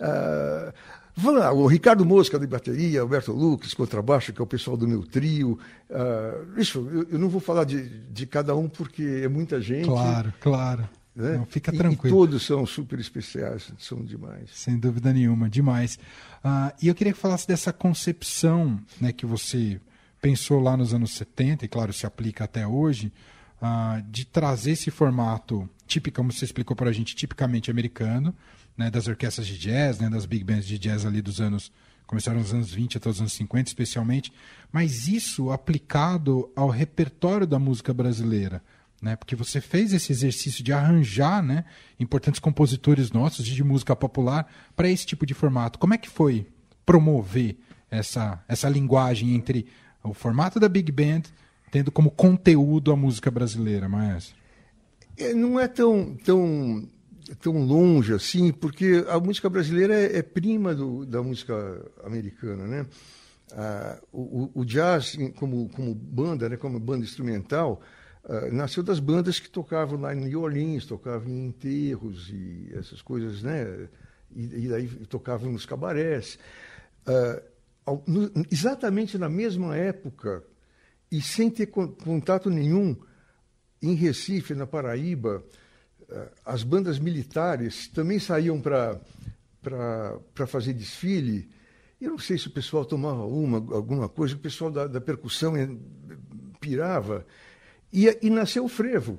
Ah, 0.00 0.72
o 1.52 1.66
Ricardo 1.66 2.04
Mosca 2.04 2.38
de 2.38 2.46
bateria, 2.46 3.00
Alberto 3.00 3.32
Lucas, 3.32 3.74
contrabaixo, 3.74 4.32
que 4.32 4.40
é 4.40 4.44
o 4.44 4.46
pessoal 4.46 4.76
do 4.76 4.86
meu 4.86 5.02
trio. 5.02 5.58
Uh, 5.90 6.60
isso, 6.60 6.86
eu, 6.92 7.08
eu, 7.10 7.18
não 7.18 7.28
vou 7.28 7.40
falar 7.40 7.64
de, 7.64 7.88
de 7.88 8.24
cada 8.24 8.54
um 8.54 8.68
porque 8.68 9.22
é 9.24 9.28
muita 9.28 9.60
gente. 9.60 9.86
Claro, 9.86 10.32
claro. 10.40 10.88
Né? 11.16 11.38
Não, 11.38 11.46
fica 11.46 11.72
tranquilo. 11.72 12.00
E, 12.04 12.08
e, 12.08 12.10
todos 12.10 12.46
são 12.46 12.64
super 12.64 13.00
especiais, 13.00 13.72
são 13.78 14.04
demais. 14.04 14.50
Sem 14.52 14.78
dúvida 14.78 15.12
nenhuma, 15.12 15.50
demais. 15.50 15.98
Uh, 16.44 16.72
e 16.80 16.86
eu 16.86 16.94
queria 16.94 17.12
que 17.12 17.18
falasse 17.18 17.48
dessa 17.48 17.72
concepção 17.72 18.78
né, 19.00 19.12
que 19.12 19.26
você 19.26 19.80
pensou 20.20 20.60
lá 20.60 20.76
nos 20.76 20.92
anos 20.92 21.12
70, 21.12 21.64
e 21.64 21.68
claro, 21.68 21.92
se 21.92 22.06
aplica 22.06 22.44
até 22.44 22.66
hoje, 22.66 23.12
uh, 23.62 24.02
de 24.10 24.24
trazer 24.24 24.72
esse 24.72 24.90
formato 24.90 25.68
típico, 25.86 26.16
como 26.16 26.32
você 26.32 26.44
explicou 26.44 26.76
para 26.76 26.90
a 26.90 26.92
gente, 26.92 27.14
tipicamente 27.14 27.70
americano, 27.70 28.34
né, 28.76 28.90
das 28.90 29.08
orquestras 29.08 29.46
de 29.46 29.58
jazz, 29.58 29.98
né, 29.98 30.08
das 30.08 30.26
big 30.26 30.44
bands 30.44 30.66
de 30.66 30.78
jazz 30.78 31.04
ali 31.04 31.20
dos 31.20 31.40
anos 31.40 31.72
começaram 32.08 32.40
nos 32.40 32.54
anos 32.54 32.72
20 32.72 32.96
até 32.96 33.10
os 33.10 33.20
anos 33.20 33.34
50 33.34 33.68
especialmente, 33.68 34.32
mas 34.72 35.08
isso 35.08 35.52
aplicado 35.52 36.50
ao 36.56 36.70
repertório 36.70 37.46
da 37.46 37.58
música 37.58 37.92
brasileira, 37.92 38.62
né? 39.00 39.14
Porque 39.14 39.36
você 39.36 39.60
fez 39.60 39.92
esse 39.92 40.10
exercício 40.10 40.64
de 40.64 40.72
arranjar, 40.72 41.42
né, 41.42 41.66
importantes 42.00 42.40
compositores 42.40 43.12
nossos 43.12 43.44
de 43.44 43.62
música 43.62 43.94
popular 43.94 44.50
para 44.74 44.88
esse 44.88 45.04
tipo 45.04 45.26
de 45.26 45.34
formato. 45.34 45.78
Como 45.78 45.92
é 45.92 45.98
que 45.98 46.08
foi 46.08 46.46
promover 46.86 47.58
essa 47.90 48.42
essa 48.48 48.70
linguagem 48.70 49.34
entre 49.34 49.66
o 50.02 50.14
formato 50.14 50.60
da 50.60 50.68
Big 50.68 50.90
Band 50.92 51.22
tendo 51.70 51.92
como 51.92 52.10
conteúdo 52.10 52.92
a 52.92 52.96
música 52.96 53.30
brasileira, 53.30 53.88
maestro? 53.88 54.36
É, 55.16 55.34
não 55.34 55.58
é 55.58 55.66
tão, 55.66 56.16
tão, 56.24 56.88
tão 57.40 57.64
longe 57.64 58.12
assim, 58.12 58.52
porque 58.52 59.04
a 59.08 59.18
música 59.18 59.48
brasileira 59.48 59.94
é, 59.94 60.18
é 60.18 60.22
prima 60.22 60.74
do, 60.74 61.04
da 61.04 61.22
música 61.22 61.84
americana, 62.04 62.66
né? 62.66 62.86
Ah, 63.52 63.98
o, 64.12 64.50
o, 64.54 64.64
jazz, 64.64 65.16
como, 65.36 65.70
como 65.70 65.94
banda, 65.94 66.48
né, 66.50 66.56
como 66.56 66.78
banda 66.78 67.04
instrumental, 67.04 67.80
ah, 68.24 68.48
nasceu 68.52 68.82
das 68.82 69.00
bandas 69.00 69.40
que 69.40 69.48
tocavam 69.48 70.00
lá 70.00 70.14
em 70.14 70.20
New 70.20 70.42
Orleans, 70.42 70.84
tocavam 70.86 71.28
em 71.28 71.46
enterros 71.46 72.30
e 72.30 72.70
essas 72.74 73.02
coisas, 73.02 73.42
né? 73.42 73.88
E, 74.34 74.64
e 74.64 74.68
daí 74.68 74.86
tocavam 75.06 75.50
nos 75.50 75.66
cabarés. 75.66 76.38
Ah, 77.06 77.42
exatamente 78.50 79.18
na 79.18 79.28
mesma 79.28 79.76
época 79.76 80.44
e 81.10 81.22
sem 81.22 81.50
ter 81.50 81.66
contato 81.66 82.50
nenhum, 82.50 82.96
em 83.80 83.94
Recife, 83.94 84.54
na 84.54 84.66
Paraíba, 84.66 85.42
eh, 86.08 86.28
as 86.44 86.62
bandas 86.62 86.98
militares 86.98 87.88
também 87.88 88.18
saíam 88.18 88.60
para 88.60 89.00
fazer 90.46 90.74
desfile. 90.74 91.48
Eu 92.00 92.10
não 92.10 92.18
sei 92.18 92.36
se 92.36 92.48
o 92.48 92.50
pessoal 92.50 92.84
tomava 92.84 93.24
uma, 93.24 93.58
alguma 93.74 94.08
coisa, 94.08 94.34
o 94.34 94.38
pessoal 94.38 94.70
da, 94.70 94.86
da 94.86 95.00
percussão 95.00 95.54
pirava. 96.60 97.26
E, 97.92 98.06
e 98.20 98.28
nasceu 98.28 98.64
o 98.64 98.68
frevo, 98.68 99.18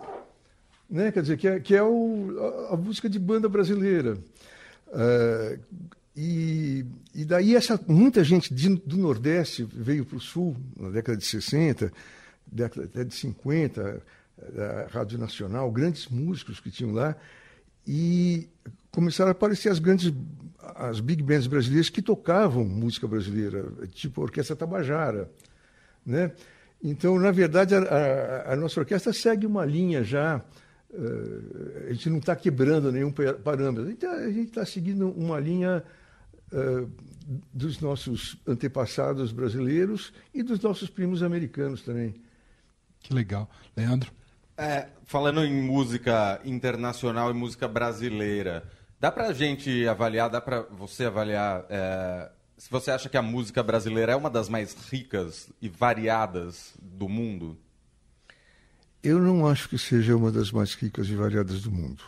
né? 0.90 1.12
quer 1.12 1.22
dizer, 1.22 1.38
que 1.38 1.48
é, 1.48 1.60
que 1.60 1.76
é 1.76 1.82
o, 1.82 2.68
a, 2.70 2.74
a 2.74 2.78
música 2.78 3.10
de 3.10 3.18
banda 3.18 3.50
brasileira. 3.50 4.18
Uh, 4.88 5.60
e, 6.22 6.86
e 7.16 7.24
daí 7.24 7.56
essa, 7.56 7.80
muita 7.88 8.26
gente 8.26 8.54
de, 8.54 8.76
do 8.76 8.98
Nordeste 8.98 9.64
veio 9.64 10.06
para 10.06 10.18
o 10.18 10.20
Sul 10.20 10.54
na 10.78 10.90
década 10.90 11.18
de 11.18 11.26
60, 11.26 11.94
década 12.46 12.88
até 12.88 13.06
de 13.06 13.16
50. 13.16 14.02
da 14.54 14.88
Rádio 14.88 15.18
Nacional, 15.18 15.72
grandes 15.72 16.10
músicos 16.10 16.60
que 16.60 16.70
tinham 16.70 16.92
lá, 16.92 17.16
e 17.88 18.50
começaram 18.92 19.30
a 19.30 19.32
aparecer 19.32 19.70
as 19.70 19.80
grandes, 19.80 20.14
as 20.76 21.00
big 21.00 21.24
bands 21.24 21.48
brasileiras 21.48 21.90
que 21.90 22.02
tocavam 22.02 22.66
música 22.66 23.08
brasileira, 23.08 23.66
tipo 23.94 24.20
a 24.20 24.26
Orquestra 24.26 24.58
Tabajara, 24.58 25.32
né? 26.06 26.34
Então, 26.84 27.18
na 27.18 27.32
verdade, 27.32 27.76
a, 27.76 27.80
a, 27.80 28.54
a 28.54 28.56
nossa 28.58 28.80
orquestra 28.80 29.14
segue 29.14 29.46
uma 29.46 29.66
linha 29.66 30.04
já, 30.04 30.44
uh, 30.90 31.88
a 31.88 31.94
gente 31.94 32.10
não 32.10 32.18
está 32.18 32.36
quebrando 32.36 32.92
nenhum 32.92 33.12
parâmetro, 33.12 33.90
então, 33.90 34.12
a 34.12 34.30
gente 34.30 34.50
está 34.50 34.66
seguindo 34.66 35.10
uma 35.12 35.40
linha 35.40 35.82
uh, 36.52 36.90
dos 37.54 37.80
nossos 37.80 38.38
antepassados 38.48 39.32
brasileiros 39.32 40.14
e 40.34 40.42
dos 40.42 40.60
nossos 40.60 40.90
primos 40.90 41.22
americanos 41.22 41.82
também. 41.82 42.16
Que 43.00 43.14
legal. 43.14 43.50
Leandro? 43.76 44.12
É, 44.58 44.88
falando 45.06 45.44
em 45.46 45.62
música 45.62 46.42
internacional 46.44 47.32
e 47.32 47.34
música 47.34 47.68
brasileira, 47.68 48.64
dá 49.00 49.12
pra 49.12 49.32
gente 49.32 49.88
avaliar, 49.88 50.30
dá 50.30 50.42
pra 50.42 50.62
você 50.62 51.06
avaliar 51.06 51.66
é, 51.70 52.30
se 52.60 52.70
você 52.70 52.92
acha 52.92 53.08
que 53.08 53.16
a 53.16 53.22
música 53.22 53.64
brasileira 53.64 54.12
é 54.12 54.16
uma 54.18 54.30
das 54.30 54.50
mais 54.50 54.76
ricas 54.92 55.50
e 55.62 55.70
variadas 55.70 56.74
do 56.82 57.08
mundo? 57.08 57.58
Eu 59.02 59.18
não 59.18 59.48
acho 59.48 59.70
que 59.70 59.78
seja 59.78 60.14
uma 60.14 60.30
das 60.30 60.52
mais 60.52 60.74
ricas 60.74 61.08
e 61.08 61.16
variadas 61.16 61.62
do 61.62 61.72
mundo. 61.72 62.04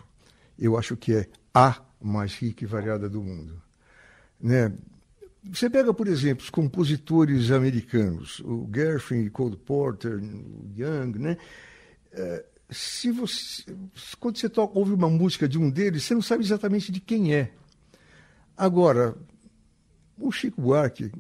Eu 0.60 0.78
acho 0.78 0.98
que 0.98 1.14
é 1.16 1.30
a 1.54 1.82
mais 2.02 2.36
rica 2.36 2.66
e 2.66 2.68
variada 2.68 3.08
do 3.08 3.24
mundo. 3.24 3.62
Né? 4.42 4.74
Você 5.44 5.70
pega, 5.70 5.94
por 5.94 6.08
exemplo, 6.08 6.44
os 6.44 6.50
compositores 6.50 7.52
americanos, 7.52 8.40
o 8.42 8.70
Gershwin, 8.74 9.30
Cole 9.30 9.58
Porter, 9.58 10.20
o 10.20 10.72
Young, 10.78 11.18
né? 11.18 11.38
É, 12.12 12.46
se 12.70 13.12
você, 13.12 13.64
quando 14.20 14.38
você 14.38 14.48
toca, 14.48 14.78
ouve 14.78 14.94
uma 14.94 15.10
música 15.10 15.48
de 15.48 15.58
um 15.58 15.70
deles, 15.70 16.04
você 16.04 16.14
não 16.14 16.22
sabe 16.22 16.44
exatamente 16.44 16.92
de 16.92 17.00
quem 17.00 17.36
é. 17.36 17.52
Agora, 18.56 19.18
o 20.18 20.32
Chico 20.32 20.62
Buarque 20.62 21.12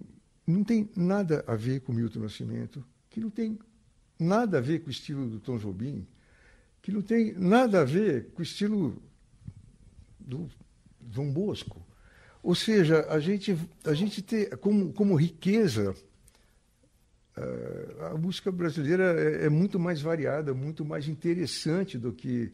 não 0.45 0.63
tem 0.63 0.89
nada 0.95 1.43
a 1.47 1.55
ver 1.55 1.81
com 1.81 1.91
Milton 1.91 2.19
Nascimento, 2.19 2.85
que 3.09 3.19
não 3.19 3.29
tem 3.29 3.59
nada 4.19 4.59
a 4.59 4.61
ver 4.61 4.79
com 4.79 4.87
o 4.87 4.91
estilo 4.91 5.27
do 5.27 5.39
Tom 5.39 5.57
Jobim, 5.57 6.07
que 6.81 6.91
não 6.91 7.01
tem 7.01 7.33
nada 7.33 7.81
a 7.81 7.85
ver 7.85 8.29
com 8.31 8.39
o 8.39 8.43
estilo 8.43 9.01
do 10.19 10.47
João 11.09 11.31
Bosco. 11.31 11.85
Ou 12.43 12.55
seja, 12.55 13.05
a 13.09 13.19
gente, 13.19 13.57
a 13.85 13.93
gente 13.93 14.21
tem 14.21 14.49
como, 14.57 14.91
como 14.93 15.15
riqueza 15.15 15.95
a 18.11 18.17
música 18.17 18.51
brasileira 18.51 19.15
é, 19.19 19.45
é, 19.45 19.49
muito 19.49 19.79
mais 19.79 20.01
variada, 20.01 20.53
muito 20.53 20.83
mais 20.83 21.07
interessante 21.07 21.97
do 21.97 22.11
que 22.11 22.51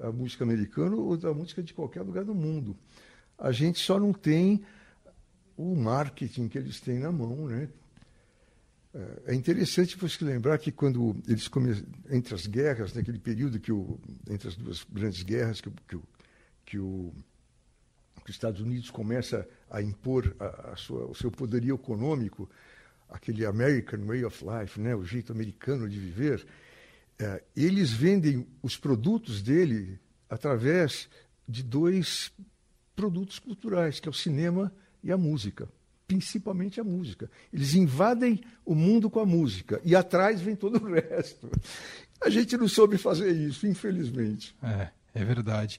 a 0.00 0.10
música 0.10 0.44
americana 0.44 0.96
ou 0.96 1.16
da 1.16 1.32
música 1.32 1.62
de 1.62 1.72
qualquer 1.72 2.02
lugar 2.02 2.24
do 2.24 2.34
mundo. 2.34 2.76
A 3.38 3.52
gente 3.52 3.78
só 3.78 3.98
não 3.98 4.12
tem 4.12 4.62
o 5.56 5.74
marketing 5.74 6.48
que 6.48 6.58
eles 6.58 6.80
têm 6.80 6.98
na 6.98 7.12
mão, 7.12 7.46
né? 7.46 7.68
É, 8.92 9.32
é 9.32 9.34
interessante 9.34 9.96
você 9.96 10.24
lembrar 10.24 10.58
que 10.58 10.72
quando 10.72 11.16
eles 11.28 11.48
entre 12.10 12.34
as 12.34 12.46
guerras, 12.46 12.94
naquele 12.94 13.18
período 13.18 13.60
que 13.60 13.72
o, 13.72 13.98
entre 14.28 14.48
as 14.48 14.56
duas 14.56 14.84
grandes 14.90 15.22
guerras 15.22 15.60
que, 15.60 15.70
que, 15.86 15.96
o, 15.96 16.02
que 16.64 16.78
os 18.30 18.36
Estados 18.36 18.60
Unidos 18.60 18.90
começa 18.90 19.48
a 19.70 19.82
impor 19.82 20.34
a, 20.38 20.72
a 20.72 20.76
sua, 20.76 21.06
o 21.06 21.14
seu 21.14 21.30
poderio 21.30 21.74
econômico, 21.74 22.48
aquele 23.08 23.44
American 23.46 24.04
Way 24.06 24.24
of 24.24 24.44
Life, 24.44 24.80
né, 24.80 24.94
o 24.94 25.04
jeito 25.04 25.32
americano 25.32 25.88
de 25.88 25.98
viver, 25.98 26.46
é, 27.18 27.42
eles 27.56 27.92
vendem 27.92 28.46
os 28.62 28.76
produtos 28.76 29.42
dele 29.42 29.98
através 30.28 31.08
de 31.48 31.62
dois 31.62 32.32
produtos 32.94 33.38
culturais, 33.38 34.00
que 34.00 34.08
é 34.08 34.10
o 34.10 34.14
cinema 34.14 34.72
e 35.02 35.12
a 35.12 35.16
música, 35.16 35.68
principalmente 36.06 36.80
a 36.80 36.84
música. 36.84 37.30
Eles 37.52 37.74
invadem 37.74 38.40
o 38.64 38.74
mundo 38.74 39.08
com 39.08 39.20
a 39.20 39.26
música 39.26 39.80
e 39.84 39.94
atrás 39.94 40.40
vem 40.40 40.56
todo 40.56 40.82
o 40.82 40.92
resto. 40.92 41.50
A 42.20 42.30
gente 42.30 42.56
não 42.56 42.66
soube 42.66 42.98
fazer 42.98 43.30
isso, 43.30 43.66
infelizmente. 43.66 44.56
É, 44.62 44.88
é 45.14 45.24
verdade. 45.24 45.78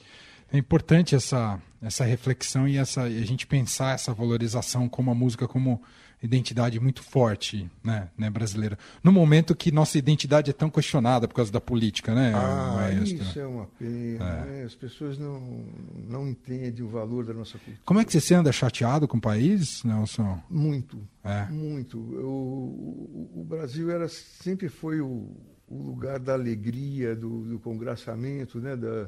É 0.51 0.57
importante 0.57 1.15
essa, 1.15 1.61
essa 1.81 2.05
reflexão 2.05 2.67
e 2.67 2.77
essa, 2.77 3.03
a 3.03 3.09
gente 3.09 3.45
pensar 3.45 3.93
essa 3.93 4.13
valorização 4.13 4.87
como 4.87 5.11
a 5.11 5.15
música 5.15 5.47
como 5.47 5.81
identidade 6.21 6.79
muito 6.79 7.03
forte 7.03 7.69
né, 7.83 8.09
né, 8.17 8.29
brasileira. 8.29 8.77
No 9.03 9.11
momento 9.11 9.55
que 9.55 9.71
nossa 9.71 9.97
identidade 9.97 10.49
é 10.49 10.53
tão 10.53 10.69
questionada 10.69 11.27
por 11.27 11.35
causa 11.35 11.51
da 11.51 11.61
política, 11.61 12.13
né? 12.13 12.33
Ah, 12.35 12.91
isso 12.91 13.39
é 13.39 13.45
uma 13.45 13.67
pena. 13.77 14.25
É. 14.25 14.45
Né? 14.45 14.63
As 14.63 14.73
pessoas 14.73 15.17
não, 15.17 15.65
não 16.07 16.27
entendem 16.27 16.83
o 16.83 16.89
valor 16.89 17.25
da 17.25 17.33
nossa 17.33 17.57
cultura. 17.59 17.77
Como 17.85 17.99
é 17.99 18.05
que 18.05 18.19
você 18.19 18.33
anda 18.33 18.51
chateado 18.51 19.07
com 19.07 19.17
o 19.17 19.21
país, 19.21 19.83
Nelson? 19.83 20.41
Muito, 20.49 20.99
é. 21.23 21.45
muito. 21.51 21.97
Eu, 22.15 22.27
o, 22.27 23.31
o, 23.35 23.43
Brasil 23.43 23.91
era, 23.91 24.07
sempre 24.07 24.69
foi 24.69 24.99
o, 24.99 25.29
o 25.67 25.83
lugar 25.83 26.19
da 26.19 26.33
alegria, 26.33 27.15
do, 27.15 27.43
do 27.43 27.59
congraçamento, 27.59 28.59
né? 28.59 28.75
da, 28.75 29.07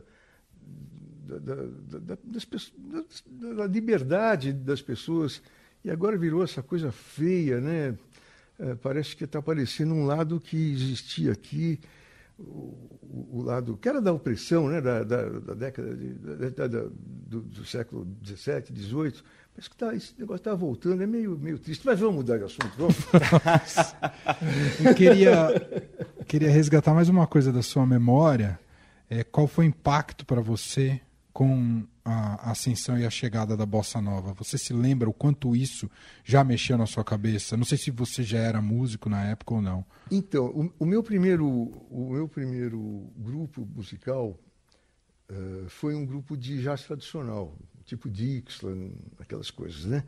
da, 1.37 1.55
da, 1.55 1.99
da, 1.99 2.17
das, 2.23 2.49
da 3.55 3.67
liberdade 3.67 4.51
das 4.51 4.81
pessoas 4.81 5.41
e 5.83 5.89
agora 5.89 6.17
virou 6.17 6.43
essa 6.43 6.61
coisa 6.61 6.91
feia, 6.91 7.61
né? 7.61 7.95
É, 8.57 8.75
parece 8.75 9.15
que 9.15 9.23
está 9.23 9.39
aparecendo 9.39 9.93
um 9.93 10.05
lado 10.05 10.39
que 10.39 10.73
existia 10.73 11.31
aqui, 11.31 11.79
o, 12.37 12.75
o, 13.31 13.41
lado 13.41 13.77
que 13.77 13.87
era 13.87 14.01
da 14.01 14.11
opressão, 14.11 14.67
né? 14.67 14.81
Da, 14.81 15.03
da, 15.03 15.29
da 15.29 15.53
década 15.53 15.95
de, 15.95 16.13
da, 16.13 16.67
do, 16.67 17.41
do, 17.41 17.65
século 17.65 18.05
XVII, 18.25 18.75
XVIII. 18.75 19.23
Parece 19.53 19.69
que 19.69 19.75
tá, 19.77 19.95
esse 19.95 20.13
negócio 20.19 20.41
está 20.41 20.53
voltando, 20.53 21.01
é 21.01 21.07
meio, 21.07 21.37
meio 21.37 21.57
triste. 21.57 21.85
Mas 21.85 21.99
vamos 21.99 22.15
mudar 22.15 22.37
de 22.37 22.43
assunto, 22.43 22.71
vamos? 22.77 22.95
Eu 24.83 24.93
queria, 24.93 25.47
queria 26.27 26.49
resgatar 26.49 26.93
mais 26.93 27.07
uma 27.07 27.27
coisa 27.27 27.51
da 27.51 27.61
sua 27.61 27.85
memória. 27.85 28.59
É, 29.09 29.23
qual 29.23 29.47
foi 29.47 29.65
o 29.65 29.69
impacto 29.69 30.25
para 30.25 30.41
você 30.41 30.99
com 31.31 31.83
a 32.03 32.51
ascensão 32.51 32.97
e 32.97 33.05
a 33.05 33.09
chegada 33.09 33.55
da 33.55 33.65
bossa 33.65 34.01
nova? 34.01 34.33
Você 34.33 34.57
se 34.57 34.73
lembra 34.73 35.09
o 35.09 35.13
quanto 35.13 35.55
isso 35.55 35.89
já 36.23 36.43
mexeu 36.43 36.77
na 36.77 36.85
sua 36.85 37.03
cabeça? 37.03 37.55
Não 37.55 37.65
sei 37.65 37.77
se 37.77 37.91
você 37.91 38.23
já 38.23 38.39
era 38.39 38.61
músico 38.61 39.09
na 39.09 39.23
época 39.25 39.53
ou 39.53 39.61
não. 39.61 39.85
Então, 40.11 40.45
o, 40.47 40.73
o 40.79 40.85
meu 40.85 41.03
primeiro 41.03 41.47
o 41.47 42.09
meu 42.11 42.27
primeiro 42.27 43.09
grupo 43.15 43.67
musical 43.75 44.37
uh, 45.29 45.69
foi 45.69 45.95
um 45.95 46.05
grupo 46.05 46.35
de 46.35 46.61
jazz 46.61 46.83
tradicional, 46.83 47.55
tipo 47.85 48.09
Dixon, 48.09 48.91
aquelas 49.19 49.51
coisas, 49.51 49.85
né? 49.85 50.03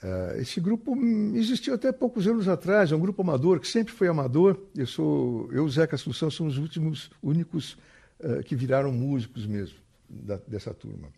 Uh, 0.00 0.40
esse 0.40 0.60
grupo 0.60 0.96
existiu 1.34 1.74
até 1.74 1.90
poucos 1.90 2.28
anos 2.28 2.46
atrás, 2.46 2.92
é 2.92 2.96
um 2.96 3.00
grupo 3.00 3.20
amador 3.22 3.58
que 3.58 3.66
sempre 3.66 3.92
foi 3.92 4.06
amador. 4.06 4.56
Eu 4.76 4.86
sou, 4.86 5.50
eu 5.52 5.68
Zeca 5.68 5.96
Assunção 5.96 6.30
somos 6.30 6.52
os 6.56 6.62
últimos, 6.62 7.10
únicos 7.20 7.76
uh, 8.20 8.40
que 8.44 8.54
viraram 8.54 8.92
músicos 8.92 9.44
mesmo 9.44 9.87
da, 10.08 10.36
dessa 10.46 10.72
turma. 10.72 11.08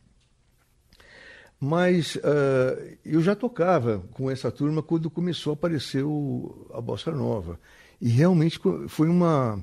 Mas 1.61 2.17
uh, 2.17 2.99
eu 3.05 3.21
já 3.21 3.37
tocava 3.37 4.03
com 4.13 4.31
essa 4.31 4.51
turma 4.51 4.83
quando 4.83 5.11
começou 5.11 5.51
a 5.51 5.55
aparecer 5.55 6.03
o, 6.03 6.67
a 6.73 6.81
Bossa 6.81 7.11
Nova. 7.11 7.61
E 8.01 8.09
realmente 8.09 8.59
foi 8.89 9.09
uma, 9.09 9.63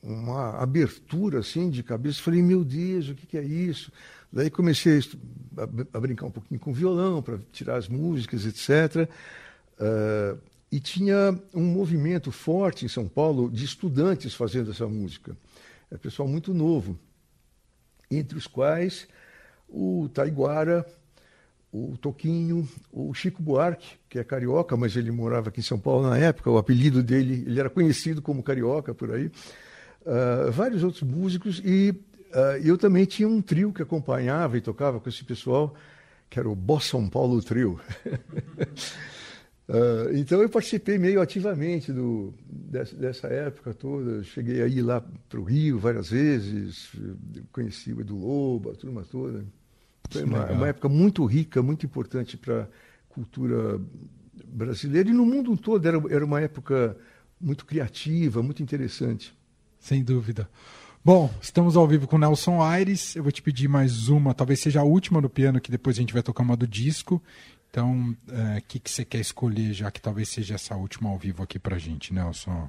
uma 0.00 0.50
abertura 0.62 1.40
assim 1.40 1.70
de 1.70 1.82
cabeça. 1.82 2.22
Falei, 2.22 2.40
meu 2.40 2.64
Deus, 2.64 3.08
o 3.08 3.16
que, 3.16 3.26
que 3.26 3.36
é 3.36 3.42
isso? 3.42 3.90
Daí 4.32 4.48
comecei 4.48 5.00
a, 5.56 5.62
a, 5.96 6.00
brincar 6.00 6.26
um 6.26 6.30
pouquinho 6.30 6.60
com 6.60 6.72
violão 6.72 7.20
para 7.20 7.40
tirar 7.50 7.76
as 7.76 7.88
músicas, 7.88 8.46
etc. 8.46 9.10
Uh, 9.80 10.38
e 10.70 10.78
tinha 10.78 11.36
um 11.52 11.64
movimento 11.64 12.30
forte 12.30 12.84
em 12.84 12.88
São 12.88 13.08
Paulo 13.08 13.50
de 13.50 13.64
estudantes 13.64 14.34
fazendo 14.34 14.70
essa 14.70 14.86
música. 14.86 15.36
É 15.90 15.96
pessoal 15.96 16.28
muito 16.28 16.54
novo 16.54 16.96
entre 18.10 18.36
os 18.36 18.46
quais 18.46 19.06
o 19.68 20.08
Taiguara, 20.12 20.86
o 21.72 21.96
Toquinho, 22.00 22.66
o 22.92 23.12
Chico 23.12 23.42
Buarque, 23.42 23.98
que 24.08 24.18
é 24.18 24.24
carioca, 24.24 24.76
mas 24.76 24.96
ele 24.96 25.10
morava 25.10 25.50
aqui 25.50 25.60
em 25.60 25.62
São 25.62 25.78
Paulo 25.78 26.08
na 26.08 26.16
época, 26.16 26.50
o 26.50 26.56
apelido 26.56 27.02
dele, 27.02 27.44
ele 27.46 27.60
era 27.60 27.68
conhecido 27.68 28.22
como 28.22 28.42
carioca 28.42 28.94
por 28.94 29.12
aí, 29.14 29.26
uh, 29.26 30.50
vários 30.50 30.82
outros 30.82 31.02
músicos, 31.02 31.60
e 31.64 31.90
uh, 31.90 32.56
eu 32.64 32.78
também 32.78 33.04
tinha 33.04 33.28
um 33.28 33.42
trio 33.42 33.72
que 33.72 33.82
acompanhava 33.82 34.56
e 34.56 34.60
tocava 34.60 34.98
com 34.98 35.08
esse 35.08 35.24
pessoal, 35.24 35.74
que 36.30 36.38
era 36.38 36.48
o 36.48 36.54
Bossa 36.54 36.90
São 36.90 37.08
Paulo 37.08 37.42
Trio. 37.42 37.78
Uh, 39.68 40.16
então 40.16 40.40
eu 40.40 40.48
participei 40.48 40.96
meio 40.96 41.20
ativamente 41.20 41.92
do, 41.92 42.32
dessa, 42.48 42.96
dessa 42.96 43.26
época 43.28 43.74
toda. 43.74 44.22
Cheguei 44.22 44.62
aí 44.62 44.80
lá 44.80 45.04
para 45.28 45.38
o 45.38 45.44
Rio 45.44 45.78
várias 45.78 46.08
vezes, 46.08 46.90
conheci 47.52 47.92
o 47.92 48.00
Edu 48.00 48.16
Lobo, 48.16 48.70
a 48.70 48.74
turma 48.74 49.02
toda. 49.02 49.44
Foi 50.10 50.24
uma, 50.24 50.46
uma, 50.46 50.68
época 50.68 50.88
muito 50.88 51.22
rica, 51.26 51.62
muito 51.62 51.84
importante 51.84 52.36
para 52.38 52.62
a 52.62 52.68
cultura 53.10 53.78
brasileira 54.46 55.10
e 55.10 55.12
no 55.12 55.26
mundo 55.26 55.54
todo. 55.54 55.86
Era, 55.86 56.02
era 56.08 56.24
uma 56.24 56.40
época 56.40 56.96
muito 57.38 57.66
criativa, 57.66 58.42
muito 58.42 58.62
interessante. 58.62 59.36
Sem 59.78 60.02
dúvida. 60.02 60.48
Bom, 61.04 61.30
estamos 61.40 61.76
ao 61.76 61.86
vivo 61.86 62.06
com 62.06 62.16
Nelson 62.16 62.62
Aires. 62.62 63.14
Eu 63.14 63.22
vou 63.22 63.30
te 63.30 63.42
pedir 63.42 63.68
mais 63.68 64.08
uma, 64.08 64.34
talvez 64.34 64.60
seja 64.60 64.80
a 64.80 64.84
última 64.84 65.20
no 65.20 65.28
piano, 65.28 65.60
que 65.60 65.70
depois 65.70 65.96
a 65.96 66.00
gente 66.00 66.12
vai 66.12 66.22
tocar 66.22 66.42
uma 66.42 66.56
do 66.56 66.66
disco. 66.66 67.22
Então, 67.70 68.16
o 68.28 68.34
é, 68.56 68.60
que, 68.60 68.78
que 68.80 68.90
você 68.90 69.04
quer 69.04 69.20
escolher, 69.20 69.72
já 69.72 69.90
que 69.90 70.00
talvez 70.00 70.28
seja 70.30 70.54
essa 70.54 70.74
última 70.74 71.10
ao 71.10 71.18
vivo 71.18 71.42
aqui 71.42 71.58
pra 71.58 71.78
gente, 71.78 72.12
Nelson? 72.14 72.68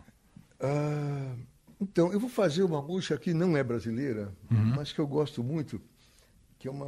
Ah, 0.59 1.33
então, 1.79 2.11
eu 2.11 2.19
vou 2.19 2.29
fazer 2.29 2.63
uma 2.63 2.81
música 2.81 3.17
que 3.17 3.33
não 3.33 3.55
é 3.55 3.63
brasileira, 3.63 4.33
Uhum. 4.51 4.73
mas 4.75 4.91
que 4.91 4.99
eu 4.99 5.07
gosto 5.07 5.41
muito, 5.43 5.81
que 6.57 6.67
é 6.67 6.71
uma 6.71 6.85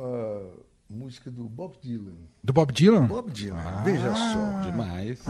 música 0.89 1.31
do 1.31 1.45
Bob 1.47 1.75
Dylan. 1.81 2.17
Do 2.43 2.51
Bob 2.51 2.73
Dylan? 2.73 3.07
Bob 3.07 3.31
Dylan, 3.31 3.83
veja 3.85 4.13
só. 4.13 4.61
Demais. 4.69 5.23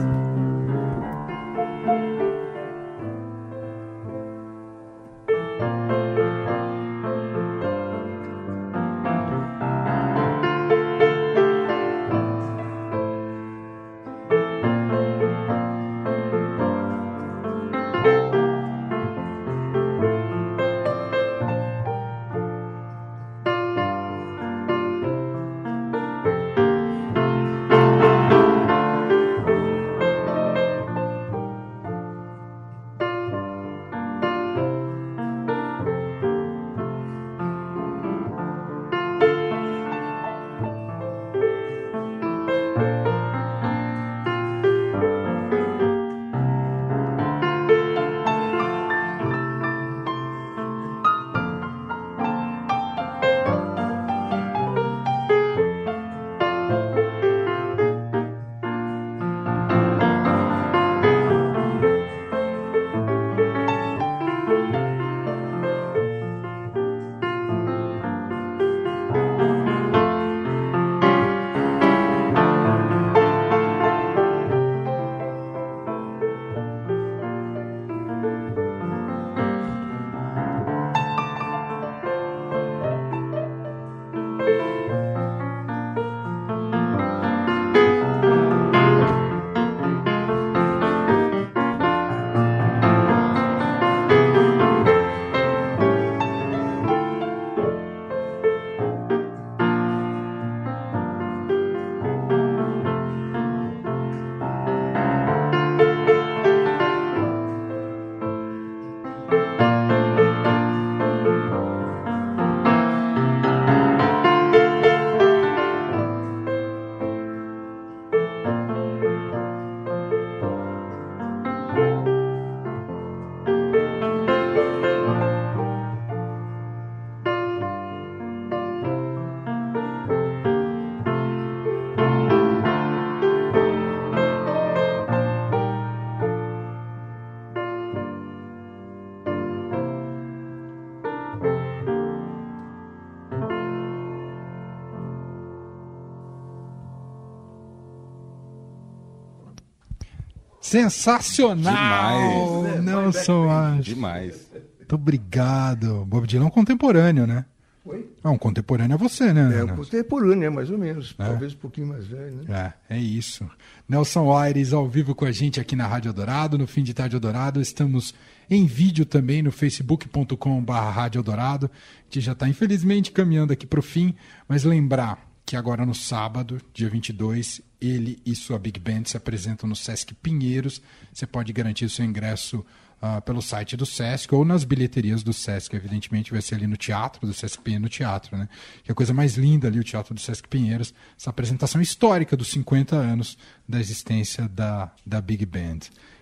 Sensacional! 150.72 152.64
Demais. 152.64 152.86
Nelson 152.86 153.50
Aires. 153.50 153.86
Demais. 153.86 154.50
Muito 154.78 154.96
obrigado. 154.96 156.06
Bob 156.06 156.26
Dylan 156.26 156.46
é 156.46 156.48
um 156.48 156.50
contemporâneo, 156.50 157.28
né? 157.28 157.46
Oi? 157.84 158.10
É 158.24 158.30
um 158.30 158.38
contemporâneo 158.38 158.94
a 158.94 158.98
você, 158.98 159.34
né? 159.34 159.60
É 159.60 159.64
um 159.66 159.76
contemporâneo, 159.76 160.46
é 160.46 160.50
mais 160.50 160.70
ou 160.70 160.78
menos. 160.78 161.14
Talvez 161.18 161.54
um 161.54 161.58
pouquinho 161.58 161.88
mais 161.88 162.08
velho, 162.08 162.44
né? 162.48 162.74
É, 162.90 162.96
é 162.96 162.98
isso. 162.98 163.46
Nelson 163.90 164.34
Aires 164.34 164.72
ao 164.72 164.88
vivo 164.88 165.14
com 165.14 165.26
a 165.26 165.32
gente 165.34 165.60
aqui 165.60 165.76
na 165.76 165.86
Rádio 165.86 166.08
Eldorado, 166.08 166.58
no 166.58 166.66
Fim 166.66 166.84
de 166.84 166.94
Tarde 166.94 167.18
Eldorado. 167.18 167.60
Estamos 167.60 168.16
em 168.50 168.66
vídeo 168.66 169.06
também 169.06 169.42
no 169.42 169.52
facebook.com.br 169.52 170.72
Rádio 170.72 171.20
Eldorado. 171.20 171.70
A 171.74 172.04
gente 172.06 172.22
já 172.22 172.32
está, 172.32 172.48
infelizmente, 172.48 173.12
caminhando 173.12 173.52
aqui 173.52 173.66
para 173.66 173.80
o 173.82 173.84
fim, 173.84 174.16
mas 174.48 174.64
lembrar 174.64 175.20
que 175.46 175.58
agora 175.58 175.86
no 175.86 175.94
sábado, 175.94 176.62
dia 176.74 176.90
22, 176.90 177.62
ele 177.82 178.22
e 178.26 178.36
sua 178.36 178.60
Big 178.60 178.80
Band 178.80 179.04
se 179.06 179.18
apresentam 179.18 179.68
no 179.68 179.76
Sesc 179.76 180.14
Pinheiros. 180.14 180.82
Você 181.12 181.26
pode 181.26 181.52
garantir 181.52 181.86
o 181.86 181.90
seu 181.90 182.06
ingresso 182.06 182.64
ah, 183.02 183.20
pelo 183.20 183.42
site 183.42 183.76
do 183.76 183.86
Sesc 183.86 184.34
ou 184.36 184.46
nas 184.46 184.64
bilheterias 184.64 185.24
do 185.24 185.34
Sesc. 185.34 185.76
Evidentemente 185.76 186.32
vai 186.32 186.42
ser 186.42 186.56
ali 186.56 186.68
no 186.68 186.78
teatro 186.78 187.26
do 187.26 187.34
Sesc 187.34 187.60
Pinheiros, 187.62 187.84
no 187.84 187.90
teatro, 187.90 188.38
né? 188.38 188.48
Que 188.84 188.92
é 188.92 188.94
a 188.94 188.96
coisa 188.96 189.14
mais 189.14 189.36
linda 189.36 189.68
ali, 189.68 189.80
o 189.80 189.84
teatro 189.84 190.14
do 190.14 190.22
Sesc 190.22 190.48
Pinheiros, 190.48 190.94
essa 191.20 191.32
apresentação 191.32 191.82
histórica 191.82 192.38
dos 192.38 192.50
50 192.50 192.96
anos 192.96 193.38
da 193.68 193.80
existência 193.80 194.48
da, 194.48 194.92
da 195.06 195.20
Big 195.20 195.46
Band. 195.46 195.80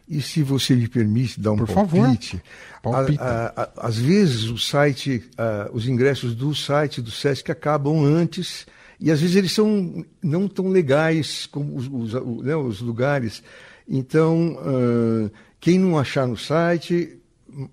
E 0.07 0.21
se 0.23 0.41
você 0.41 0.73
me 0.75 0.87
permite 0.87 1.39
dar 1.39 1.51
um 1.51 1.57
Por 1.57 1.67
favor. 1.67 2.05
palpite, 2.05 2.41
Palpita. 2.81 3.23
a- 3.23 3.47
a- 3.47 3.63
a- 3.63 3.87
às 3.87 3.97
vezes 3.97 4.45
o 4.45 4.57
site, 4.57 5.29
ah, 5.37 5.69
os 5.73 5.87
ingressos 5.87 6.33
do 6.33 6.55
site 6.55 7.01
do 7.01 7.11
Sesc 7.11 7.51
acabam 7.51 8.03
antes 8.05 8.65
e 8.99 9.11
às 9.11 9.21
vezes 9.21 9.35
eles 9.35 9.51
são 9.53 10.03
não 10.21 10.47
tão 10.47 10.67
legais 10.69 11.45
como 11.47 11.75
os, 11.75 11.87
os- 11.87 12.43
né, 12.43 12.55
os 12.55 12.81
lugares. 12.81 13.41
Então, 13.87 14.57
ah, 14.59 15.29
quem 15.59 15.79
não 15.79 15.97
achar 15.97 16.27
no 16.27 16.37
site, 16.37 17.17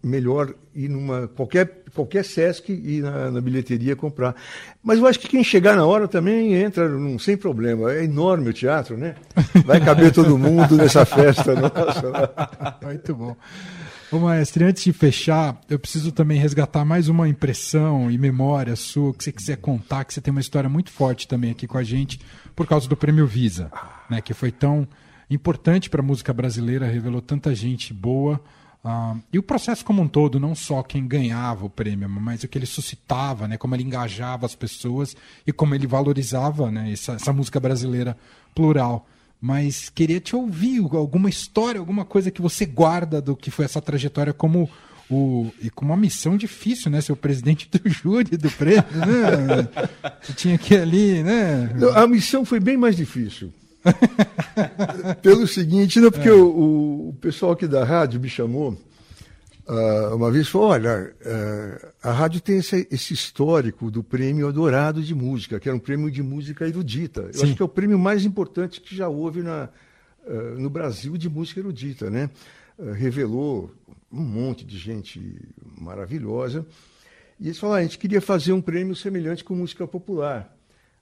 melhor 0.02 0.54
ir 0.74 0.88
numa 0.88 1.28
qualquer 1.28 1.82
qualquer 1.94 2.24
Sesc 2.26 2.70
e 2.70 2.98
ir 2.98 3.02
na, 3.02 3.30
na 3.30 3.40
bilheteria 3.40 3.96
comprar. 3.96 4.34
Mas 4.82 4.98
eu 4.98 5.06
acho 5.06 5.18
que 5.18 5.28
quem 5.28 5.42
chegar 5.42 5.74
na 5.74 5.86
hora 5.86 6.06
também 6.06 6.52
entra 6.52 6.86
num- 6.88 7.18
sem 7.18 7.36
problema. 7.38 7.90
É 7.92 8.04
enorme 8.04 8.50
o 8.50 8.52
teatro, 8.52 8.98
né? 8.98 9.14
Vai 9.64 9.80
caber 9.82 10.12
todo 10.12 10.36
mundo 10.36 10.76
nessa 10.76 11.06
festa 11.06 11.54
nossa. 11.56 12.32
Muito 12.82 13.14
bom. 13.14 13.34
Ô, 14.10 14.20
maestro, 14.20 14.62
e 14.62 14.66
antes 14.68 14.84
de 14.84 14.92
fechar, 14.92 15.60
eu 15.68 15.80
preciso 15.80 16.12
também 16.12 16.38
resgatar 16.38 16.84
mais 16.84 17.08
uma 17.08 17.28
impressão 17.28 18.08
e 18.08 18.16
memória 18.16 18.76
sua, 18.76 19.12
que 19.12 19.24
você 19.24 19.32
quiser 19.32 19.56
contar, 19.56 20.04
que 20.04 20.14
você 20.14 20.20
tem 20.20 20.30
uma 20.30 20.40
história 20.40 20.70
muito 20.70 20.92
forte 20.92 21.26
também 21.26 21.50
aqui 21.50 21.66
com 21.66 21.76
a 21.76 21.82
gente, 21.82 22.20
por 22.54 22.68
causa 22.68 22.88
do 22.88 22.96
Prêmio 22.96 23.26
Visa, 23.26 23.68
né, 24.08 24.20
que 24.20 24.32
foi 24.32 24.52
tão 24.52 24.86
importante 25.28 25.90
para 25.90 26.00
a 26.00 26.04
música 26.04 26.32
brasileira, 26.32 26.86
revelou 26.86 27.20
tanta 27.20 27.52
gente 27.52 27.92
boa. 27.92 28.40
ah, 28.84 29.16
e 29.32 29.40
o 29.40 29.42
processo 29.42 29.84
como 29.84 30.02
um 30.02 30.06
todo, 30.06 30.38
não 30.38 30.54
só 30.54 30.84
quem 30.84 31.04
ganhava 31.04 31.66
o 31.66 31.70
prêmio, 31.70 32.08
mas 32.08 32.44
o 32.44 32.48
que 32.48 32.56
ele 32.56 32.66
suscitava, 32.66 33.48
né, 33.48 33.56
como 33.56 33.74
ele 33.74 33.82
engajava 33.82 34.46
as 34.46 34.54
pessoas 34.54 35.16
e 35.44 35.52
como 35.52 35.74
ele 35.74 35.86
valorizava 35.86 36.70
né, 36.70 36.92
essa, 36.92 37.14
essa 37.14 37.32
música 37.32 37.58
brasileira 37.58 38.16
plural 38.54 39.04
mas 39.40 39.88
queria 39.90 40.18
te 40.20 40.34
ouvir 40.34 40.80
alguma 40.92 41.28
história, 41.28 41.78
alguma 41.78 42.04
coisa 42.04 42.30
que 42.30 42.40
você 42.42 42.64
guarda 42.66 43.20
do 43.20 43.36
que 43.36 43.50
foi 43.50 43.64
essa 43.64 43.80
trajetória 43.82 44.32
como 44.32 44.68
o 45.08 45.50
e 45.62 45.70
com 45.70 45.84
uma 45.84 45.96
missão 45.96 46.36
difícil, 46.36 46.90
né? 46.90 47.00
Ser 47.00 47.12
o 47.12 47.16
presidente 47.16 47.68
do 47.70 47.88
júri 47.88 48.36
do 48.36 48.50
prêmio, 48.50 48.82
né? 48.92 49.68
Você 50.20 50.32
tinha 50.32 50.58
que 50.58 50.74
ir 50.74 50.80
ali, 50.80 51.22
né? 51.22 51.70
A 51.94 52.06
missão 52.08 52.44
foi 52.44 52.58
bem 52.58 52.76
mais 52.76 52.96
difícil. 52.96 53.52
Pelo 55.22 55.46
seguinte, 55.46 56.00
não, 56.00 56.10
porque 56.10 56.30
o, 56.30 56.46
o- 56.48 57.08
o 57.10 57.12
pessoal 57.20 57.52
aqui 57.52 57.66
da 57.68 57.84
rádio 57.84 58.20
me 58.20 58.28
chamou 58.28 58.76
uh, 59.68 60.14
uma 60.14 60.30
vez 60.30 60.48
falou: 60.48 60.68
olha, 60.68 61.14
uh, 61.20 61.88
a 62.02 62.12
rádio 62.12 62.40
tem 62.40 62.58
esse, 62.58 62.86
esse, 62.90 63.14
histórico 63.14 63.90
do 63.90 64.02
prêmio 64.02 64.52
Dourado 64.52 65.02
de 65.02 65.14
Música, 65.14 65.60
que 65.60 65.68
era 65.68 65.76
um 65.76 65.80
prêmio 65.80 66.10
de 66.10 66.22
música 66.22 66.66
erudita. 66.66 67.22
Eu 67.22 67.34
Sim. 67.34 67.44
acho 67.44 67.56
que 67.56 67.62
é 67.62 67.64
o 67.64 67.68
prêmio 67.68 67.98
mais 67.98 68.24
importante 68.24 68.80
que 68.80 68.94
já 68.94 69.08
houve 69.08 69.42
na, 69.42 69.68
uh, 70.26 70.58
no 70.58 70.70
Brasil 70.70 71.16
de 71.16 71.28
música 71.28 71.60
erudita. 71.60 72.10
Né? 72.10 72.30
revelou 72.94 73.72
um 74.12 74.20
monte 74.20 74.62
de 74.62 74.76
gente 74.76 75.40
maravilhosa. 75.80 76.66
E 77.40 77.46
eles 77.46 77.58
falaram: 77.58 77.78
ah, 77.78 77.80
a 77.80 77.82
gente 77.82 77.98
queria 77.98 78.20
fazer 78.20 78.52
um 78.52 78.60
prêmio 78.60 78.94
semelhante 78.94 79.44
com 79.44 79.54
música 79.54 79.86
popular. 79.86 80.55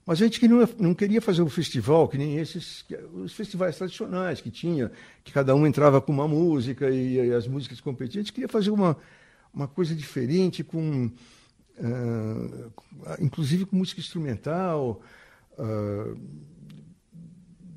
Mas 0.05 0.21
a 0.21 0.25
gente 0.25 0.39
que 0.39 0.47
não, 0.47 0.67
não, 0.77 0.93
queria 0.93 1.19
fazer 1.19 1.41
um 1.41 1.49
festival 1.49 2.07
que 2.07 2.17
nem 2.17 2.37
esses, 2.37 2.85
os 3.13 3.33
festivais 3.33 3.75
tradicionais 3.75 4.39
que 4.39 4.51
tinha, 4.51 4.91
que 5.23 5.31
cada 5.31 5.55
um 5.55 5.65
entrava 5.65 5.99
com 5.99 6.11
uma 6.11 6.27
música 6.27 6.89
e, 6.91 7.15
e 7.15 7.33
as 7.33 7.47
músicas 7.47 7.81
competiam. 7.81 8.21
A 8.21 8.23
gente 8.23 8.33
queria 8.33 8.47
fazer 8.47 8.69
uma, 8.69 8.95
uma 9.51 9.67
coisa 9.67 9.95
diferente, 9.95 10.63
com, 10.63 11.07
uh, 11.07 12.71
inclusive 13.19 13.65
com 13.65 13.75
música 13.75 13.99
instrumental. 13.99 15.01
Uh, 15.57 16.15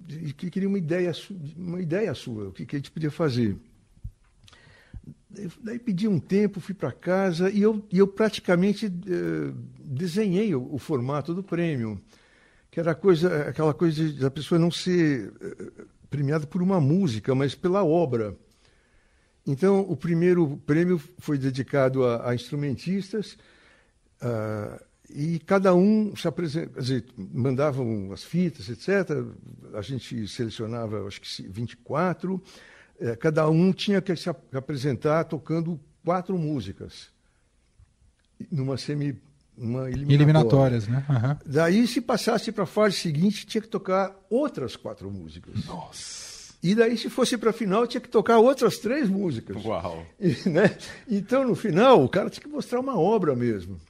e 0.08 0.32
que 0.32 0.50
queria 0.50 0.68
uma 0.68 0.78
ideia, 0.78 1.12
uma 1.56 1.80
ideia 1.80 2.14
sua, 2.14 2.48
o 2.48 2.52
que, 2.52 2.64
que 2.64 2.76
a 2.76 2.78
gente 2.78 2.90
podia 2.90 3.10
fazer. 3.10 3.56
Daí 5.62 5.78
pedi 5.78 6.08
um 6.08 6.18
tempo, 6.18 6.60
fui 6.60 6.74
para 6.74 6.90
casa 6.90 7.50
e 7.50 7.60
eu, 7.60 7.84
e 7.92 7.98
eu 7.98 8.08
praticamente 8.08 8.86
uh, 8.86 9.54
desenhei 9.78 10.54
o, 10.54 10.74
o, 10.74 10.78
formato 10.78 11.34
do 11.34 11.42
prêmio, 11.42 12.00
que 12.70 12.80
era 12.80 12.94
coisa, 12.94 13.48
aquela 13.48 13.74
coisa 13.74 14.12
da 14.14 14.30
pessoa 14.30 14.58
não 14.58 14.70
ser 14.70 15.28
uh, 15.28 15.86
premiada 16.10 16.46
por 16.46 16.62
uma 16.62 16.80
música, 16.80 17.34
mas 17.34 17.54
pela 17.54 17.84
obra. 17.84 18.36
Então, 19.46 19.80
o 19.80 19.96
primeiro 19.96 20.58
prêmio 20.66 21.00
foi 21.18 21.38
dedicado 21.38 22.04
a, 22.04 22.30
a 22.30 22.34
instrumentistas 22.34 23.38
uh, 24.22 24.84
e 25.08 25.38
cada 25.38 25.74
um 25.74 26.14
se 26.14 26.28
apresentava, 26.28 26.84
mandavam 27.16 28.12
as 28.12 28.22
fitas, 28.22 28.68
etc. 28.68 29.24
A 29.72 29.80
gente 29.80 30.28
selecionava, 30.28 31.06
acho 31.06 31.20
que 31.20 31.48
24 31.48 32.42
é, 33.00 33.14
cada 33.14 33.48
um 33.48 33.72
tinha 33.72 34.02
que 34.02 34.14
se 34.16 34.28
apresentar 34.28 35.24
tocando 35.24 35.80
quatro 36.04 36.36
músicas 36.36 37.10
numa 38.50 38.76
semi 38.76 39.20
uma 39.58 39.90
eliminatória. 39.90 40.14
eliminatórias, 40.14 40.88
né? 40.88 41.04
Uhum. 41.08 41.36
Daí, 41.46 41.86
se 41.86 42.00
passasse 42.00 42.52
para 42.52 42.64
a 42.64 42.66
fase 42.66 42.96
seguinte, 42.96 43.46
tinha 43.46 43.60
que 43.60 43.68
tocar 43.68 44.14
outras 44.30 44.76
quatro 44.76 45.10
músicas. 45.10 45.64
Nossa! 45.64 46.28
E 46.62 46.74
daí, 46.74 46.96
se 46.98 47.08
fosse 47.08 47.36
para 47.38 47.50
a 47.50 47.52
final, 47.52 47.86
tinha 47.86 48.00
que 48.00 48.08
tocar 48.08 48.38
outras 48.38 48.78
três 48.78 49.08
músicas. 49.08 49.64
Uau! 49.64 50.04
E, 50.18 50.48
né? 50.48 50.76
Então, 51.08 51.46
no 51.46 51.54
final, 51.54 52.04
o 52.04 52.08
cara 52.08 52.30
tinha 52.30 52.42
que 52.42 52.48
mostrar 52.48 52.80
uma 52.80 52.98
obra 52.98 53.34
mesmo. 53.34 53.80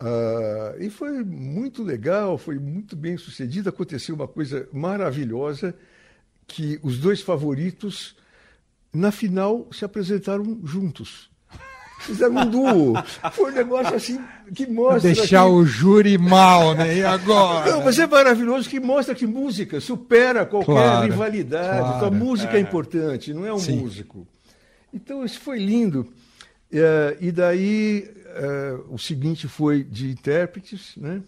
Uh, 0.00 0.82
e 0.82 0.90
foi 0.90 1.22
muito 1.22 1.82
legal, 1.82 2.36
foi 2.36 2.58
muito 2.58 2.96
bem 2.96 3.16
sucedido. 3.16 3.68
Aconteceu 3.68 4.14
uma 4.14 4.26
coisa 4.26 4.68
maravilhosa 4.72 5.74
que 6.46 6.78
os 6.82 6.98
dois 6.98 7.20
favoritos, 7.20 8.16
na 8.92 9.10
final, 9.10 9.68
se 9.72 9.84
apresentaram 9.84 10.60
juntos. 10.64 11.30
Fizeram 12.00 12.36
um 12.36 12.46
duo. 12.50 12.94
Foi 13.32 13.52
um 13.52 13.54
negócio 13.54 13.94
assim 13.94 14.20
que 14.54 14.66
mostra. 14.66 15.12
Deixar 15.12 15.44
que... 15.44 15.50
o 15.50 15.64
júri 15.64 16.18
mal, 16.18 16.74
né? 16.74 16.98
E 16.98 17.04
agora? 17.04 17.70
Não, 17.70 17.84
mas 17.84 17.98
é 17.98 18.06
maravilhoso 18.06 18.68
que 18.68 18.78
mostra 18.78 19.14
que 19.14 19.26
música 19.26 19.80
supera 19.80 20.44
qualquer 20.44 20.72
claro, 20.72 21.06
rivalidade. 21.06 21.78
Claro. 21.78 21.96
Então, 21.96 22.08
a 22.08 22.10
música 22.10 22.54
é. 22.54 22.56
é. 22.56 22.60
importante, 22.60 23.32
não 23.32 23.46
é 23.46 23.52
um 23.52 23.58
Sim. 23.58 23.78
músico. 23.78 24.26
Então, 24.92 25.24
isso 25.24 25.40
foi 25.40 25.58
lindo. 25.58 26.06
É, 26.70 27.16
e 27.20 27.32
daí, 27.32 28.10
é, 28.26 28.78
o 28.90 28.98
seguinte 28.98 29.48
foi 29.48 29.82
de 29.82 30.10
intérpretes, 30.10 30.92
né? 30.96 31.22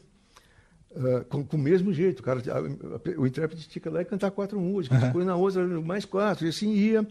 Uh, 0.90 1.24
com, 1.26 1.44
com, 1.44 1.58
o 1.58 1.60
mesmo 1.60 1.92
jeito, 1.92 2.20
o, 2.20 2.22
cara, 2.22 2.40
a, 2.50 2.56
a, 2.56 3.20
o 3.20 3.26
intérprete 3.26 3.68
tinha 3.68 3.82
que 3.82 3.86
ir 3.86 3.92
lá 3.92 4.00
e 4.00 4.04
cantar 4.06 4.30
quatro 4.30 4.58
músicas, 4.58 4.98
uhum. 4.98 5.06
depois 5.06 5.26
na 5.26 5.36
outra 5.36 5.62
mais 5.82 6.06
quatro, 6.06 6.46
e 6.46 6.48
assim 6.48 6.72
ia. 6.72 7.06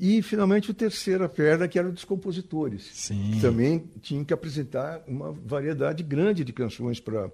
E 0.00 0.22
finalmente 0.22 0.70
o 0.70 0.74
terceira 0.74 1.28
perna, 1.28 1.68
que 1.68 1.78
era 1.78 1.92
dos 1.92 2.06
compositores. 2.06 2.90
Sim. 2.94 3.32
Que 3.34 3.40
também 3.42 3.84
tinham 4.00 4.24
que 4.24 4.32
apresentar 4.32 5.02
uma 5.06 5.30
variedade 5.30 6.02
grande 6.02 6.42
de 6.42 6.54
canções 6.54 6.98
para 6.98 7.30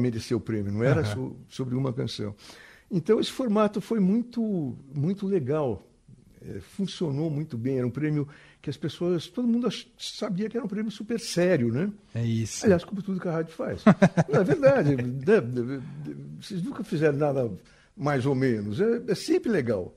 merecer 0.00 0.36
o 0.36 0.40
prêmio, 0.40 0.72
não 0.72 0.82
era 0.82 1.02
uhum. 1.16 1.30
so, 1.30 1.36
sobre 1.48 1.76
uma 1.76 1.92
canção. 1.92 2.34
Então 2.90 3.20
esse 3.20 3.30
formato 3.30 3.80
foi 3.80 4.00
muito 4.00 4.76
muito 4.92 5.28
legal, 5.28 5.86
é, 6.42 6.58
funcionou 6.58 7.30
muito 7.30 7.56
bem, 7.56 7.78
era 7.78 7.86
um 7.86 7.90
prêmio 7.90 8.26
que 8.60 8.68
as 8.68 8.76
pessoas, 8.76 9.28
todo 9.28 9.46
mundo 9.46 9.68
sabia 9.96 10.50
que 10.50 10.56
era 10.56 10.66
um 10.66 10.68
prêmio 10.68 10.90
super 10.90 11.20
sério, 11.20 11.72
né? 11.72 11.88
É 12.12 12.24
isso. 12.24 12.64
Aliás, 12.64 12.84
como 12.84 13.00
tudo 13.00 13.20
que 13.20 13.28
a 13.28 13.32
rádio 13.32 13.54
faz. 13.54 13.84
Não, 14.28 14.40
é 14.40 14.44
verdade. 14.44 14.96
Né? 14.96 15.80
Vocês 16.40 16.60
nunca 16.64 16.82
fizeram 16.82 17.16
nada 17.16 17.48
mais 17.96 18.26
ou 18.26 18.34
menos. 18.34 18.80
É, 18.80 19.02
é 19.06 19.14
sempre 19.14 19.52
legal. 19.52 19.94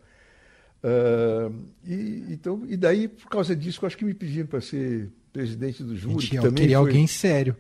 Uh, 0.84 1.54
e, 1.86 2.26
então, 2.30 2.64
e 2.68 2.76
daí, 2.76 3.08
por 3.08 3.30
causa 3.30 3.56
disso, 3.56 3.80
eu 3.82 3.88
acho 3.88 3.98
que 3.98 4.04
me 4.04 4.14
pediram 4.14 4.48
para 4.48 4.60
ser 4.60 5.10
presidente 5.32 5.82
do 5.82 5.96
júri. 5.96 6.26
Gente, 6.26 6.36
eu 6.36 6.52
queria 6.52 6.78
foi... 6.78 6.88
alguém 6.88 7.08
sério. 7.08 7.56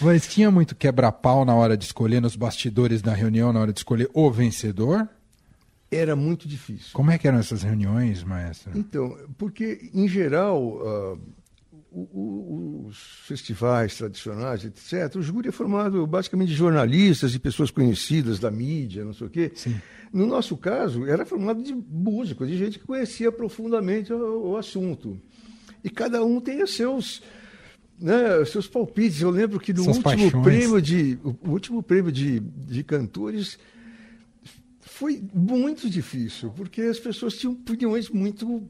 Mas 0.00 0.26
tinha 0.26 0.50
muito 0.50 0.74
quebra-pau 0.74 1.44
na 1.44 1.54
hora 1.54 1.76
de 1.76 1.84
escolher, 1.84 2.20
nos 2.20 2.34
bastidores 2.36 3.00
da 3.02 3.14
reunião, 3.14 3.52
na 3.52 3.60
hora 3.60 3.72
de 3.72 3.78
escolher 3.78 4.10
o 4.12 4.30
vencedor? 4.30 5.08
Era 5.90 6.14
muito 6.14 6.46
difícil. 6.46 6.90
Como 6.92 7.10
é 7.10 7.18
que 7.18 7.26
eram 7.26 7.38
essas 7.38 7.62
reuniões, 7.62 8.22
maestro? 8.22 8.76
Então, 8.78 9.16
porque, 9.36 9.90
em 9.92 10.06
geral, 10.06 10.62
uh, 10.62 11.20
o, 11.90 12.00
o, 12.00 12.86
os 12.86 12.96
festivais 13.26 13.96
tradicionais, 13.96 14.64
etc., 14.64 15.16
o 15.16 15.22
júri 15.22 15.48
é 15.48 15.52
formado 15.52 16.06
basicamente 16.06 16.50
de 16.50 16.54
jornalistas 16.54 17.34
e 17.34 17.38
pessoas 17.38 17.70
conhecidas 17.70 18.38
da 18.38 18.50
mídia, 18.50 19.04
não 19.04 19.12
sei 19.12 19.26
o 19.26 19.30
quê. 19.30 19.52
Sim. 19.54 19.80
No 20.12 20.26
nosso 20.26 20.56
caso, 20.56 21.06
era 21.06 21.24
formado 21.24 21.62
de 21.62 21.74
músicos, 21.74 22.48
de 22.48 22.56
gente 22.56 22.78
que 22.78 22.86
conhecia 22.86 23.30
profundamente 23.30 24.12
o, 24.12 24.50
o 24.50 24.56
assunto. 24.56 25.20
E 25.82 25.90
cada 25.90 26.24
um 26.24 26.40
tem 26.40 26.62
os 26.62 26.74
seus... 26.74 27.22
Né, 27.98 28.42
seus 28.46 28.66
palpites. 28.66 29.20
Eu 29.20 29.28
lembro 29.28 29.60
que 29.60 29.74
no 29.74 29.82
último 29.82 30.02
paixões. 30.02 30.32
prêmio 30.42 30.80
de 30.80 31.18
o 31.22 31.50
último 31.50 31.82
prêmio 31.82 32.10
de, 32.10 32.40
de 32.40 32.82
cantores 32.82 33.58
foi 35.00 35.22
muito 35.34 35.88
difícil, 35.88 36.50
porque 36.50 36.80
as 36.82 36.98
pessoas 36.98 37.34
tinham 37.36 37.52
opiniões 37.52 38.08
muito 38.08 38.66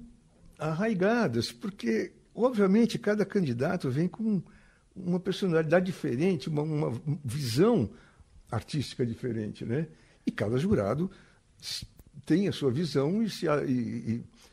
arraigadas, 0.58 1.50
porque, 1.50 2.12
obviamente, 2.42 2.98
cada 2.98 3.24
candidato 3.24 3.90
vem 3.90 4.08
com 4.08 4.42
uma 4.94 5.20
personalidade 5.20 5.86
diferente, 5.86 6.48
uma, 6.48 6.62
uma 6.62 7.00
visão 7.24 7.90
artística 8.50 9.06
diferente, 9.06 9.64
né? 9.64 9.86
E 10.26 10.30
cada 10.30 10.58
jurado 10.58 11.10
tem 12.24 12.48
a 12.48 12.52
sua 12.52 12.70
visão 12.70 13.22
e 13.22 13.26
está 13.26 13.56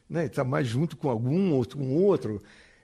né, 0.09 0.27
tá 0.27 0.43
mais 0.43 0.67
junto 0.67 0.95
com 0.95 1.09
algum 1.09 1.53
outro, 1.53 1.77
com 1.77 1.95
outro. 1.95 2.41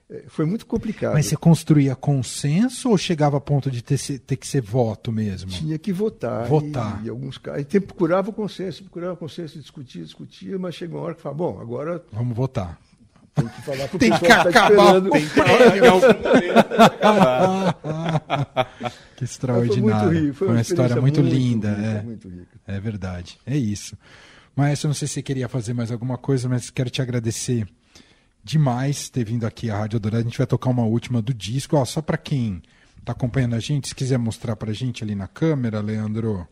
É, 0.08 0.24
foi 0.28 0.44
muito 0.44 0.66
complicado. 0.66 1.14
Mas 1.14 1.26
você 1.26 1.36
construía 1.36 1.96
consenso 1.96 2.90
ou 2.90 2.98
chegava 2.98 3.38
a 3.38 3.40
ponto 3.40 3.70
de 3.70 3.82
ter, 3.82 3.98
ter 4.20 4.36
que 4.36 4.46
ser 4.46 4.60
voto 4.60 5.10
mesmo? 5.10 5.50
Tinha 5.50 5.78
que 5.78 5.92
votar. 5.92 6.46
Votar. 6.46 7.00
E, 7.02 7.06
e 7.06 7.10
alguns 7.10 7.38
casos. 7.38 7.66
E 7.72 7.80
procurava 7.80 8.30
o 8.30 8.32
consenso, 8.32 8.82
procurava 8.82 9.14
o 9.14 9.16
consenso, 9.16 9.58
discutia, 9.58 10.04
discutia, 10.04 10.58
mas 10.58 10.74
chegou 10.74 11.00
uma 11.00 11.06
hora 11.06 11.14
que 11.14 11.22
falava, 11.22 11.38
bom, 11.38 11.60
agora. 11.60 12.04
Vamos 12.12 12.36
votar. 12.36 12.78
Tem 13.34 13.48
que 13.48 13.62
falar 13.62 13.88
pro 13.88 13.98
Tem 13.98 14.12
que 14.12 14.26
tá 14.26 14.42
acabar 14.42 15.00
tá 15.00 15.10
Tem 15.10 15.28
que 15.28 15.34
Que 19.16 19.24
extraordinário. 19.24 20.08
Foi, 20.08 20.20
rico, 20.20 20.34
foi, 20.34 20.48
uma, 20.48 20.54
uma 20.54 20.60
história 20.60 21.00
muito, 21.00 21.20
muito 21.20 21.34
linda. 21.34 21.70
Rica, 21.70 21.82
é. 21.82 22.02
Muito 22.02 22.46
é 22.66 22.80
verdade. 22.80 23.38
É 23.44 23.56
isso. 23.56 23.98
Mas 24.54 24.82
eu 24.82 24.88
não 24.88 24.94
sei 24.94 25.08
se 25.08 25.14
você 25.14 25.22
queria 25.22 25.48
fazer 25.48 25.74
mais 25.74 25.90
alguma 25.90 26.16
coisa, 26.16 26.48
mas 26.48 26.70
quero 26.70 26.88
te 26.90 27.02
agradecer 27.02 27.66
demais 28.42 29.08
ter 29.08 29.24
vindo 29.24 29.46
aqui 29.46 29.68
à 29.70 29.78
Rádio 29.78 29.98
Dourada. 29.98 30.22
A 30.22 30.24
gente 30.24 30.38
vai 30.38 30.46
tocar 30.46 30.70
uma 30.70 30.84
última 30.84 31.20
do 31.20 31.34
disco. 31.34 31.76
Ó, 31.76 31.84
só 31.84 32.00
para 32.00 32.16
quem 32.16 32.62
está 33.00 33.12
acompanhando 33.12 33.54
a 33.54 33.60
gente, 33.60 33.88
se 33.88 33.94
quiser 33.94 34.18
mostrar 34.18 34.54
para 34.54 34.70
a 34.70 34.74
gente 34.74 35.02
ali 35.02 35.14
na 35.14 35.26
câmera, 35.26 35.80
Leandro, 35.80 36.46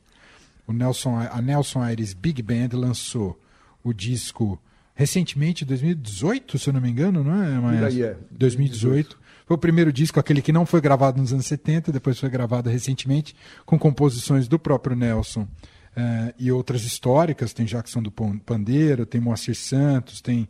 o 0.66 0.72
Nelson, 0.72 1.16
a 1.16 1.40
Nelson 1.40 1.80
Aires 1.82 2.12
Big 2.12 2.42
Band 2.42 2.70
lançou 2.72 3.38
o 3.84 3.92
disco 3.92 4.60
recentemente, 4.94 5.64
2018, 5.64 6.58
se 6.58 6.68
eu 6.68 6.72
não 6.72 6.80
me 6.80 6.90
engano, 6.90 7.24
não 7.24 7.42
é, 7.42 7.58
Maestro? 7.58 8.04
É, 8.04 8.16
2018. 8.30 9.18
Foi 9.46 9.56
o 9.56 9.58
primeiro 9.58 9.92
disco, 9.92 10.20
aquele 10.20 10.40
que 10.40 10.52
não 10.52 10.64
foi 10.64 10.80
gravado 10.80 11.20
nos 11.20 11.32
anos 11.32 11.46
70, 11.46 11.92
depois 11.92 12.18
foi 12.18 12.30
gravado 12.30 12.70
recentemente, 12.70 13.34
com 13.66 13.78
composições 13.78 14.46
do 14.48 14.58
próprio 14.58 14.94
Nelson. 14.96 15.42
Uh, 15.42 16.32
e 16.38 16.50
outras 16.50 16.84
históricas, 16.84 17.52
tem 17.52 17.66
Jackson 17.66 18.02
do 18.02 18.10
Pandeiro, 18.10 19.04
tem 19.04 19.20
Moacir 19.20 19.54
Santos, 19.54 20.20
tem 20.20 20.48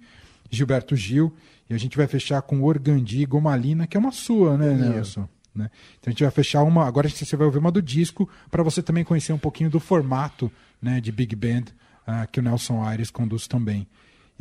Gilberto 0.51 0.95
Gil. 0.95 1.35
E 1.69 1.75
a 1.75 1.79
gente 1.79 1.97
vai 1.97 2.07
fechar 2.07 2.43
com 2.43 2.63
Organdi 2.63 3.25
Gomalina, 3.25 3.87
que 3.87 3.97
é 3.97 4.01
uma 4.01 4.13
sua, 4.13 4.57
né, 4.57 4.75
Nelson? 4.75 5.29
Né? 5.55 5.71
Então 5.99 6.11
a 6.11 6.11
gente 6.11 6.23
vai 6.23 6.31
fechar 6.31 6.63
uma. 6.63 6.87
Agora 6.87 7.09
você 7.09 7.37
vai 7.37 7.47
ouvir 7.47 7.59
uma 7.59 7.73
do 7.73 7.83
disco, 7.83 8.29
para 8.51 8.63
você 8.63 8.83
também 8.83 9.05
conhecer 9.05 9.33
um 9.33 9.39
pouquinho 9.39 9.71
do 9.71 9.81
formato 9.81 10.51
né, 10.81 11.01
de 11.01 11.11
Big 11.11 11.35
Band 11.35 11.65
ah, 12.07 12.27
que 12.27 12.41
o 12.41 12.43
Nelson 12.43 12.83
Aires 12.83 13.11
conduz 13.11 13.47
também. 13.47 13.87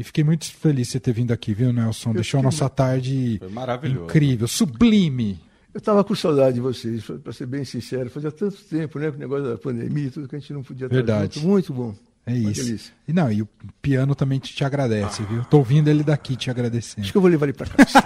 E 0.01 0.03
fiquei 0.03 0.23
muito 0.23 0.51
feliz 0.51 0.87
de 0.87 0.93
você 0.93 0.99
ter 0.99 1.13
vindo 1.13 1.31
aqui, 1.31 1.53
viu, 1.53 1.71
Nelson? 1.71 2.11
Deixou 2.11 2.39
a 2.39 2.43
nossa 2.43 2.67
tarde 2.67 3.39
incrível, 3.87 4.47
sublime. 4.47 5.39
Eu 5.71 5.77
estava 5.77 6.03
com 6.03 6.15
saudade 6.15 6.55
de 6.55 6.59
vocês, 6.59 7.03
para 7.23 7.31
ser 7.31 7.45
bem 7.45 7.63
sincero. 7.63 8.09
Fazia 8.09 8.31
tanto 8.31 8.57
tempo, 8.63 8.97
né? 8.97 9.11
Com 9.11 9.17
o 9.17 9.19
negócio 9.19 9.45
da 9.45 9.57
pandemia, 9.59 10.09
tudo 10.09 10.27
que 10.27 10.35
a 10.35 10.39
gente 10.39 10.51
não 10.53 10.63
podia 10.63 10.87
estar 10.87 10.95
Verdade. 10.95 11.35
junto. 11.35 11.47
Muito 11.47 11.71
bom. 11.71 11.93
É 12.25 12.31
Uma 12.31 12.51
isso. 12.51 12.65
delícia. 12.65 12.93
E 13.07 13.13
não, 13.13 13.31
e 13.31 13.43
o 13.43 13.49
piano 13.79 14.15
também 14.15 14.39
te, 14.39 14.55
te 14.55 14.63
agradece, 14.63 15.21
viu? 15.23 15.45
Tô 15.45 15.59
ouvindo 15.59 15.87
ele 15.87 16.03
daqui 16.03 16.35
te 16.35 16.49
agradecendo. 16.49 17.01
Acho 17.01 17.11
que 17.11 17.17
eu 17.17 17.21
vou 17.21 17.29
levar 17.29 17.45
ele 17.45 17.53
para 17.53 17.67
casa. 17.67 17.99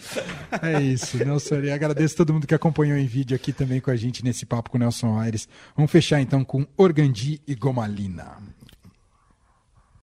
É 0.62 0.82
isso, 0.82 1.16
Nelson. 1.18 1.60
E 1.60 1.70
agradeço 1.70 2.16
todo 2.16 2.32
mundo 2.32 2.46
que 2.46 2.54
acompanhou 2.54 2.96
em 2.96 3.06
vídeo 3.06 3.34
aqui 3.34 3.52
também 3.52 3.80
com 3.80 3.90
a 3.90 3.96
gente 3.96 4.24
nesse 4.24 4.46
papo 4.46 4.70
com 4.70 4.76
o 4.76 4.80
Nelson 4.80 5.18
Aires. 5.18 5.48
Vamos 5.76 5.90
fechar 5.90 6.20
então 6.20 6.44
com 6.44 6.66
Organdi 6.76 7.40
e 7.46 7.54
Gomalina. 7.54 8.36